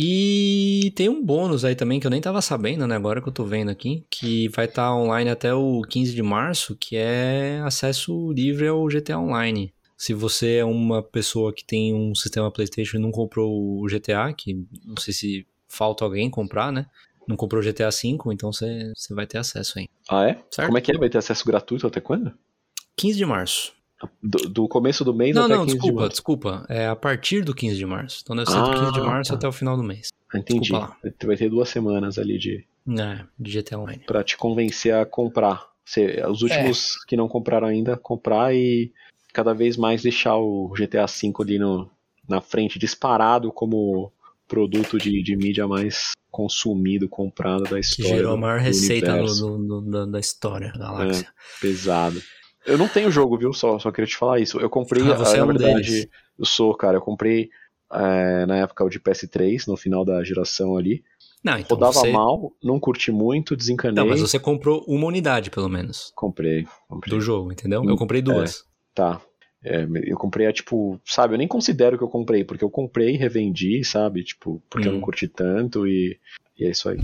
[0.01, 2.95] E tem um bônus aí também que eu nem tava sabendo, né?
[2.95, 6.77] Agora que eu tô vendo aqui, que vai estar online até o 15 de março,
[6.77, 9.73] que é acesso livre ao GTA Online.
[9.99, 14.33] Se você é uma pessoa que tem um sistema PlayStation e não comprou o GTA,
[14.33, 16.87] que não sei se falta alguém comprar, né?
[17.27, 19.89] Não comprou o GTA V, então você, você vai ter acesso aí.
[20.09, 20.41] Ah, é?
[20.51, 20.67] Certo?
[20.69, 20.97] Como é que é?
[20.97, 22.33] Vai ter acesso gratuito até quando?
[22.97, 23.73] 15 de março.
[24.23, 26.11] Do, do começo do mês Não, até não, 15 de desculpa, março.
[26.11, 26.67] desculpa.
[26.69, 28.21] É a partir do 15 de março.
[28.23, 29.37] Então deve ser do Ah, 15 de março tá.
[29.37, 30.09] até o final do mês.
[30.33, 30.71] Ah, Entendi.
[30.73, 34.05] Vai ter duas semanas ali de É, de GTA Online.
[34.07, 35.67] para te convencer a comprar.
[35.85, 38.93] Você, os últimos que não compraram ainda, comprar e
[39.39, 41.89] cada vez mais deixar o GTA V ali no,
[42.29, 44.13] na frente, disparado como
[44.49, 48.17] produto de, de mídia mais consumido, comprado da Que história.
[48.17, 51.29] gerou a maior receita no- no- no- da- história da galáxia.
[51.61, 52.21] Pesado.
[52.67, 53.53] Eu não tenho jogo, viu?
[53.53, 54.59] Só, só queria te falar isso.
[54.59, 56.09] Eu comprei, Ah, você ah, é na um verdade, deles.
[56.37, 57.49] eu sou, cara, eu comprei
[57.93, 61.05] é, na época o de PS3, no final da geração ali.
[61.45, 62.11] Não, então Rodava você...
[62.11, 63.95] mal, não curti muito, desencanei.
[63.95, 67.15] Não, mas você comprou uma unidade, pelo menos, Comprei, comprei.
[67.17, 67.83] do jogo, entendeu?
[67.83, 68.65] Hum, Eu comprei duas.
[68.93, 69.21] Tá.
[69.65, 73.15] É, eu comprei a, tipo, sabe, eu nem considero que eu comprei, porque eu comprei
[73.15, 74.93] e revendi, sabe, tipo, porque hum.
[74.93, 76.19] eu não curti tanto e,
[76.59, 76.99] e é isso aí.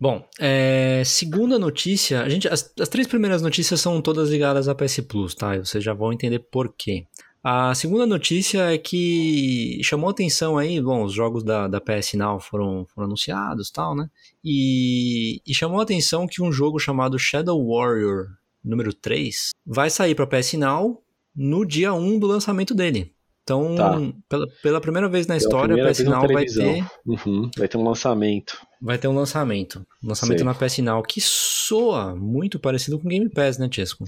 [0.00, 4.74] Bom, é, segunda notícia, a gente, as, as, três primeiras notícias são todas ligadas à
[4.74, 5.58] PS Plus, tá?
[5.58, 7.04] Vocês já vão entender por quê.
[7.42, 12.38] A segunda notícia é que chamou atenção aí, bom, os jogos da, da PS Now
[12.38, 14.08] foram, foram anunciados tal, né?
[14.44, 18.26] E, e chamou atenção que um jogo chamado Shadow Warrior
[18.62, 21.02] número 3 vai sair para PS Now
[21.38, 23.14] no dia 1 do lançamento dele.
[23.44, 23.98] Então, tá.
[24.28, 26.84] pela, pela primeira vez na pela história, a PS Now vai ter.
[27.06, 28.60] Uhum, vai ter um lançamento.
[28.82, 29.86] Vai ter um lançamento.
[30.04, 30.44] Um lançamento Sei.
[30.44, 34.04] na PS Now que soa muito parecido com Game Pass, né, Chesco?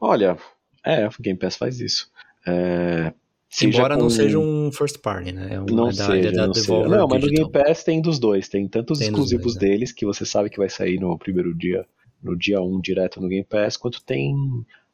[0.00, 0.36] Olha,
[0.84, 2.10] é, o Game Pass faz isso.
[2.46, 3.14] É,
[3.62, 4.02] Embora com...
[4.02, 5.54] não seja um first party, né?
[5.54, 6.88] É um, não é da, seja, da não, seja.
[6.88, 8.48] não mas no Game Pass tem dos dois.
[8.48, 9.60] Tem tanto os tem exclusivos dois, né?
[9.60, 11.86] deles, que você sabe que vai sair no primeiro dia,
[12.22, 14.34] no dia 1 um, direto no Game Pass, quanto tem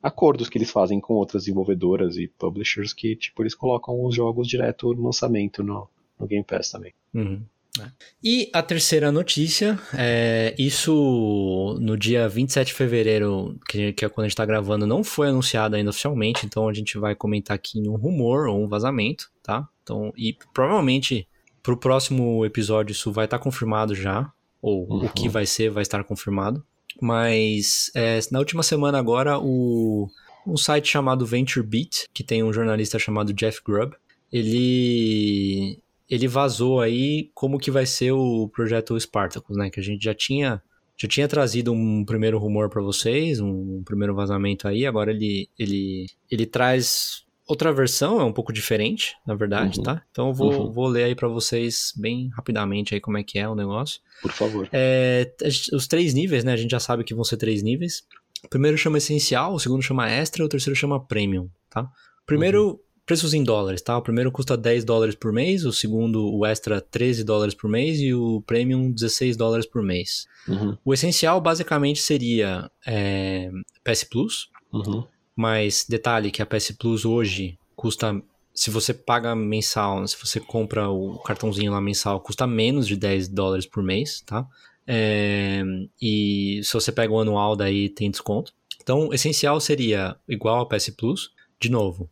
[0.03, 4.47] acordos que eles fazem com outras desenvolvedoras e publishers que, tipo, eles colocam os jogos
[4.47, 5.89] direto no lançamento no,
[6.19, 6.93] no Game Pass também.
[7.15, 7.43] Uhum.
[7.81, 7.91] É.
[8.23, 14.25] E a terceira notícia, é, isso no dia 27 de fevereiro, que, que é quando
[14.25, 17.79] a gente está gravando, não foi anunciado ainda oficialmente, então a gente vai comentar aqui
[17.79, 19.69] em um rumor ou um vazamento, tá?
[19.83, 21.29] Então, e provavelmente
[21.63, 25.05] para o próximo episódio isso vai estar tá confirmado já, ou uhum.
[25.05, 26.65] o que vai ser vai estar confirmado.
[27.01, 30.09] Mas é, na última semana agora, o,
[30.47, 33.95] um site chamado VentureBeat, que tem um jornalista chamado Jeff Grubb,
[34.33, 35.79] ele
[36.09, 39.69] ele vazou aí como que vai ser o projeto Spartacus, né?
[39.69, 40.63] Que a gente já tinha
[41.01, 44.87] já tinha trazido um primeiro rumor para vocês, um primeiro vazamento aí.
[44.87, 49.85] Agora ele ele ele traz outra versão, é um pouco diferente, na verdade, uhum.
[49.85, 50.03] tá?
[50.13, 50.71] Então eu vou, uhum.
[50.71, 54.01] vou ler aí para vocês bem rapidamente aí como é que é o negócio.
[54.21, 54.69] Por favor.
[54.71, 55.33] É,
[55.73, 56.53] os três níveis, né?
[56.53, 58.05] A gente já sabe que vão ser três níveis.
[58.45, 61.91] O primeiro chama essencial, o segundo chama extra, o terceiro chama premium, tá?
[62.27, 62.79] Primeiro, uhum.
[63.07, 63.97] preços em dólares, tá?
[63.97, 67.99] O primeiro custa 10 dólares por mês, o segundo, o extra, 13 dólares por mês
[67.99, 70.27] e o premium, 16 dólares por mês.
[70.47, 70.77] Uhum.
[70.85, 73.51] O essencial basicamente seria é,
[73.83, 75.05] PS Plus, uhum.
[75.39, 78.21] Mas detalhe que a PS Plus hoje custa,
[78.53, 83.29] se você paga mensal, se você compra o cartãozinho lá mensal, custa menos de 10
[83.29, 84.45] dólares por mês, tá?
[84.85, 85.63] É,
[86.03, 88.53] e se você pega o anual, daí tem desconto.
[88.83, 91.31] Então, essencial seria igual a PS Plus.
[91.61, 92.11] De novo,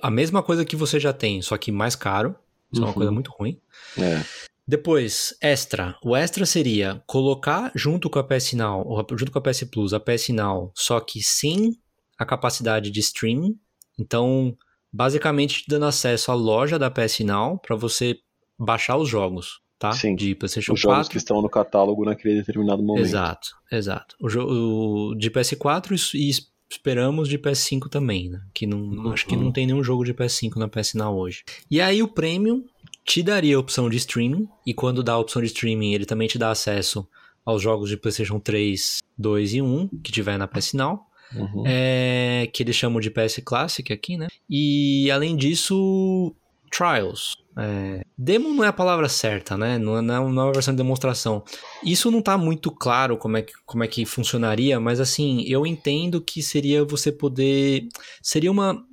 [0.00, 2.34] a mesma coisa que você já tem, só que mais caro.
[2.72, 2.86] Isso uhum.
[2.86, 3.14] é uma coisa uhum.
[3.14, 3.60] muito ruim.
[3.98, 4.24] É.
[4.66, 5.98] Depois, extra.
[6.02, 10.00] O extra seria colocar junto com a PS Now, junto com a PS Plus, a
[10.00, 11.78] PS Now, só que sem
[12.18, 13.58] a capacidade de streaming.
[13.98, 14.56] Então,
[14.92, 18.18] basicamente dando acesso à loja da PS Now para você
[18.58, 19.92] baixar os jogos, tá?
[19.92, 20.14] Sim.
[20.14, 20.96] De PlayStation os 4.
[20.96, 23.04] jogos que estão no catálogo naquele determinado momento.
[23.04, 24.16] Exato, exato.
[24.20, 26.30] O, o de PS4 e
[26.70, 28.42] esperamos de PS5 também, né?
[28.52, 29.12] Que não, uhum.
[29.12, 31.44] acho que não tem nenhum jogo de PS5 na PS Now hoje.
[31.70, 32.64] E aí o Premium
[33.04, 36.28] te daria a opção de streaming e quando dá a opção de streaming, ele também
[36.28, 37.08] te dá acesso
[37.44, 41.07] aos jogos de PlayStation 3, 2 e 1 que tiver na PS Now.
[41.34, 41.64] Uhum.
[41.66, 44.28] É, que eles chamam de PS Classic aqui, né?
[44.48, 46.34] E além disso,
[46.70, 47.36] Trials.
[47.56, 49.78] É, demo não é a palavra certa, né?
[49.78, 51.42] Não é, não é uma versão de demonstração.
[51.82, 55.66] Isso não tá muito claro como é, que, como é que funcionaria, mas assim, eu
[55.66, 57.88] entendo que seria você poder.
[58.22, 58.84] Seria uma.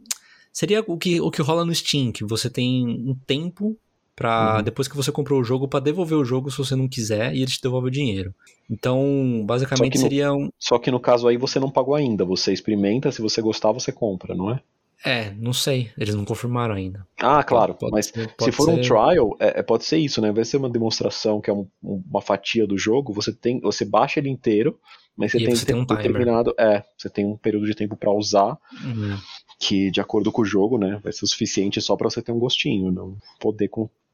[0.51, 3.77] Seria o que, o que rola no Steam, que você tem um tempo
[4.15, 4.63] para uhum.
[4.63, 7.41] depois que você comprou o jogo para devolver o jogo se você não quiser e
[7.41, 8.33] ele te devolve o dinheiro.
[8.69, 10.49] Então, basicamente no, seria um...
[10.57, 13.91] Só que no caso aí você não pagou ainda, você experimenta, se você gostar você
[13.91, 14.61] compra, não é?
[15.03, 17.05] É, não sei, eles não confirmaram ainda.
[17.19, 18.71] Ah, claro, pode, mas pode se for ser...
[18.71, 20.31] um trial, é, é, pode ser isso, né?
[20.31, 24.19] Vai ser uma demonstração que é um, uma fatia do jogo, você tem, você baixa
[24.19, 24.79] ele inteiro,
[25.15, 28.11] mas você tem, você tem um determinado, é, você tem um período de tempo para
[28.11, 28.57] usar.
[28.83, 29.17] Uhum.
[29.57, 32.33] Que, de acordo com o jogo, né, vai ser o suficiente só para você ter
[32.33, 33.69] um gostinho, não poder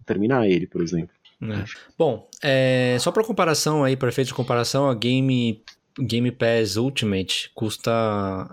[0.05, 1.15] terminar ele, por exemplo.
[1.41, 1.63] É.
[1.97, 5.63] Bom, é, só para comparação aí, para efeito de comparação, a Game
[5.99, 7.91] Game Pass Ultimate custa,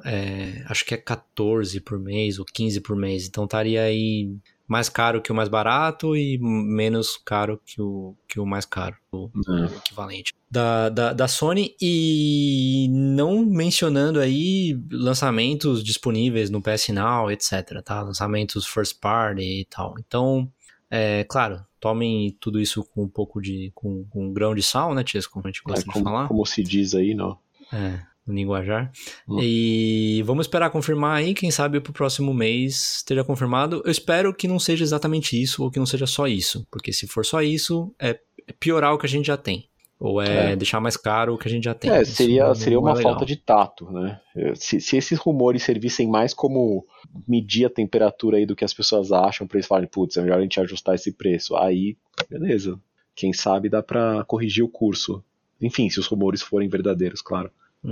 [0.05, 3.29] é, acho que é 14 por mês ou 15 por mês.
[3.29, 4.35] Então estaria aí
[4.66, 8.97] mais caro que o mais barato e menos caro que o, que o mais caro,
[9.11, 10.35] o, o equivalente.
[10.51, 18.03] Da, da, da Sony e não mencionando aí lançamentos disponíveis no PS Now, etc, tá?
[18.03, 19.95] Lançamentos first party e tal.
[19.99, 20.51] Então,
[20.90, 23.70] é, claro, tomem tudo isso com um pouco de.
[23.74, 25.27] com, com um grão de sal, né, Tias?
[25.27, 26.28] Como a gente gosta é, como, de falar.
[26.28, 27.39] Como se diz aí, não?
[27.73, 28.90] É, no linguajar.
[29.28, 29.39] Hum.
[29.40, 33.82] E vamos esperar confirmar aí, quem sabe pro próximo mês esteja confirmado.
[33.85, 36.66] Eu espero que não seja exatamente isso, ou que não seja só isso.
[36.70, 38.19] Porque se for só isso, é
[38.59, 39.69] piorar o que a gente já tem.
[40.01, 40.57] Ou é, É.
[40.57, 41.91] deixar mais caro o que a gente já tem?
[41.91, 44.20] É, seria, seria uma é falta de tato, né?
[44.55, 46.87] Se, se esses rumores servissem mais como
[47.27, 50.39] medir a temperatura aí do que as pessoas acham, pra eles falarem, putz, é melhor
[50.39, 51.57] a gente ajustar esse preço.
[51.57, 51.97] Aí,
[52.31, 52.79] beleza.
[53.16, 55.25] Quem sabe dá pra corrigir o curso.
[55.61, 57.51] Enfim, se os rumores forem verdadeiros, claro.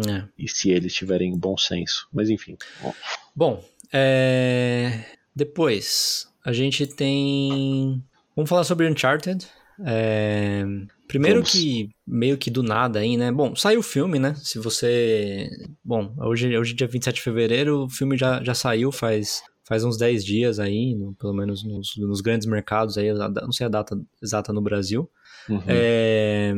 [0.09, 0.25] É.
[0.39, 2.09] E se eles tiverem bom senso.
[2.13, 2.57] Mas enfim.
[2.81, 2.95] Bom,
[3.35, 5.05] Bom, é,
[5.35, 8.01] depois a gente tem.
[8.37, 9.47] Vamos falar sobre Uncharted.
[9.85, 10.65] É,
[11.09, 11.53] Primeiro Vamos.
[11.53, 13.31] que meio que do nada aí, né?
[13.31, 14.35] Bom, saiu o filme, né?
[14.37, 15.49] Se você.
[15.85, 19.85] Bom, hoje, hoje é dia 27 de fevereiro, o filme já, já saiu faz, faz
[19.85, 23.71] uns 10 dias aí, no- pelo menos nos, nos grandes mercados aí, não sei a
[23.71, 25.09] data exata no Brasil.
[25.49, 25.63] uhum.
[25.67, 26.53] É,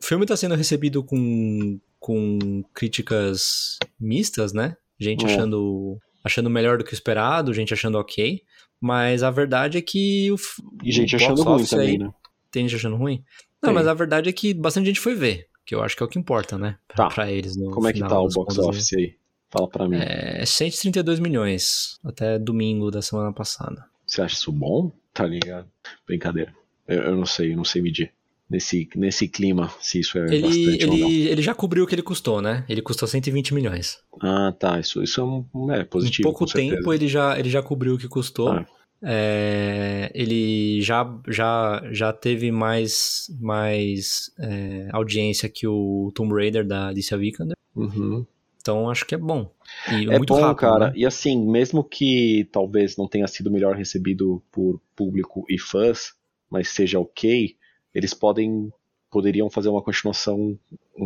[0.00, 4.76] o filme está sendo recebido com, com críticas mistas, né?
[5.00, 5.28] Gente É.
[5.28, 8.42] achando, achando melhor do que o esperado, gente achando ok.
[8.80, 10.36] Mas a verdade é que o,
[10.84, 12.10] E gente achando ruim também, aí- né?
[12.50, 13.24] Tem gente achando ruim?
[13.64, 13.74] Não, Tem.
[13.74, 15.46] mas a verdade é que bastante gente foi ver.
[15.64, 16.76] Que eu acho que é o que importa, né?
[16.94, 17.08] Tá.
[17.08, 17.56] Pra eles.
[17.56, 19.14] Como é que tá o box office aí?
[19.50, 19.96] Fala pra mim.
[19.98, 21.98] É 132 milhões.
[22.04, 23.84] Até domingo da semana passada.
[24.06, 24.92] Você acha isso bom?
[25.14, 25.66] Tá ligado?
[26.06, 26.54] Brincadeira.
[26.86, 28.12] Eu, eu não sei, eu não sei medir.
[28.50, 31.08] Nesse, nesse clima, se isso é Ele, bastante ou não.
[31.08, 32.62] ele, ele já cobriu o que ele custou, né?
[32.68, 33.98] Ele custou 120 milhões.
[34.20, 34.78] Ah, tá.
[34.78, 36.28] Isso, isso é, um, é positivo.
[36.28, 38.50] em pouco tempo ele já, ele já cobriu o que custou.
[38.50, 38.66] Ah.
[39.06, 46.88] É, ele já, já, já teve mais, mais é, audiência que o Tomb Raider da
[46.88, 47.56] Alicia Vikander.
[47.76, 48.24] Uhum.
[48.60, 49.50] Então acho que é bom.
[49.92, 50.86] E É muito bom, rápido, cara.
[50.86, 50.92] né?
[50.96, 56.14] E assim, mesmo que talvez não tenha sido melhor recebido por público e fãs,
[56.50, 57.54] mas seja ok,
[57.94, 58.72] eles podem
[59.10, 60.58] poderiam fazer uma continuação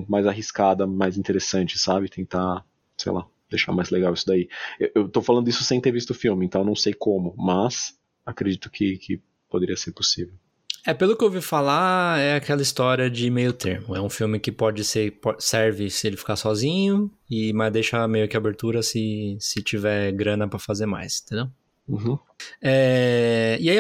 [0.09, 2.09] mais arriscada, mais interessante, sabe?
[2.09, 2.65] Tentar,
[2.97, 4.49] sei lá, deixar mais legal isso daí.
[4.79, 7.95] Eu, eu tô falando isso sem ter visto o filme, então não sei como, mas
[8.25, 10.35] acredito que, que poderia ser possível.
[10.87, 13.95] É, pelo que eu ouvi falar, é aquela história de meio termo.
[13.95, 18.29] É um filme que pode ser, serve se ele ficar sozinho, e mas deixa meio
[18.29, 21.49] que abertura se, se tiver grana pra fazer mais, entendeu?
[21.89, 22.19] Uhum.
[22.63, 23.79] É, e aí,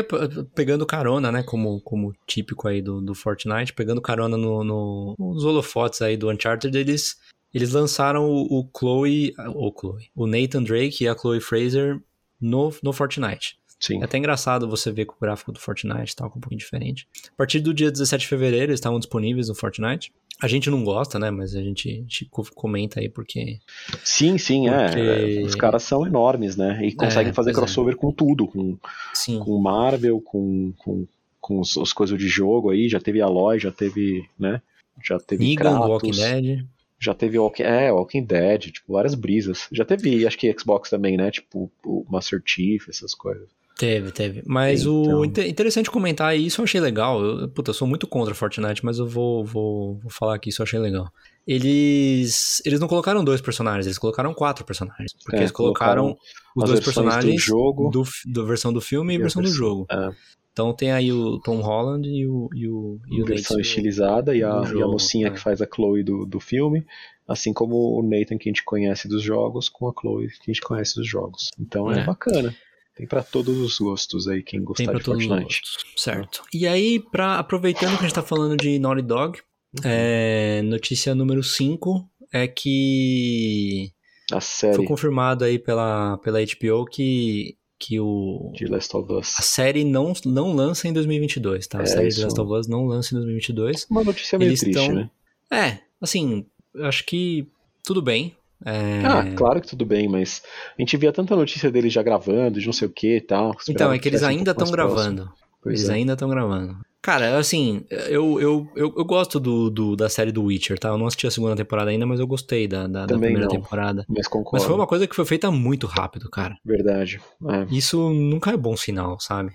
[0.54, 5.44] pegando carona, né, como, como típico aí do, do Fortnite, pegando carona no, no- nos
[5.44, 7.16] holofotes aí do Uncharted, eles,
[7.52, 12.00] eles lançaram o, o Chloe, o Chloe, o Nathan Drake e a Chloe Fraser
[12.40, 13.58] no, no Fortnite.
[13.80, 14.00] Sim.
[14.00, 17.06] É até engraçado você ver que o gráfico do Fortnite tá um pouquinho diferente.
[17.28, 20.12] A partir do dia 17 de fevereiro, eles estavam disponíveis no Fortnite.
[20.42, 23.58] A gente não gosta, né, mas a gente, a gente co- comenta aí porque...
[24.04, 24.86] Sim, sim, é.
[24.86, 25.42] Porque- é.
[25.42, 26.80] Os caras são enormes, né?
[26.84, 27.54] E conseguem É, fazer é.
[27.54, 28.76] crossover com tudo, com,
[29.14, 31.06] Sim, com Marvel, com, com,
[31.40, 34.60] com os, as coisas de jogo aí, já teve Aloy, já teve, né?
[35.04, 36.66] Já teve Negan, Kratos, Walking Dead...
[36.98, 39.68] já teve Walking, é, Walking Dead, tipo, várias brisas.
[39.72, 41.30] Já teve, acho que Xbox também, né?
[41.30, 43.48] Tipo, o Master Chief, essas coisas.
[43.78, 44.42] Teve, teve.
[44.44, 45.20] Mas Então.
[45.20, 47.22] o inte- interessante comentar, e isso eu achei legal.
[47.24, 50.60] Eu, puta, eu sou muito contra Fortnite, mas eu vou, vou, vou falar aqui, isso
[50.60, 51.08] eu achei legal.
[51.46, 55.12] Eles eles não colocaram dois personagens, eles colocaram quatro personagens.
[55.22, 56.16] Porque É, eles colocaram,
[56.56, 59.22] os as dois versões do personagens jogo do, da versão do filme e, e a
[59.22, 59.86] versão do versão- jogo.
[59.90, 60.10] é,
[60.58, 63.68] Então tem aí o Tom Holland e o, e o, e o versão Nate.
[63.68, 65.30] estilizada e a, do e a jogo, mocinha é.
[65.30, 66.84] que faz a Chloe do, do filme,
[67.28, 70.52] assim como o Nathan que a gente conhece dos jogos com a Chloe que a
[70.52, 71.50] gente conhece dos jogos.
[71.60, 72.04] Então é, É.
[72.04, 72.52] bacana.
[72.96, 75.60] Tem pra todos os gostos aí quem Tem gostar pra de todos os Fortnite.
[75.60, 75.84] gostos.
[75.96, 76.42] Certo.
[76.52, 79.38] E aí, pra, aproveitando que a gente tá falando de Naughty Dog,
[79.76, 79.82] Uhum.
[79.84, 83.92] é, notícia número 5 é que
[84.32, 89.16] A foi série confirmado aí pela, pela HBO que, que o, de Last of a
[89.18, 89.28] Us.
[89.40, 91.78] série não, não lança em 2022, tá?
[91.78, 92.22] A É, série de.
[92.22, 93.86] Last of Us não lança em 2022.
[93.90, 95.10] Uma notícia meio Eles triste, tão- né?
[95.50, 96.44] É, assim,
[96.82, 97.46] acho que
[97.84, 98.34] tudo bem.
[98.64, 100.42] É, Ah, claro que tudo bem, mas
[100.76, 103.56] a gente via tanta notícia deles já gravando, de não sei o que e tal.
[103.68, 105.30] Então, é que eles ainda estão próximo.
[105.62, 105.94] Pois Eles é.
[105.94, 106.76] ainda estão gravando.
[107.00, 110.88] Cara, assim, eu, eu, eu, eu gosto do, do- da série do Witcher, tá?
[110.88, 113.48] Eu não assisti a segunda temporada ainda, mas eu gostei da, da, da primeira não.
[113.48, 114.04] temporada.
[114.08, 114.66] Mas Mas concordo.
[114.66, 116.56] foi uma coisa que foi feita muito rápido, cara.
[116.64, 117.20] Verdade.
[117.48, 117.66] É.
[117.74, 119.52] Isso nunca é bom sinal, sabe?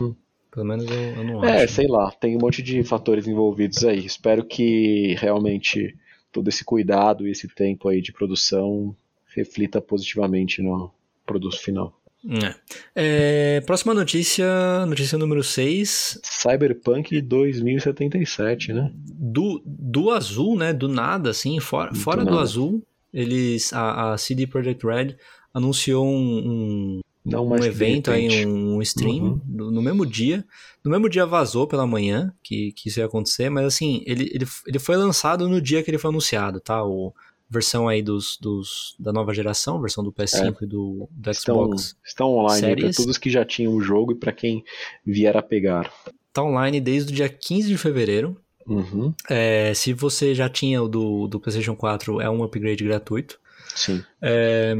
[0.00, 0.14] Hum.
[0.50, 1.72] Pelo menos eu, eu não É, acho.
[1.74, 4.04] sei lá, tem um monte de fatores envolvidos aí.
[4.04, 5.96] Espero que realmente
[6.30, 8.94] todo esse cuidado e esse tempo aí de produção
[9.34, 10.90] reflita positivamente no
[11.24, 11.98] produto final.
[12.28, 12.54] É.
[12.94, 16.20] É, próxima notícia, notícia número 6.
[16.22, 18.92] Cyberpunk 2077, né?
[18.94, 20.72] Do, do azul, né?
[20.72, 22.82] Do nada, assim, fora, Do fora do azul,
[23.12, 23.72] eles.
[23.72, 25.16] A, a CD Projekt Red
[25.52, 29.40] anunciou um, um, Não um evento aí, um stream Uhum.
[29.44, 30.44] do- no mesmo dia.
[30.84, 34.46] No mesmo dia vazou pela manhã que, que isso ia acontecer, mas assim, ele, ele,
[34.66, 36.82] ele foi lançado no dia que ele foi anunciado, tá?
[36.84, 37.12] O
[37.52, 41.96] versão aí dos, dos da nova geração, versão do PS5 e do, do Estão, Xbox.
[42.04, 44.64] estão online para todos que já tinham o jogo e para quem
[45.04, 45.92] vier a pegar.
[46.32, 48.40] Tá online desde o dia 15 de fevereiro.
[48.66, 49.12] Uhum.
[49.28, 53.38] É, se você já tinha o do, do PlayStation 4, é um upgrade gratuito.
[53.74, 54.02] Sim.
[54.20, 54.74] É,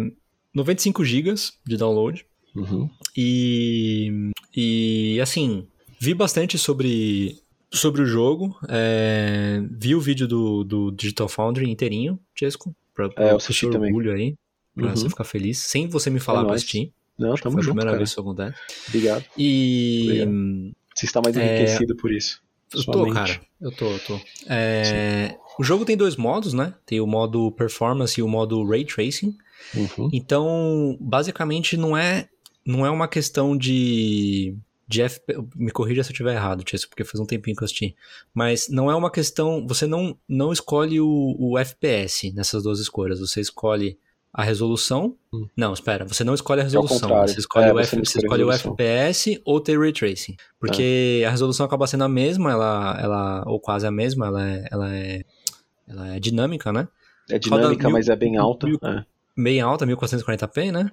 [0.55, 1.35] 95 GB
[1.67, 2.25] de download.
[2.57, 2.89] Uhum.
[3.17, 5.67] E, e assim,
[6.01, 7.42] vi bastante sobre,
[7.73, 8.57] sobre o jogo.
[8.69, 12.75] É, vi o vídeo do, do Digital Foundry inteirinho, Chesco.
[12.95, 13.89] Pra, pra, É, eu assisti também.
[13.91, 14.37] orgulho aí.
[14.75, 14.97] Pra Uhum.
[14.97, 15.59] você ficar feliz.
[15.59, 16.93] Sem você me falar É pra assistir.
[17.19, 17.99] Não, Acho tamo foi a junto, primeira cara.
[17.99, 18.59] vez que isso acontece.
[18.89, 19.25] Obrigado.
[19.37, 20.01] E.
[20.05, 20.33] Obrigado.
[20.95, 22.43] Você está mais É, enriquecido por isso.
[22.75, 23.15] Eu tô, mente.
[23.15, 23.41] cara.
[23.61, 24.21] Eu tô, eu tô.
[24.49, 26.73] É, o jogo tem dois modos, né?
[26.87, 29.37] Tem o modo performance e o modo ray tracing.
[29.75, 30.09] Uhum.
[30.13, 32.29] Então, basicamente, não é,
[32.65, 34.57] não é uma questão de.
[34.87, 35.35] De FP...
[35.57, 37.95] Me corrija se eu estiver errado, Tiesto, porque faz um tempinho que eu assisti.
[38.35, 39.67] Mas não é uma questão.
[39.67, 43.21] Você não, não escolhe o, o FPS nessas duas escolhas.
[43.21, 43.99] Você escolhe
[44.33, 45.17] a resolução.
[45.33, 45.47] Hum.
[45.57, 46.07] Não, espera.
[46.07, 47.01] Você não escolhe a resolução.
[47.01, 47.33] contrário.
[47.33, 47.97] Você escolhe, É, o, F...
[47.99, 48.51] você escolhe o.
[48.53, 50.37] FPS ou ter ray tracing.
[50.59, 54.69] Porque a resolução acaba sendo a mesma, ela, ela ou quase a mesma, ela é,
[54.71, 55.25] ela é,
[55.89, 56.89] ela é dinâmica, né?
[57.31, 58.67] É dinâmica, mil- mas é bem alta.
[58.67, 59.05] mil- É.
[59.37, 60.91] Bem alta, 1440p, né?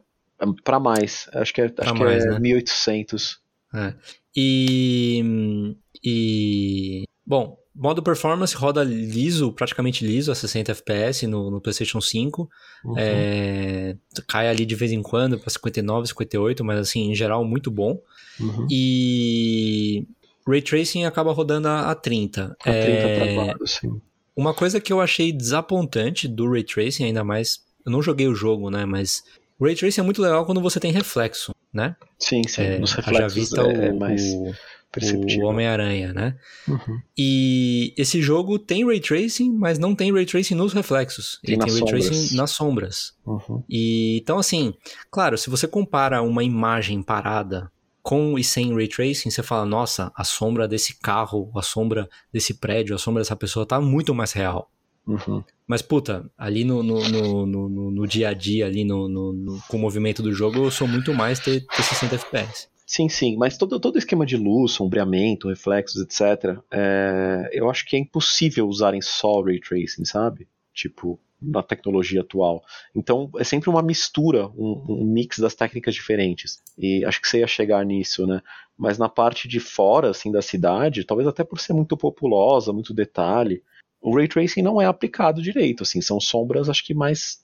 [0.64, 1.28] Pra mais.
[1.34, 2.40] Acho que é, acho que mais, é né?
[2.40, 3.40] 1800.
[3.74, 3.94] É.
[4.36, 7.04] E, e.
[7.26, 12.50] Bom, modo performance roda liso, praticamente liso, a 60 FPS no, no PlayStation 5.
[12.84, 12.96] Uhum.
[12.98, 13.96] É,
[14.28, 18.02] cai ali de vez em quando para 59, 58, mas assim, em geral, muito bom.
[18.40, 18.68] Uhum.
[18.70, 20.06] E.
[20.48, 22.56] Ray Tracing acaba rodando a, a 30.
[22.60, 24.02] A 30 É, travado, sim.
[24.36, 27.62] Uma coisa que eu achei desapontante do Ray Tracing, ainda mais.
[27.86, 28.86] Eu não joguei o jogo, né?
[28.86, 29.24] Mas.
[29.60, 31.96] O Ray Tracing é muito legal quando você tem reflexo, né?
[32.18, 32.62] Sim, sim.
[32.64, 34.54] É, Nos reflexos vista é, é o- mais o,
[34.91, 35.46] perceptível.
[35.46, 36.36] o Homem-Aranha, né?
[36.68, 37.00] Uhum.
[37.18, 41.40] E esse jogo tem ray tracing, mas não tem ray tracing nos reflexos.
[41.44, 42.06] Tem Ele tem ray sombras.
[42.08, 43.14] tracing nas sombras.
[43.26, 43.64] Uhum.
[43.70, 44.74] E então assim,
[45.12, 47.72] claro, se você compara uma imagem parada
[48.02, 52.56] com e sem ray tracing, você fala, nossa, a sombra desse carro, a sombra desse
[52.56, 54.72] prédio, a sombra dessa pessoa tá muito mais real.
[55.10, 55.44] Uhum.
[55.68, 60.22] Mas, puta, ali no, no, no, no, dia a dia, ali no- com o movimento
[60.22, 62.68] do jogo, eu sou muito mais ter, ter 60 FPS.
[62.86, 67.95] Sim, sim, mas todo, todo esquema de luz, sombreamento, reflexos, etc., é, eu acho que
[67.95, 70.48] é impossível usarem só Ray Tracing, sabe?
[70.73, 72.64] Tipo, na tecnologia atual.
[72.95, 76.61] Então, é sempre uma mistura, um, um mix das técnicas diferentes.
[76.77, 78.41] E acho que você ia chegar nisso, né?
[78.77, 82.94] Mas na parte de fora, assim, da cidade, talvez até por ser muito populosa, muito
[82.94, 83.61] detalhe,
[84.01, 87.41] o Ray Tracing não é aplicado direito, assim, são sombras, acho que mais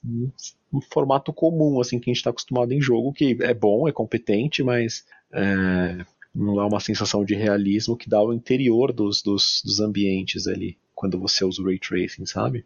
[0.72, 3.92] um formato comum, assim, que a gente está acostumado em jogo, que é bom, é
[3.92, 6.04] competente, mas é,
[6.34, 10.78] não é uma sensação de realismo que dá ao interior dos, dos, dos ambientes ali,
[10.94, 12.64] quando você usa o Ray Tracing, sabe?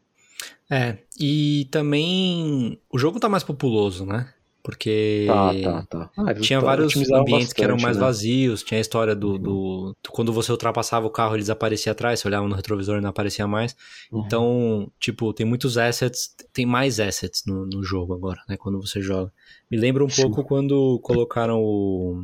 [0.71, 4.33] É, e também o jogo tá mais populoso, né?
[4.63, 6.11] Porque Tá, tá, tá.
[6.19, 8.03] Ah, tinha tá- vários ambientes que eram bastante, mais né?
[8.03, 9.39] vazios, tinha a história do, Uhum.
[9.39, 13.01] do- do- Quando você ultrapassava o carro, eles apareciam atrás, você olhava no retrovisor e
[13.01, 13.75] não aparecia mais.
[14.13, 14.23] Uhum.
[14.27, 18.57] Então, tipo, tem muitos assets, tem mais assets no, no jogo agora, né?
[18.59, 19.33] Quando você joga.
[19.71, 20.23] Me lembra um Sim.
[20.23, 22.23] pouco quando colocaram o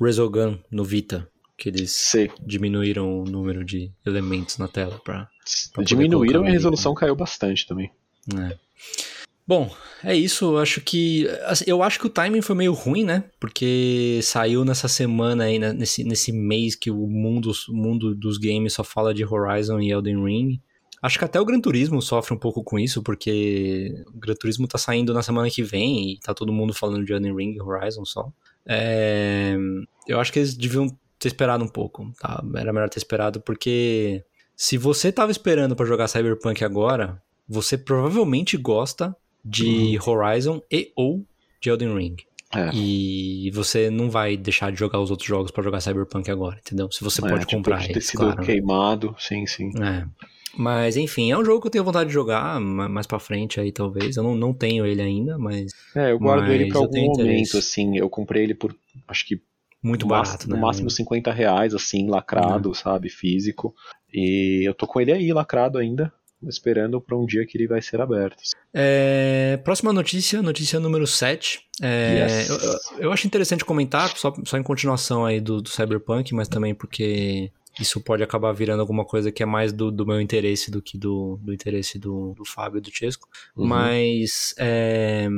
[0.00, 2.30] Resogun no Vita, que eles Sei.
[2.44, 5.28] diminuíram o número de elementos na tela poder
[5.86, 7.90] Diminuíram e a resolução caiu bastante também.
[8.36, 8.58] é.
[9.46, 9.70] Bom,
[10.02, 10.44] é isso.
[10.56, 11.28] Eu acho que.
[11.44, 13.24] assim, Eu acho que o timing foi meio ruim, né?
[13.38, 18.38] Porque saiu nessa semana aí, né, nesse, nesse mês que o mundo, o mundo dos
[18.38, 20.60] games só fala de Horizon e Elden Ring.
[21.00, 24.66] Acho que até o Gran Turismo sofre um pouco com isso, porque o Gran Turismo
[24.66, 27.62] tá saindo na semana que vem e tá todo mundo falando de Elden Ring e
[27.62, 28.32] Horizon só.
[28.66, 29.56] É,
[30.08, 32.42] Eu acho que eles deviam ter esperado um pouco, tá?
[32.56, 34.24] Era melhor ter esperado, porque
[34.56, 39.14] se você tava esperando pra jogar Cyberpunk agora, você provavelmente gosta
[39.46, 41.24] de Horizon e ou
[41.60, 42.16] de Elden Ring.
[42.54, 42.70] É.
[42.72, 46.90] E você não vai deixar de jogar os outros jogos pra jogar Cyberpunk agora, entendeu?
[46.90, 48.42] Se você É, pode tipo, comprar de ter sido claro.
[48.42, 49.70] queimado, sim, sim.
[49.82, 50.06] É.
[50.56, 53.60] Mas enfim, é um jogo que eu tenho vontade de jogar ma- mais pra frente
[53.60, 54.16] aí, talvez.
[54.16, 57.00] Eu não, não tenho ele ainda, mas É, eu guardo ele Mas pra eu algum
[57.06, 57.58] momento, interesse.
[57.58, 57.98] assim.
[57.98, 58.74] Eu comprei ele por,
[59.08, 59.42] acho que
[59.82, 60.60] muito no barato, máximo, né?
[60.60, 63.74] no máximo 50 reais, assim, lacrado, sabe, físico.
[64.12, 66.10] E eu tô com ele aí, lacrado ainda,
[66.42, 68.36] esperando pra um dia que ele vai ser aberto.
[68.74, 71.60] É, próxima notícia, notícia número 7.
[71.82, 72.48] É, Yes.
[72.48, 76.48] eu, eu- eu acho interessante comentar, só, só em continuação aí do, do Cyberpunk, mas
[76.48, 77.50] também porque
[77.80, 80.96] isso pode acabar virando alguma coisa que é mais do, do meu interesse do que
[80.96, 83.28] do, do interesse do, do Fábio e do Chesco.
[83.56, 83.66] Uhum.
[83.66, 85.28] Mas é,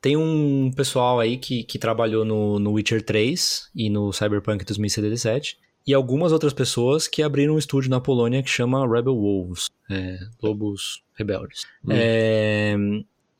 [0.00, 5.58] tem um pessoal aí que, que trabalhou no, no Witcher 3 e no Cyberpunk 2077.
[5.90, 10.20] E algumas outras pessoas que abriram um estúdio na Polônia que chama Rebel Wolves, é,
[10.40, 11.66] Lobos Rebeldes.
[11.84, 11.90] Hum.
[11.90, 12.76] É,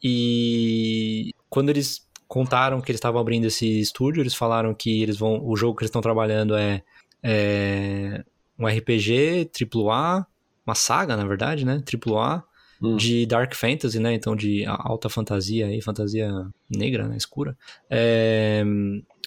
[0.03, 5.41] e quando eles contaram que eles estavam abrindo esse estúdio, eles falaram que eles vão,
[5.47, 6.83] o jogo que eles estão trabalhando é,
[7.23, 8.25] é
[8.59, 10.27] um RPG AAA,
[10.67, 11.81] uma saga, na verdade, né?
[11.87, 12.43] AAA
[12.83, 12.97] Hum.
[12.97, 14.15] de Dark Fantasy, né?
[14.15, 16.33] Então de alta fantasia aí, fantasia
[16.69, 17.17] negra, né?
[17.17, 17.57] Escura.
[17.91, 18.65] É,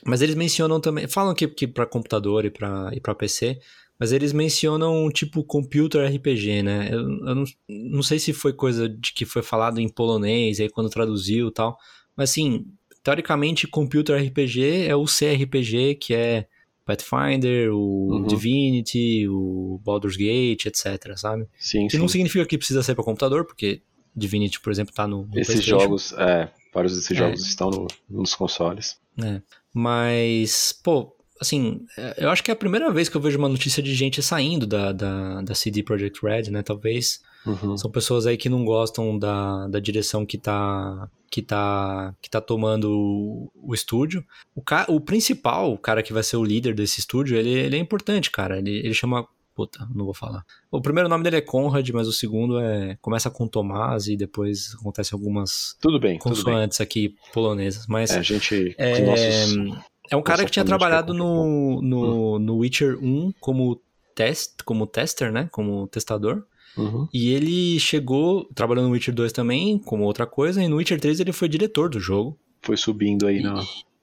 [0.06, 3.60] mas eles mencionam também, falam que, que para computador e para e para PC,
[4.00, 6.90] mas eles mencionam tipo computer RPG, né?
[6.92, 10.70] Eu, eu não, não sei se foi coisa de que foi falado em polonês aí
[10.70, 11.78] quando traduziu e tal,
[12.16, 12.66] mas assim,
[13.04, 16.48] teoricamente computer RPG é o CRPG que é
[16.86, 18.28] Pathfinder, o Uhum.
[18.28, 21.48] Divinity, o Baldur's Gate, etc, sabe?
[21.58, 21.98] Sim, Que sim.
[22.00, 23.82] não significa que precisa ser para computador, porque
[24.16, 27.16] Divinity, por exemplo, tá no, no Esses jogos, é, vários desses É.
[27.16, 28.98] jogos estão no- nos consoles.
[29.16, 29.42] né?
[29.74, 33.50] Mas, pô, assim, é, eu acho que é a primeira vez que eu vejo uma
[33.50, 36.62] notícia de gente saindo da, da, da CD Projekt Red, né?
[36.62, 37.78] Talvez Uhum.
[37.78, 42.40] são pessoas aí que não gostam da, da direção que tá, que tá, que tá
[42.40, 44.24] tomando o, o estúdio.
[44.56, 47.76] O, ca, o principal, o cara que vai ser o líder desse estúdio, ele, ele
[47.76, 48.58] é importante, cara.
[48.58, 49.28] Ele, ele chama.
[49.56, 50.44] Puta, não vou falar.
[50.72, 52.98] O primeiro nome dele é Conrad, mas o segundo é.
[53.02, 56.44] Começa com Tomás e depois acontece algumas Tudo bem, tudo bem.
[56.44, 57.86] consoantes aqui polonesas.
[57.88, 59.78] Mas É, a gente, é, os nossos...
[60.10, 63.80] é um cara que tinha trabalhado no, no, no Witcher 1 como
[64.16, 65.48] test, como tester, né?
[65.52, 66.44] Como testador.
[66.76, 67.08] Uhum.
[67.14, 71.20] E ele chegou, trabalhando no Witcher 2 também, como outra coisa, e no Witcher 3
[71.20, 72.36] ele foi diretor do jogo.
[72.64, 73.44] Foi subindo aí E-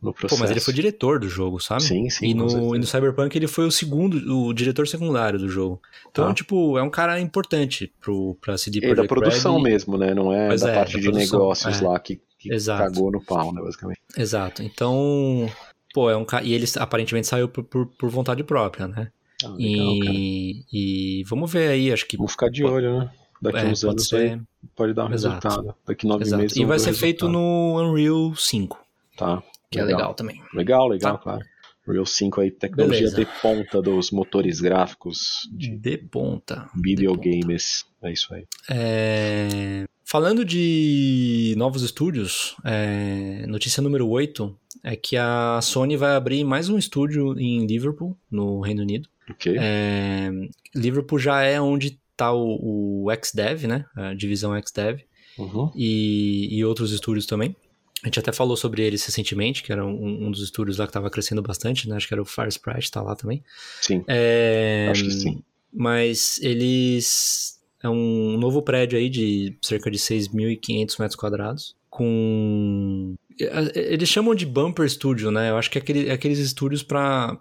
[0.03, 0.41] no, no Pô, processo.
[0.41, 1.83] mas ele foi diretor do jogo, sabe?
[1.83, 4.17] Sim, sim, e, no, e no Cyberpunk ele foi o segundo,
[4.47, 5.81] o diretor secundário do jogo.
[6.11, 6.35] Então, Tá.
[6.35, 9.63] tipo, é um cara importante pro, pra CD E da Projekt produção Red.
[9.65, 10.15] mesmo, né?
[10.15, 11.85] Não é Pois da é, parte da de produção, negócios é.
[11.87, 12.83] lá que, que Exato.
[12.85, 14.01] cagou no pau, né, basicamente.
[14.17, 14.63] Exato.
[14.63, 15.49] Então,
[15.95, 16.45] pô, é um cara.
[16.45, 19.09] E ele aparentemente saiu por, por, por vontade própria, né?
[19.45, 22.17] Ah, legal, e, e vamos ver aí, acho que.
[22.17, 23.11] Vamos ficar de olho, né?
[23.43, 24.17] Daqui é, uns pode anos ser.
[24.33, 24.41] aí
[24.77, 25.49] pode dar um Exato.
[25.49, 25.75] resultado.
[25.87, 26.43] Daqui nove Exato.
[26.43, 27.33] meses E vai ser o feito resultado.
[27.43, 28.79] no Unreal 5,
[29.17, 29.43] Tá.
[29.71, 30.43] Que é legal também.
[30.53, 31.23] Legal, legal, Tá.
[31.23, 31.45] claro.
[31.87, 33.17] Real 5 aí, tecnologia Beleza.
[33.17, 36.69] de ponta dos motores gráficos de De ponta.
[36.81, 37.85] videogames.
[38.03, 38.45] É isso aí.
[38.71, 46.43] É, Falando de novos estúdios, é, notícia número 8 é que a Sony vai abrir
[46.45, 49.09] mais um estúdio em Liverpool, no Reino Unido.
[49.31, 49.57] Ok.
[49.59, 50.31] É,
[50.75, 53.85] Liverpool já é onde está o, o XDev, né?
[53.97, 55.03] A divisão XDev.
[55.39, 55.71] Uhum.
[55.75, 57.57] e, e outros estúdios também.
[58.03, 60.91] A gente até falou sobre eles recentemente, que era um, um dos estúdios lá que
[60.91, 61.97] estava crescendo bastante, né?
[61.97, 63.43] Acho que era o Fire Sprite, tá lá também.
[63.83, 65.43] Sim, É, acho que sim.
[65.73, 67.59] Mas eles.
[67.83, 73.15] É um novo prédio aí de cerca de 6.500 metros quadrados, com.
[73.41, 75.51] é, Eles chamam de Bumper Studio, né?
[75.51, 77.39] Eu acho que é, aquele, é aqueles estúdios para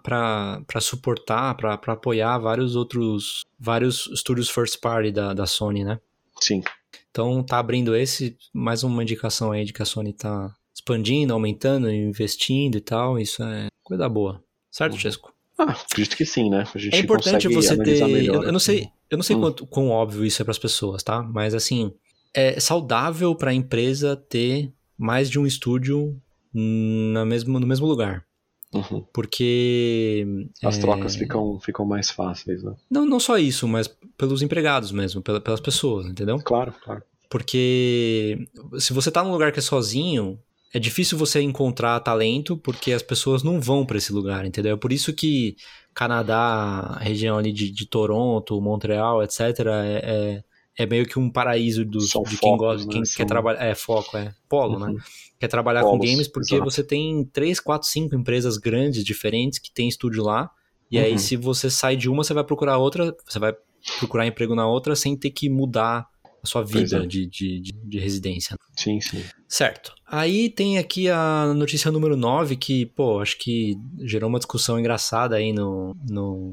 [0.80, 3.44] suportar, para apoiar vários outros.
[3.58, 5.98] vários estúdios first party da, da Sony, né?
[6.40, 6.62] Sim.
[7.10, 11.90] Então tá abrindo esse, mais uma indicação aí de que a Sony tá expandindo, aumentando,
[11.90, 13.18] investindo e tal.
[13.18, 14.42] Isso é coisa boa.
[14.70, 14.98] Certo, Uhum.
[14.98, 15.32] Chesco?
[15.58, 16.64] Ah, acredito que sim, né?
[16.92, 18.06] É importante você ter.
[18.08, 19.40] melhor Eu, eu não sei, eu não sei Hum.
[19.40, 21.22] quanto, quão óbvio isso é para as pessoas, tá?
[21.22, 21.92] Mas assim,
[22.32, 26.18] é saudável para a empresa ter mais de um estúdio
[26.54, 28.24] na mesmo, no mesmo lugar.
[28.72, 29.04] Uhum.
[29.12, 30.24] Porque.
[30.62, 32.74] As é, trocas ficam, ficam mais fáceis, né?
[32.90, 36.38] Não, não só isso, mas pelos empregados mesmo, pela- pelas pessoas, entendeu?
[36.38, 37.02] Claro, claro.
[37.28, 38.48] Porque
[38.78, 40.38] se você tá num lugar que é sozinho,
[40.72, 44.74] é difícil você encontrar talento porque as pessoas não vão para esse lugar, entendeu?
[44.74, 45.56] É por isso que
[45.94, 50.44] Canadá, região ali de, de Toronto, Montreal, etc., é, é,
[50.78, 52.92] é meio que um paraíso São de quem gosta, né?
[52.92, 53.62] quem São- quer trabalhar.
[53.64, 54.34] É, foco, é.
[54.48, 54.86] Polo, né?
[54.92, 54.98] Uhum.
[55.38, 56.70] Quer trabalhar com Polos, games porque exato.
[56.70, 60.50] você tem três, quatro, cinco empresas grandes, diferentes, que tem estúdio lá.
[60.90, 61.18] E aí, Uhum.
[61.18, 63.54] se você sai de uma, você vai procurar outra, você vai
[63.98, 66.06] procurar emprego na outra sem ter que mudar
[66.42, 67.06] a sua vida é.
[67.06, 68.56] de, de, de, de residência.
[68.76, 69.22] Sim, sim.
[69.46, 69.92] Certo.
[70.06, 75.36] Aí tem aqui a notícia número 9, que, pô, acho que gerou uma discussão engraçada
[75.36, 76.52] aí no, no,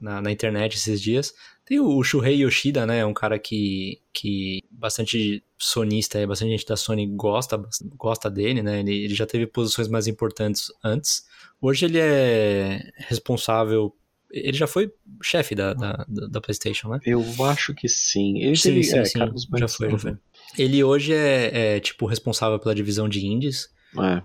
[0.00, 1.32] na, na internet esses dias.
[1.68, 3.04] Tem o Shuhei Yoshida, né?
[3.04, 7.62] Um cara que, que bastante sonista, bastante gente da Sony gosta,
[7.94, 8.80] gosta dele, né?
[8.80, 11.26] Ele, ele já teve posições mais importantes antes.
[11.60, 13.94] Hoje ele é responsável.
[14.30, 14.90] Ele já foi
[15.22, 17.00] chefe da, da, da, PlayStation, né?
[17.04, 18.38] Eu acho que sim.
[18.38, 19.18] Ele Sim, teve, sim, é, sim.
[19.58, 20.16] Já foi, já foi.
[20.56, 23.68] Ele hoje é, é, tipo, responsável pela divisão de indies.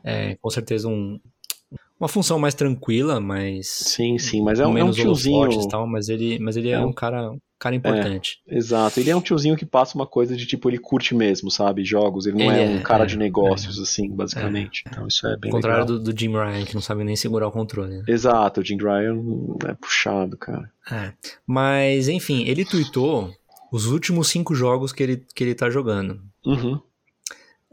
[0.04, 1.20] É, É, com certeza um,
[2.04, 5.68] uma função mais tranquila, mas sim, sim, mas é um, é um tiozinho.
[5.70, 8.40] tal, mas ele, mas ele é, É um- um cara, um cara importante.
[8.46, 11.86] Exato, ele é um tiozinho que passa uma coisa de tipo, ele curte mesmo, sabe?
[11.86, 14.84] Jogos, ele não Ele é um é, cara é, de negócios, assim, basicamente.
[14.88, 17.48] Então isso é bem Ao contrário do, do Jim Ryan, que não sabe nem segurar
[17.48, 17.98] o controle.
[18.00, 18.04] né?
[18.08, 19.18] Exato, o Jim Ryan
[19.70, 20.70] é puxado, cara.
[20.92, 21.14] É.
[21.48, 23.34] Mas, enfim, ele tweetou
[23.72, 26.20] os últimos cinco jogos que ele, que ele tá jogando.
[26.46, 26.80] Uhum.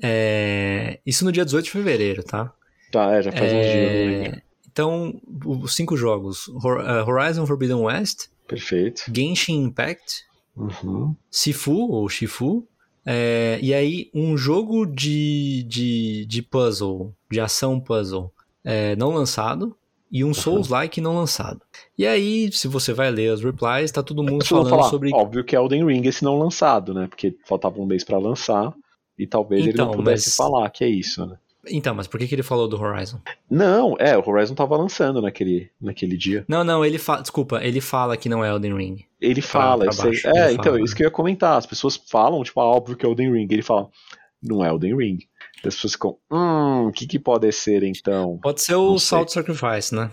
[0.03, 2.53] É, isso no dia 18 de fevereiro, tá?
[2.91, 4.43] Tá, é, já faz uns dias, É, lembro.
[4.71, 6.49] então, os cinco jogos:
[6.87, 9.03] eh, Horizon Forbidden West, Perfeito.
[9.15, 10.25] Genshin Impact,
[10.57, 11.15] Uhum.
[11.31, 12.67] Sifu, ou Shifu.
[13.07, 18.31] É, e aí, um jogo de, de, de puzzle, de ação puzzle,
[18.65, 19.75] é, não lançado.
[20.13, 21.61] E um Souls-like não lançado.
[21.97, 24.91] E aí, se você vai ler as replies, tá todo mundo Eu vou falando falar,
[24.91, 25.15] sobre.
[25.15, 27.07] Óbvio que é Elden Ring esse não lançado, né?
[27.07, 28.75] Porque faltava um mês pra lançar
[29.17, 31.37] e talvez ele Então, não pudesse mas- falar que é isso, né?
[31.69, 33.21] Então, mas por que, que ele falou do Horizon?
[33.51, 36.45] Não, é, o Horizon tava lançando naquele, naquele dia.
[36.49, 37.21] Não, não, ele fala.
[37.23, 39.05] Desculpa, ele fala que não é Elden Ring.
[39.21, 40.05] Ele fala, pra sei.
[40.11, 40.81] baixo, É, ele então, fala.
[40.85, 41.59] isso que eu ia comentar.
[41.59, 43.47] As pessoas falam, tipo, ah, óbvio que é Elden Ring.
[43.51, 43.89] Ele fala,
[44.43, 45.19] não é Elden Ring.
[45.57, 48.39] As pessoas ficam, hum, o que que pode ser então?
[48.43, 48.99] Pode ser o.
[48.99, 50.11] Salt Sacrifice, né?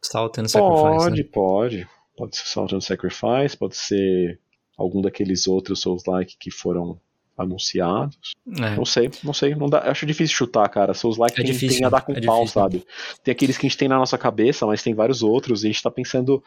[0.00, 1.04] Salt and Sacrifice.
[1.04, 1.28] Pode, Né?
[1.32, 1.88] pode.
[2.16, 4.38] Pode ser Salt and Sacrifice, pode ser
[4.76, 7.00] algum daqueles outros Souls-like que foram
[7.38, 8.18] anunciados.
[8.60, 8.76] É.
[8.76, 9.54] Não sei, não sei.
[9.54, 10.92] Não dá, acho difícil chutar, cara.
[10.92, 12.60] Souls-like É tem, difícil, tem a dar com é pau, difícil.
[12.60, 12.84] sabe?
[13.22, 15.70] Tem aqueles que a gente tem na nossa cabeça, mas tem vários outros, e a
[15.70, 16.42] gente tá pensando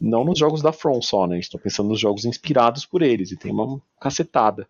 [0.00, 1.34] não nos jogos da From só, né?
[1.36, 4.66] A gente tá pensando nos jogos inspirados por eles, e tem uma cacetada.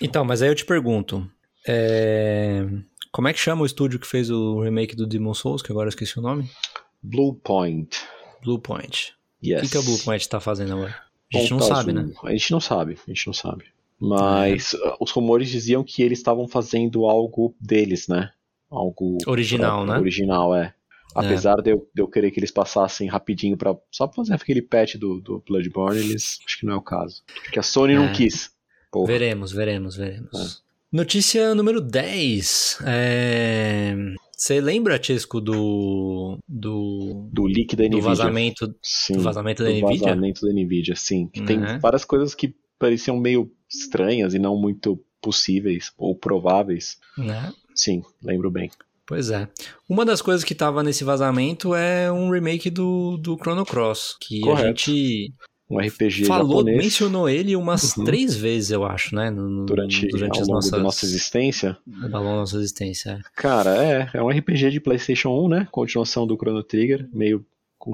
[0.00, 1.28] Então, mas aí eu te pergunto.
[1.68, 2.66] é,
[3.10, 5.86] Como é que chama o estúdio que fez o remake do Demon Souls, que agora
[5.86, 6.48] eu esqueci o nome?
[7.02, 7.98] Blue Point.
[8.42, 9.14] Bluepoint.
[9.44, 9.58] Yes.
[9.60, 10.94] O que, que a Bluepoint tá fazendo agora?
[11.34, 12.02] A gente Bom, não tá sabe, azul.
[12.08, 12.14] né?
[12.24, 13.64] A gente não sabe, a gente não sabe.
[14.08, 18.30] Mas uh, os rumores diziam que eles estavam fazendo algo deles, né?
[18.70, 20.00] Algo Original, próprio, né?
[20.00, 20.74] Original, é.
[21.14, 24.62] Apesar de, eu, de eu querer que eles passassem rapidinho para só pra fazer aquele
[24.62, 27.22] patch do, do Bloodborne, eles acho que não é o caso.
[27.44, 28.12] Porque a Sony não É.
[28.12, 28.50] quis.
[28.90, 29.06] Porra.
[29.08, 30.30] Veremos, veremos, veremos.
[30.34, 30.72] É.
[30.90, 32.78] Notícia número 10.
[32.86, 33.94] É...
[34.36, 36.38] Você lembra, Tisco, do.
[36.48, 37.28] do.
[37.32, 38.02] Do leak da do Nvidia.
[38.08, 40.08] vazamento, Sim, do vazamento do da Nvidia?
[40.08, 41.28] vazamento da Nvidia, sim.
[41.28, 41.78] Que tem Uhum.
[41.78, 46.98] várias coisas que pareciam meio estranhas e não muito possíveis ou prováveis.
[47.16, 47.52] Né?
[47.74, 48.70] Sim, lembro bem.
[49.06, 49.48] Pois é.
[49.88, 54.16] Uma das coisas que tava nesse vazamento é um remake do, do Chrono Cross.
[54.20, 54.62] Que Correto.
[54.62, 55.32] a gente
[55.68, 58.04] Um RPG falou, japonês mencionou ele umas Uhum.
[58.04, 59.30] três vezes, eu acho, né?
[59.30, 61.76] No, durante, durante ao longo nossas, da nossa existência.
[61.86, 63.10] da nossa existência.
[63.10, 63.20] é.
[63.34, 65.68] Cara, é, é um RPG de PlayStation 1, né?
[65.70, 67.44] Continuação do Chrono Trigger, meio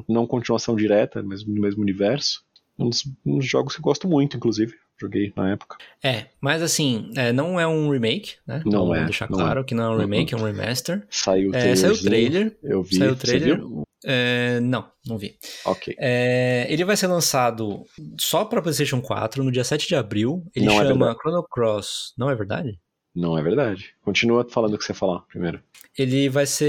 [0.07, 2.43] não continuação direta, mas no mesmo universo.
[2.79, 4.75] Um dos, um dos jogos que eu gosto muito, inclusive.
[5.01, 5.77] Joguei na época.
[6.03, 8.63] É, mas assim, é, não é um remake, né?
[8.67, 9.99] Não Vamos é, deixar não claro que não é um Uhum.
[10.01, 11.07] remake, é um remaster.
[11.11, 12.57] Saiu o É, saiu o trailer.
[12.63, 12.97] Eu vi.
[12.97, 13.61] Saiu o trailer.
[14.05, 15.37] É, não, não vi.
[15.65, 15.95] Ok.
[15.99, 17.85] É, ele vai ser lançado
[18.19, 20.45] só para PlayStation 4 no dia 7 de abril.
[20.55, 21.19] Ele Não é chama verdade.
[21.21, 22.15] Chrono Cross.
[22.17, 22.79] Não é verdade?
[23.15, 23.95] Não é verdade.
[24.03, 25.61] Continua falando o que você falar primeiro.
[25.97, 26.67] Ele vai ser.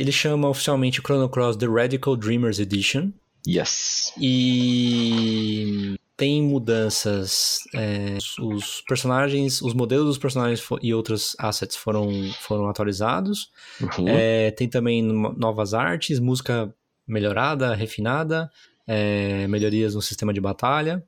[0.00, 3.10] Ele chama oficialmente Chrono Cross The Radical Dreamers Edition.
[3.48, 4.12] Yes.
[4.20, 7.58] E tem mudanças.
[7.74, 12.08] é, os- personagens, os modelos dos personagens e outros assets foram,
[12.40, 13.50] foram atualizados.
[13.80, 14.08] Uhum.
[14.08, 16.74] É, tem também no- novas artes, música
[17.06, 18.50] melhorada, refinada,
[18.86, 21.04] é, melhorias no sistema de batalha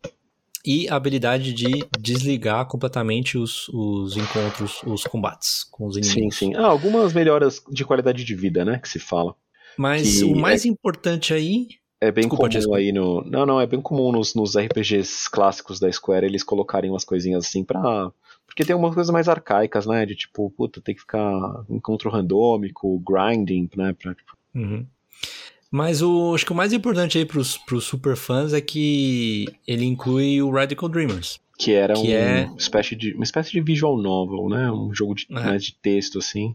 [0.65, 6.37] e a habilidade de desligar completamente os, os encontros, os combates com os Sim, inimigos.
[6.37, 6.55] sim.
[6.55, 8.79] Ah, algumas melhoras de qualidade de vida, né?
[8.79, 9.35] Que se fala.
[9.77, 11.69] Mas Que o mais importante aí.
[12.01, 12.79] É bem Desculpa, comum desculpa.
[12.79, 13.23] aí no.
[13.25, 17.45] Não, não, é bem comum nos, nos RPGs clássicos da Square eles colocarem umas coisinhas
[17.47, 18.13] assim pra.
[18.47, 20.07] Porque tem umas coisas mais arcaicas, né?
[20.07, 23.93] De tipo, puta, tem que ficar encontro randômico, grinding, né?
[24.01, 24.87] Pra, tipo, Uhum.
[25.71, 29.85] Mas o, acho que o mais importante aí pros, pros super fãs é que ele
[29.85, 31.39] inclui o Radical Dreamers.
[31.59, 34.71] que era Que um, é- espécie de, uma espécie de visual novel, né?
[34.71, 35.35] Um jogo de, É.
[35.35, 36.55] mais de texto, assim.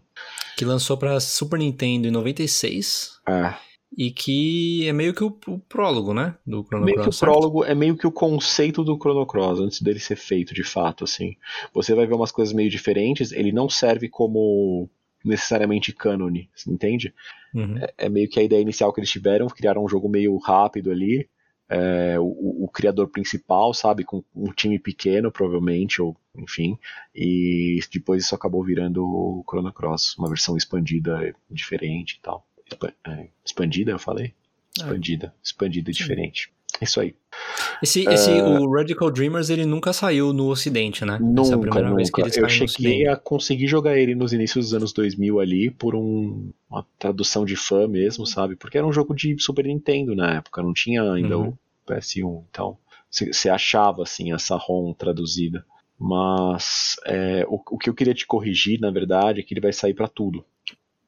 [0.58, 3.20] Que lançou pra Super Nintendo em 96.
[3.28, 3.54] É.
[3.96, 6.36] E que é meio que o, o prólogo, né?
[6.46, 7.18] Do Chrono Meio que o Cross.
[7.18, 7.32] certo?
[7.32, 11.04] prólogo é meio que o conceito do Chrono Cross, antes dele ser feito de fato,
[11.04, 11.36] assim.
[11.74, 14.90] Você vai ver umas coisas meio diferentes, ele não serve como
[15.24, 17.14] necessariamente cânone, entende?
[17.54, 17.76] Uhum.
[17.98, 21.30] É meio que a ideia inicial que eles tiveram, criaram um jogo meio rápido ali.
[21.70, 26.78] é, o, o criador principal, sabe, com um time pequeno, provavelmente, ou enfim,
[27.16, 32.46] e depois isso acabou virando o Chrono Cross, uma versão expandida, diferente e tal.
[33.08, 34.34] É, expandida, eu falei?
[34.76, 36.52] Expandida, expandida e diferente.
[36.82, 37.14] Isso aí.
[37.82, 41.14] Esse, esse o Radical Dreamers, ele nunca saiu no ocidente, né?
[41.14, 42.36] Essa é Nunca, primeira vez que nunca.
[42.36, 46.52] ele Eu cheguei a conseguir jogar ele nos inícios dos anos 2000 ali por um-
[46.70, 48.56] uma tradução de fã mesmo, sabe?
[48.56, 51.50] Porque era um jogo de Super Nintendo na época, não tinha ainda Uhum.
[51.50, 52.44] o PS1.
[52.50, 52.78] Então,
[53.12, 55.64] você achava assim essa ROM traduzida.
[56.00, 59.72] Mas é, o, o que eu queria te corrigir, na verdade, é que ele vai
[59.72, 60.44] sair pra tudo.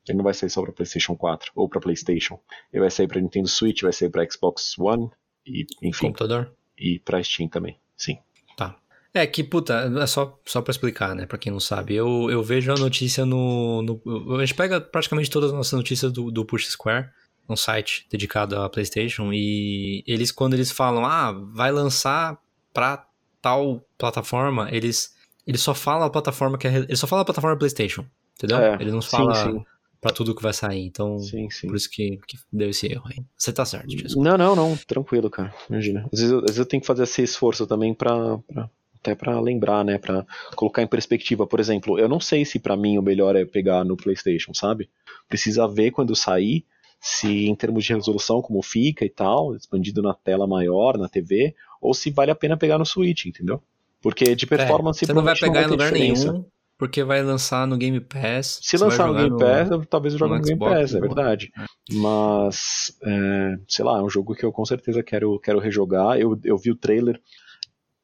[0.08, 2.40] Ele não vai sair só pra PlayStation 4 ou pra PlayStation.
[2.72, 5.10] Ele vai sair pra Nintendo Switch, vai sair pra Xbox One
[5.46, 6.52] e, enfim, Computador?
[6.78, 7.80] e pra Steam também.
[7.98, 8.18] Sim.
[8.58, 8.76] Tá.
[9.14, 11.26] É que, puta, é só, só pra explicar, né?
[11.26, 11.96] Pra quem não sabe.
[11.96, 16.12] Eu, eu vejo a notícia no, no- A gente pega praticamente todas as nossas notícias
[16.12, 17.10] do, do Push Square,
[17.48, 22.38] um site dedicado à PlayStation, e eles, quando eles falam, ah, vai lançar
[22.74, 23.08] pra
[23.42, 25.16] tal plataforma, eles,
[25.48, 26.76] eles só falam a plataforma que é.
[26.78, 28.06] Eles só falam a plataforma PlayStation.
[28.36, 28.58] Entendeu?
[28.58, 29.66] É, eles não falam
[30.02, 30.86] pra tudo que vai sair.
[30.86, 31.68] Então, Sim, sim.
[31.68, 33.24] por isso que, que deu esse erro aí.
[33.38, 34.30] Você tá certo, desculpa.
[34.30, 35.54] Não, não, não, tranquilo, cara.
[35.70, 36.08] Imagina.
[36.12, 39.14] Às vezes, eu- às vezes eu tenho que fazer esse esforço também pra, pra- até
[39.16, 41.46] pra lembrar, né, Pra colocar em perspectiva.
[41.46, 44.90] Por exemplo, eu não sei se pra mim o melhor é pegar no PlayStation, sabe?
[45.30, 46.66] Precisa ver quando sair
[47.00, 51.54] se em termos de resolução como fica e tal, expandido na tela maior, na TV,
[51.80, 53.62] ou se vale a pena pegar no Switch, entendeu?
[54.02, 56.32] Porque de performance É, você não vai pegar em ter lugar diferença.
[56.32, 56.46] nenhum,
[56.78, 58.60] porque vai lançar no Game Pass.
[58.62, 61.00] Se lançar no Game Pass, eu- talvez eu jogue no no Game Xbox, Pass, é
[61.00, 61.08] boa.
[61.16, 61.52] verdade.
[61.92, 66.20] Mas, é, sei lá, é um jogo que eu com certeza quero, quero rejogar.
[66.20, 67.22] Eu, eu vi o trailer,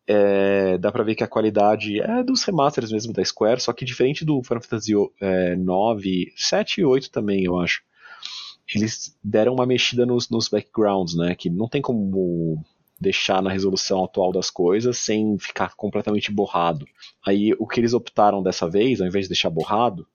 [0.07, 3.85] é, dá pra ver que a qualidade é dos remasters mesmo da Square, só que
[3.85, 7.81] diferente do Final Fantasy é, 9, 7 e 8 também, eu acho.
[8.73, 11.35] Eles deram uma mexida nos, nos backgrounds, né?
[11.35, 12.63] Que não tem como
[13.01, 16.85] deixar na resolução atual das coisas sem ficar completamente borrado.
[17.25, 20.07] Aí o que eles optaram dessa vez, ao invés de deixar borrado,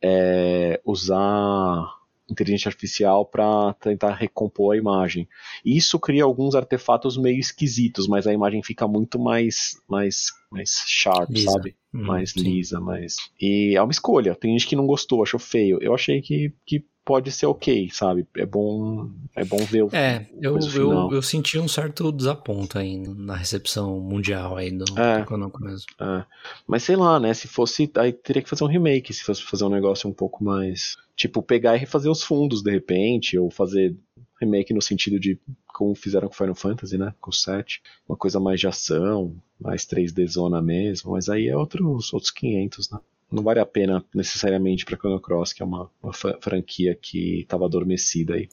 [0.00, 1.96] é usar
[2.30, 5.28] inteligência artificial para tentar recompor a imagem.
[5.64, 10.82] E isso cria alguns artefatos meio esquisitos, mas a imagem fica muito mais mais mais
[10.86, 11.50] sharp, Lisa.
[11.50, 11.76] sabe?
[11.92, 12.40] Hum, mais sim.
[12.40, 13.16] lisa, mais.
[13.40, 14.34] E é uma escolha.
[14.34, 15.78] Tem gente que não gostou, achou feio.
[15.80, 18.26] Eu achei que, que pode ser ok, sabe?
[18.36, 22.98] É bom é bom ver o É, eu, eu, eu senti um certo desaponto aí
[22.98, 25.24] na recepção mundial aí do, É.
[25.24, 25.86] do mesmo.
[26.00, 26.24] É.
[26.66, 27.32] Mas sei lá, né?
[27.32, 27.88] Se fosse.
[27.94, 30.96] Aí teria que fazer um remake, se fosse fazer um negócio um pouco mais.
[31.14, 33.96] Tipo, pegar e refazer os fundos de repente, ou fazer
[34.40, 35.38] remake no sentido de
[35.68, 37.14] como fizeram com Final Fantasy, né?
[37.20, 37.80] Com o 7.
[38.08, 41.12] Uma coisa mais de ação, mais 3D zona mesmo.
[41.12, 42.98] Mas aí é outros, outros 500, né?
[43.30, 47.64] Não vale a pena necessariamente pra Chrono Cross, que é uma, uma franquia que estava
[47.66, 48.48] adormecida aí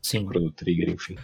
[0.00, 0.26] Sim.
[0.28, 1.16] Chrono Trigger, enfim.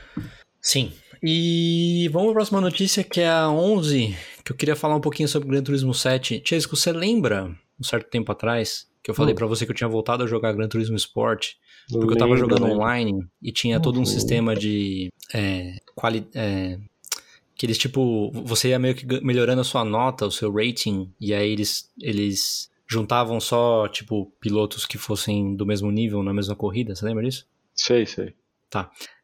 [0.61, 0.93] Sim.
[1.23, 5.01] E vamos para a próxima notícia, que é a 11, que eu queria falar um
[5.01, 6.43] pouquinho sobre Gran Turismo 7.
[6.45, 9.37] Chesco, você lembra, um certo tempo atrás, que eu falei Hum.
[9.37, 11.53] pra você que eu tinha voltado a jogar Gran Turismo Sport,
[11.91, 14.07] porque eu tava lembro, jogando online e tinha todo um Uhum.
[14.07, 16.79] sistema de é, quali é,
[17.61, 21.35] que eles tipo, você ia meio que melhorando a sua nota, o seu rating, e
[21.35, 26.95] aí eles eles juntavam só tipo pilotos que fossem do mesmo nível na mesma corrida,
[26.95, 27.47] você lembra disso?
[27.75, 28.33] Sei, sei.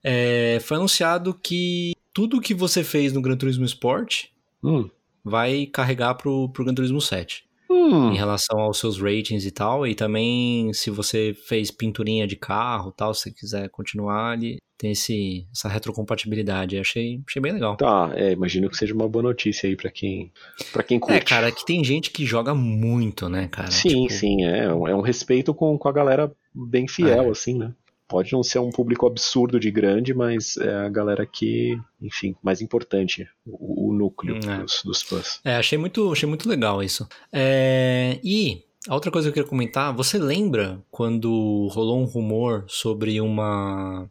[0.04, 4.26] É, foi anunciado que tudo que você fez no Gran Turismo Sport
[4.62, 4.90] Hum.
[5.24, 7.45] vai carregar pro, pro Gran Turismo 7.
[7.70, 8.12] Hum.
[8.12, 9.86] Em relação aos seus ratings e tal.
[9.86, 14.92] E também se você fez pinturinha de carro tal, se você quiser continuar, ele tem
[14.92, 16.76] esse, essa retrocompatibilidade.
[16.76, 17.76] Eu Achei, achei bem legal.
[17.76, 20.30] Tá, é, imagino que seja uma boa notícia aí pra quem,
[20.72, 21.16] pra quem curte.
[21.16, 23.70] É, cara, que tem gente que joga muito, né, cara?
[23.70, 27.30] Sim, Tipo, sim, é, um- é um respeito com, com a galera bem fiel, É.
[27.30, 27.72] assim, né?
[28.08, 32.60] Pode não ser um público absurdo de grande, mas é a galera que, enfim, mais
[32.62, 34.58] importante, o, o núcleo É.
[34.58, 35.40] dos, dos fãs.
[35.44, 37.08] É, achei muito, achei muito legal isso.
[37.32, 42.64] É, e a outra coisa que eu queria comentar, você lembra quando rolou um rumor
[42.68, 44.08] sobre uma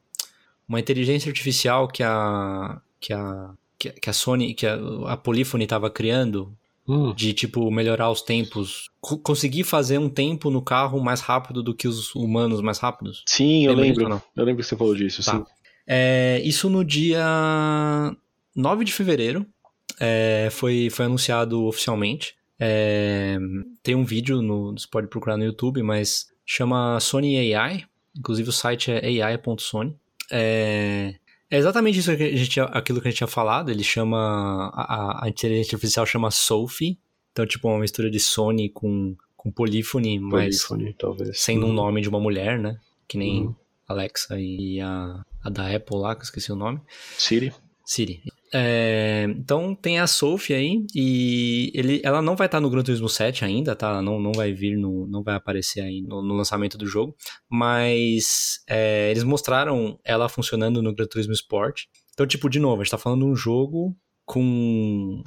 [0.67, 4.77] uma inteligência artificial que a que a que a- que a Sony, que a,
[5.07, 6.51] a Polyphony estava criando
[6.87, 11.63] Hum, de tipo melhorar os tempos, co- conseguir fazer um tempo no carro mais rápido
[11.63, 13.23] do que os humanos mais rápidos?
[13.27, 14.23] sim, eu Lembra lembro.
[14.35, 15.37] Eu lembro que você falou disso, Tá.
[15.37, 15.43] sim.
[15.87, 17.25] É, isso no dia
[18.55, 19.45] 9 de fevereiro
[19.99, 22.35] é, foi, foi anunciado oficialmente.
[22.59, 23.37] É,
[23.83, 27.83] tem um vídeo, no, você pode procurar no YouTube, mas chama Sony AI.
[28.17, 29.95] Inclusive o site é ai.sony.
[30.31, 31.15] É,
[31.49, 33.69] é exatamente isso que a gente, aquilo que a gente tinha falado.
[33.69, 34.71] Ele chama.
[34.73, 36.97] A, a inteligência artificial chama Sophie.
[37.31, 41.39] Então, tipo, uma mistura de Sony com, com Polyphony, mas Polyphony, talvez.
[41.39, 41.73] sendo um Hum.
[41.73, 42.77] nome de uma mulher, né?
[43.07, 43.55] Que nem Uhum.
[43.87, 46.79] Alexa e a, a da Apple lá, que eu esqueci o nome.
[47.17, 47.53] Siri?
[47.85, 48.23] Siri.
[48.57, 53.09] É, então tem a Sophie aí e ele, ela não vai estar no Gran Turismo
[53.09, 53.89] 7 ainda, tá?
[53.89, 57.13] Ela não, não vai vir, no, não vai aparecer aí no, no lançamento do jogo,
[57.49, 61.83] mas é, eles mostraram ela funcionando no Gran Turismo Sport.
[62.13, 63.93] Então, tipo, de novo, a gente tá falando de um jogo
[64.25, 65.21] com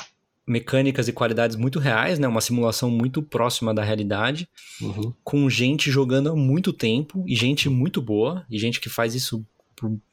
[0.46, 2.26] mecânicas e qualidades muito reais, né?
[2.26, 4.48] Uma simulação muito próxima da realidade
[4.80, 5.12] Uhum.
[5.22, 9.44] com gente jogando há muito tempo e gente muito boa e gente que faz isso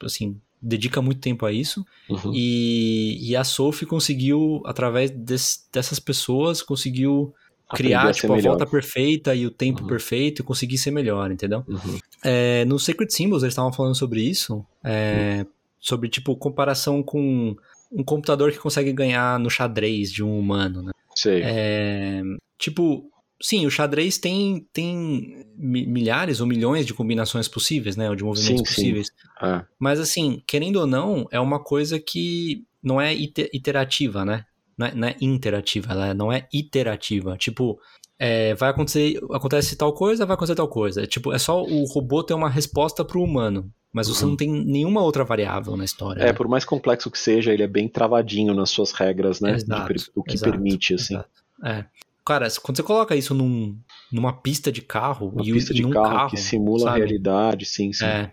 [0.03, 2.31] assim dedica muito tempo a isso Uhum.
[2.33, 7.33] e, e a Sophie conseguiu através des- dessas pessoas conseguiu
[7.71, 8.49] criar a tipo a melhor.
[8.51, 9.87] volta perfeita e o tempo Uhum.
[9.87, 11.99] perfeito e conseguir ser melhor entendeu Uhum.
[12.23, 15.45] é, no Sacred Symbols eles estavam falando sobre isso é,
[15.79, 17.55] sobre tipo comparação com
[17.91, 20.91] um computador que consegue ganhar no xadrez de um humano né?
[21.15, 21.41] Sei.
[21.45, 22.21] É,
[22.57, 23.09] tipo,
[23.41, 28.09] sim, o xadrez tem, tem mi- milhares ou milhões de combinações possíveis, né?
[28.09, 28.73] Ou de movimentos Sim, sim.
[28.75, 29.07] possíveis.
[29.41, 29.63] É.
[29.79, 34.45] Mas assim, querendo ou não, é uma coisa que não é ite- iterativa, né?
[34.77, 37.37] Não é, não é interativa, ela não é iterativa.
[37.37, 37.79] Tipo,
[38.19, 41.03] é, vai acontecer, acontece tal coisa, vai acontecer tal coisa.
[41.03, 43.71] É, tipo, é só o robô ter uma resposta pro humano.
[43.93, 44.31] Mas você Uhum.
[44.31, 46.21] não tem nenhuma outra variável na história.
[46.21, 46.33] É, né?
[46.33, 49.53] por mais complexo que seja, ele é bem travadinho nas suas regras, né?
[49.53, 51.13] Exato, o que exato, permite, assim.
[51.13, 51.29] Exato.
[51.63, 51.85] É.
[52.25, 53.77] Cara, quando você coloca isso num,
[54.11, 56.99] numa pista de carro Uma e pista de num carro, que simula a sabe?
[56.99, 58.05] realidade, sim, sim.
[58.05, 58.31] É.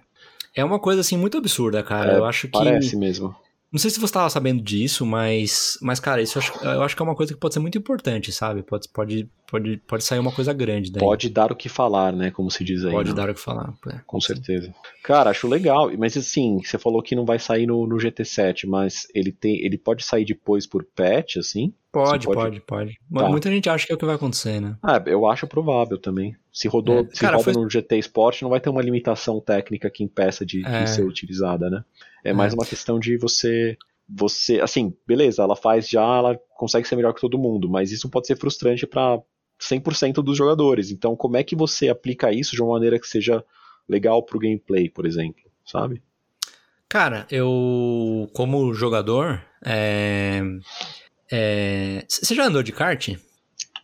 [0.55, 2.13] É uma coisa assim muito absurda, cara.
[2.13, 3.35] É, eu acho que Parece mesmo.
[3.73, 6.95] Não sei se você estava sabendo disso, mas, mas cara, isso eu acho, eu acho
[6.95, 8.63] que é uma coisa que pode ser muito importante, sabe?
[8.63, 11.01] Pode, pode, pode, pode sair uma coisa grande daí.
[11.01, 12.31] Pode dar o que falar, né?
[12.31, 12.93] Como se diz aí.
[12.93, 13.15] Pode né?
[13.17, 13.73] dar o que falar.
[13.89, 14.01] é.
[14.07, 14.75] Com certeza.
[15.03, 15.91] Cara, acho legal.
[15.97, 19.79] Mas assim, você falou que não vai sair no, no GT7, mas ele tem, ele
[19.79, 21.73] pode sair depois por patch, assim?
[21.91, 22.99] Pode, pode, pode- pode.
[23.11, 23.29] Mas Tá.
[23.31, 24.77] Muita gente acha que é o que vai acontecer, né?
[24.83, 26.37] Ah, eu acho provável também.
[26.53, 27.05] Se rodou, É.
[27.15, 30.45] se Cara, roda foi- no GT Sport, não vai ter uma limitação técnica que impeça
[30.45, 30.87] de, de É.
[30.87, 31.83] ser utilizada, né?
[32.25, 32.57] É mais É.
[32.57, 33.77] uma questão de você,
[34.09, 38.09] você, assim, beleza, ela faz já, ela consegue ser melhor que todo mundo, mas isso
[38.09, 39.21] pode ser frustrante para
[39.59, 40.91] 100% dos jogadores.
[40.91, 43.45] Então, como é que você aplica isso de uma maneira que seja
[43.89, 46.03] legal pro gameplay, por exemplo, sabe?
[46.89, 50.43] Cara, eu, como jogador, é.
[51.31, 53.09] é, Você já andou de kart?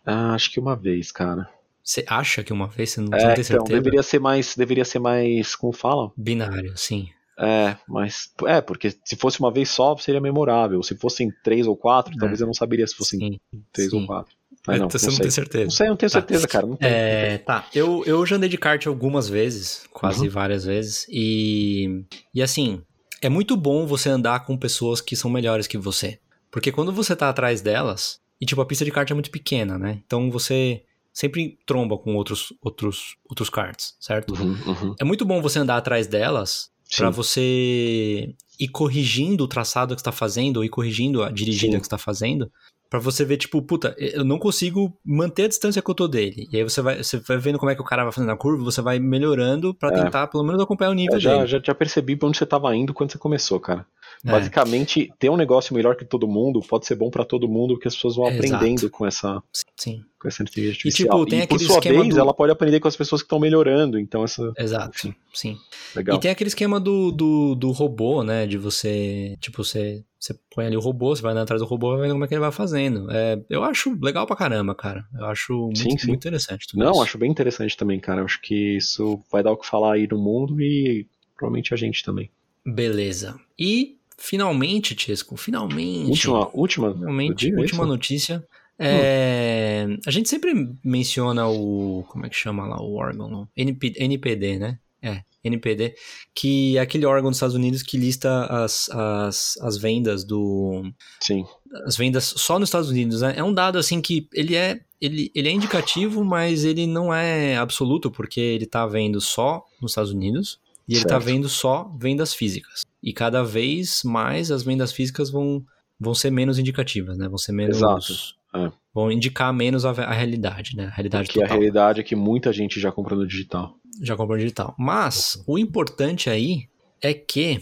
[0.04, 1.48] Ah, acho que uma vez, cara.
[1.82, 3.78] Você acha que uma vez você não, você É, não tem então, certeza?
[3.78, 6.12] deveria ser mais, deveria ser mais, como fala?
[6.16, 7.08] Binário, sim.
[7.38, 10.82] É, mas é, porque se fosse uma vez só, seria memorável.
[10.82, 12.18] Se fossem três ou quatro, É.
[12.18, 13.60] talvez eu não saberia se fossem sim.
[13.72, 14.00] três sim.
[14.00, 14.36] ou quatro.
[14.66, 15.64] Mas não, você não não tem certeza.
[15.64, 16.18] Não sei, não tenho Tá.
[16.18, 16.66] certeza, cara.
[16.66, 16.92] Não tenho.
[16.92, 17.64] É, tá.
[17.74, 20.30] Eu, eu já andei de kart algumas vezes, quase Uhum.
[20.30, 22.04] várias vezes, e,
[22.34, 22.82] e assim,
[23.22, 26.18] é muito bom você andar com pessoas que são melhores que você.
[26.50, 29.78] Porque quando você tá atrás delas, e tipo, a pista de kart é muito pequena,
[29.78, 30.00] né?
[30.04, 30.82] Então você
[31.12, 34.34] sempre tromba com outros, outros, outros karts, certo?
[34.34, 34.94] Uhum, uhum.
[35.00, 37.12] É muito bom você andar atrás delas pra Sim.
[37.16, 41.78] você ir corrigindo o traçado que você tá fazendo, ou ir corrigindo a dirigida Sim.
[41.80, 42.50] que você tá fazendo,
[42.90, 46.48] pra você ver, tipo, puta, eu não consigo manter a distância que eu tô dele.
[46.50, 48.36] E aí você vai, você vai vendo como é que o cara vai fazendo a
[48.36, 50.02] curva, você vai melhorando pra É.
[50.04, 51.46] tentar, pelo menos, acompanhar o nível Eu já, dele.
[51.46, 53.86] já, já percebi pra onde você tava indo quando você começou, cara.
[54.24, 54.30] É.
[54.32, 57.88] Basicamente, ter um negócio melhor que todo mundo pode ser bom pra todo mundo, porque
[57.88, 58.54] as pessoas vão Exato.
[58.56, 59.40] aprendendo com essa,
[59.76, 61.18] Sim, com essa inteligência E, artificial.
[61.18, 63.38] tipo, tem por aquele sua vez, do- ela pode aprender com as pessoas que estão
[63.38, 63.98] melhorando.
[63.98, 64.52] Então, essa.
[64.58, 65.14] exato, Enfim.
[65.32, 65.56] sim.
[65.94, 66.16] Legal.
[66.16, 68.44] E tem aquele esquema do, do, do robô, né?
[68.46, 71.90] De você, tipo, você, você põe ali o robô, você vai andando atrás do robô
[71.92, 73.08] e vai vendo como é que ele vai fazendo.
[73.12, 75.04] É, eu acho legal pra caramba, cara.
[75.16, 76.08] Eu acho muito, Sim, sim.
[76.08, 77.02] muito interessante Não, isso.
[77.02, 78.20] acho bem interessante também, cara.
[78.20, 81.76] Eu Acho que isso vai dar o que falar aí no mundo e provavelmente a
[81.76, 82.28] gente também.
[82.66, 83.38] Beleza.
[83.58, 86.10] E finalmente, Chesco, finalmente.
[86.28, 87.86] Última, última Finalmente, é última isso?
[87.86, 88.44] notícia.
[88.78, 90.52] É, A gente sempre
[90.84, 92.04] menciona o.
[92.08, 93.28] Como é que chama lá o órgão?
[93.28, 93.48] não?
[93.56, 94.78] NP, NPD, né?
[95.02, 95.94] É, NPD.
[96.34, 100.82] Que é aquele órgão dos Estados Unidos que lista as, as, as vendas do.
[101.20, 101.44] Sim.
[101.86, 103.34] As vendas só nos Estados Unidos, né?
[103.36, 104.80] É um dado assim que ele é.
[105.00, 109.92] Ele, ele é indicativo, mas ele não é absoluto, porque ele tá vendo só nos
[109.92, 110.58] Estados Unidos
[110.88, 111.24] e ele tá Certo.
[111.24, 112.82] vendo só vendas físicas.
[113.02, 115.62] E cada vez mais as vendas físicas vão,
[116.00, 117.28] vão ser menos indicativas, né?
[117.28, 117.76] Vão ser menos.
[117.76, 118.12] Exato,
[118.54, 118.72] é.
[118.94, 120.86] Vão indicar menos a, a realidade, né?
[120.86, 121.58] A realidade Porque a total.
[121.58, 123.76] realidade é que muita gente já comprou no digital.
[124.00, 124.74] Já comprou digital.
[124.78, 126.68] Mas o importante aí
[127.00, 127.60] é que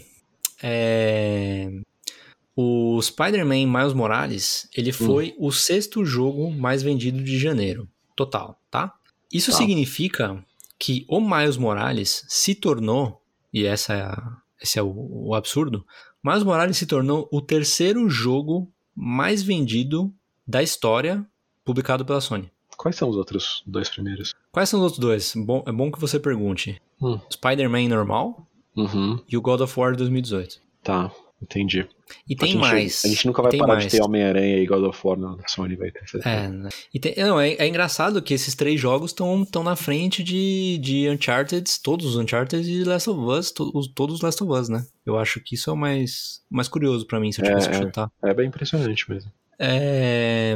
[0.63, 1.69] é,
[2.55, 8.93] o Spider-Man Miles Morales ele foi o sexto jogo mais vendido de janeiro, total, tá?
[9.31, 9.57] Isso Tá.
[9.57, 10.43] significa
[10.79, 13.21] que o Miles Morales se tornou,
[13.53, 15.85] e essa é a- esse é o, o absurdo,
[16.23, 20.13] Miles Morales se tornou o terceiro jogo mais vendido
[20.47, 21.25] da história
[21.63, 22.51] publicado pela Sony.
[22.75, 24.33] Quais são os outros dois primeiros?
[24.51, 25.33] Quais são os outros dois?
[25.35, 26.81] Bom, é bom que você pergunte.
[27.01, 27.19] Hum.
[27.31, 29.19] Spider-Man normal Uhum.
[29.27, 30.59] e o God of War 2018.
[30.83, 31.11] Tá,
[31.41, 31.87] entendi.
[32.29, 33.01] E tem a gente, mais.
[33.03, 33.83] A gente nunca vai parar mais.
[33.85, 36.29] de ter Homem-Aranha e God of War na Sony, vai ter certeza.
[36.29, 36.69] É, né?
[36.93, 41.09] e tem- não, é, é engraçado que esses três jogos estão na frente de, de
[41.09, 44.69] Uncharted, todos os Uncharted e Last of Us, to- os- todos os Last of Us,
[44.69, 44.85] né?
[45.05, 47.69] Eu acho que isso é o mais, mais curioso pra mim, se eu É, tivesse
[47.69, 47.79] que é.
[47.79, 48.09] chutar.
[48.23, 49.31] É bem impressionante mesmo.
[49.59, 50.55] É,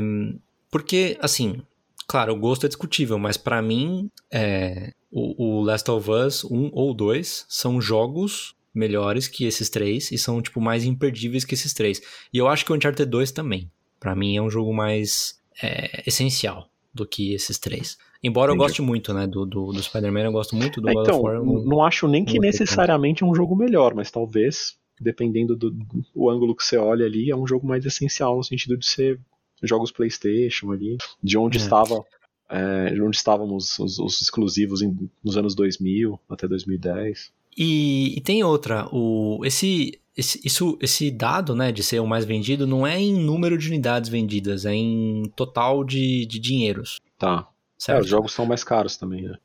[0.70, 1.62] porque, assim,
[2.08, 6.70] claro, o gosto é discutível, mas pra mim, é, o, o Last of Us 1
[6.72, 11.74] ou 2 são jogos melhores que esses três e são, tipo, mais imperdíveis que esses
[11.74, 12.02] três.
[12.34, 13.70] E eu acho que o Uncharted 2 também.
[14.00, 17.98] Pra mim é um jogo mais é, essencial do que esses três.
[18.24, 18.68] Embora eu Entendi.
[18.68, 21.26] goste muito, né, do, do, do Spider-Man, eu gosto muito do É, God então, of
[21.26, 21.36] War.
[21.36, 25.72] eu não- não acho nem que necessariamente é um jogo melhor, mas talvez, dependendo do,
[25.72, 29.20] do ângulo que você olha ali, é um jogo mais essencial no sentido de ser
[29.64, 31.62] jogos PlayStation ali, de onde É.
[31.62, 32.04] estava,
[32.50, 37.32] é, de onde estávamos os, os exclusivos em- nos anos 2000 até 2010.
[37.58, 42.26] E, e tem outra, o, esse, esse, isso, esse dado, né, de ser o mais
[42.26, 47.00] vendido, não é em número de unidades vendidas, é em total de, de dinheiros.
[47.18, 47.48] Tá.
[47.48, 48.04] É, Certo?
[48.04, 49.36] os jogos são mais caros também, né?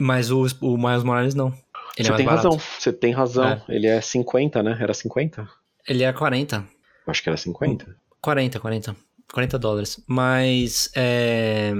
[0.00, 1.52] Mas o, o Miles Morales não.
[1.96, 2.48] Ele você é tem barato.
[2.48, 3.46] razão, você tem razão.
[3.46, 3.62] É.
[3.68, 4.78] Ele é 50, né?
[4.80, 5.48] Era 50?
[5.86, 6.56] Ele é 40.
[6.56, 7.96] Eu acho que era 50.
[8.22, 8.96] 40, 40.
[9.32, 10.02] 40 dólares.
[10.06, 11.72] Mas, é,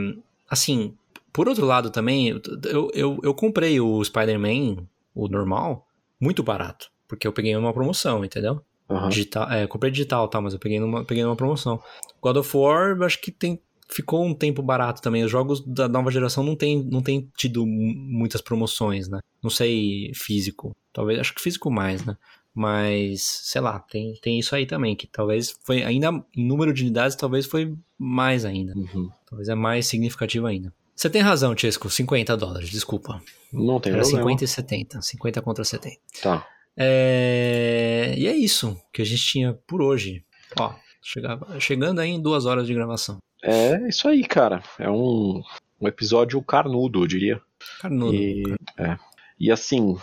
[0.51, 0.95] assim,
[1.33, 4.79] por outro lado também, eu, eu, eu comprei o Spider-Man,
[5.25, 5.87] o normal,
[6.21, 6.89] muito barato.
[7.07, 8.61] Porque eu peguei numa promoção, entendeu?
[8.91, 9.09] Aham.
[9.09, 10.41] Digital, é, comprei digital, tá?
[10.41, 11.81] Mas eu peguei numa, peguei numa promoção.
[12.23, 15.25] God of War, acho que tem, ficou um tempo barato também.
[15.25, 19.21] Os jogos da nova geração não tem, não tem tido mu- muitas promoções, né?
[19.43, 20.75] Não sei físico.
[20.93, 22.17] Talvez, acho que físico mais, né?
[22.55, 26.83] Mas, sei lá, tem, tem isso aí também, que talvez foi ainda, em número de
[26.83, 28.73] unidades, talvez foi mais ainda.
[28.77, 29.09] Uhum.
[29.29, 30.73] Talvez é mais significativo ainda.
[30.97, 33.23] Você tem razão, Chesco, 50 dólares, desculpa.
[33.53, 34.23] Não tem Era problema.
[34.23, 35.97] 50 e 70, 50 contra 70.
[36.23, 36.47] Tá.
[36.77, 38.15] É...
[38.17, 40.25] E é isso que a gente tinha por hoje.
[40.59, 41.59] Ó, chegava...
[41.61, 43.19] chegando aí em duas horas de gravação.
[43.43, 44.63] É isso aí, cara.
[44.79, 45.43] É um,
[45.81, 47.41] um episódio carnudo, eu diria.
[47.81, 48.15] Carnudo.
[48.15, 48.43] E,
[48.77, 48.97] é.
[49.39, 49.97] e assim,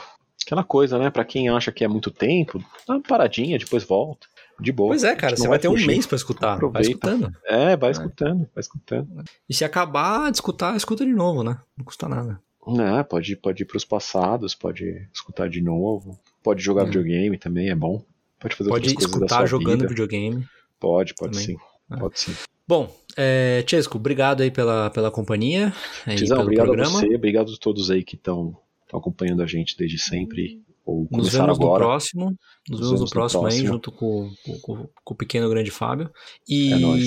[0.45, 1.09] aquela coisa, né?
[1.09, 4.27] Pra quem acha que é muito tempo, dá uma paradinha, depois volta.
[4.57, 4.91] De boa.
[4.91, 6.47] Pois é, cara, você não vai ter um mês pra escutar.
[6.47, 6.89] Vai Aproveita.
[6.89, 7.37] escutando.
[7.43, 9.23] É, vai escutando, vai escutando.
[9.49, 11.59] E se acabar de escutar, escuta de novo, né?
[11.77, 12.39] Não custa nada.
[12.67, 16.19] É, pode, pode ir pros passados, pode escutar de novo.
[16.43, 16.85] Pode jogar É.
[16.85, 18.03] videogame também, é bom.
[18.39, 19.87] Pode fazer Pode escutar jogando vida.
[19.87, 20.45] videogame.
[20.79, 21.57] Pode, pode também.
[21.57, 21.63] sim.
[21.91, 21.97] É.
[21.97, 22.35] Pode sim.
[22.67, 25.71] Bom, é, Chesco, obrigado aí pela, pela companhia.
[26.15, 26.97] Tizão, pelo obrigado programa.
[26.97, 28.57] a você, obrigado a todos aí que estão
[28.91, 30.61] acompanhando a gente desde sempre.
[30.85, 31.83] Ou Nos vemos agora.
[31.83, 32.25] no próximo.
[32.69, 33.67] Nos, Nos vemos no no próximo aí, próximo.
[33.67, 36.11] junto com, com, com- com o pequeno grande Fábio.
[36.47, 37.03] E, É nóis.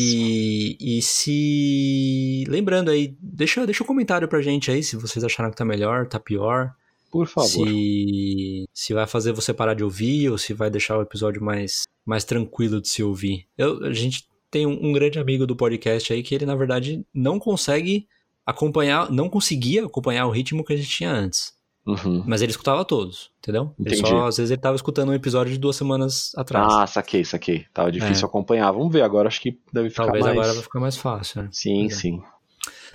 [0.81, 2.45] e se.
[2.49, 6.07] Lembrando aí, deixa, deixa um comentário pra gente aí se vocês acharam que tá melhor,
[6.09, 6.73] tá pior.
[7.11, 7.49] Por favor.
[7.67, 11.85] Se, se vai fazer você parar de ouvir ou se vai deixar o episódio mais,
[12.05, 13.47] mais tranquilo de se ouvir.
[13.57, 17.03] Eu, a gente tem um, um grande amigo do podcast aí que ele, na verdade,
[17.15, 18.07] não consegue
[18.45, 21.53] acompanhar, não conseguia acompanhar o ritmo que a gente tinha antes.
[21.89, 22.23] Uhum.
[22.27, 23.75] Mas ele escutava todos, entendeu?
[24.07, 26.71] Só, às vezes ele tava escutando um episódio de duas semanas atrás.
[26.71, 27.65] Ah, saquei, saquei.
[27.73, 28.29] Tava difícil É.
[28.29, 28.71] acompanhar.
[28.73, 30.37] Vamos ver agora, acho que deve ficar Talvez mais.
[30.37, 31.49] agora vai ficar mais fácil, né?
[31.51, 31.91] Sim, é.
[31.91, 32.23] sim.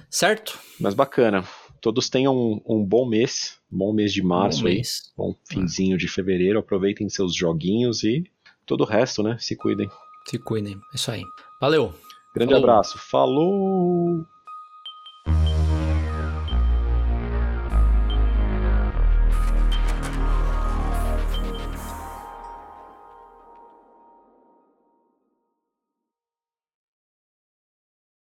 [0.09, 0.59] Certo?
[0.79, 1.43] Mas bacana.
[1.81, 5.11] Todos tenham um, um bom mês, bom mês de março Bom aí, mês.
[5.17, 6.59] bom finzinho de fevereiro.
[6.59, 8.23] Aproveitem seus joguinhos e
[8.65, 9.35] todo o resto, né?
[9.39, 9.89] Se cuidem.
[10.25, 10.75] Se cuidem.
[10.75, 11.23] É isso aí.
[11.59, 11.93] Valeu.
[12.33, 12.69] Grande Falou.
[12.69, 12.97] abraço.
[12.99, 14.23] Falou!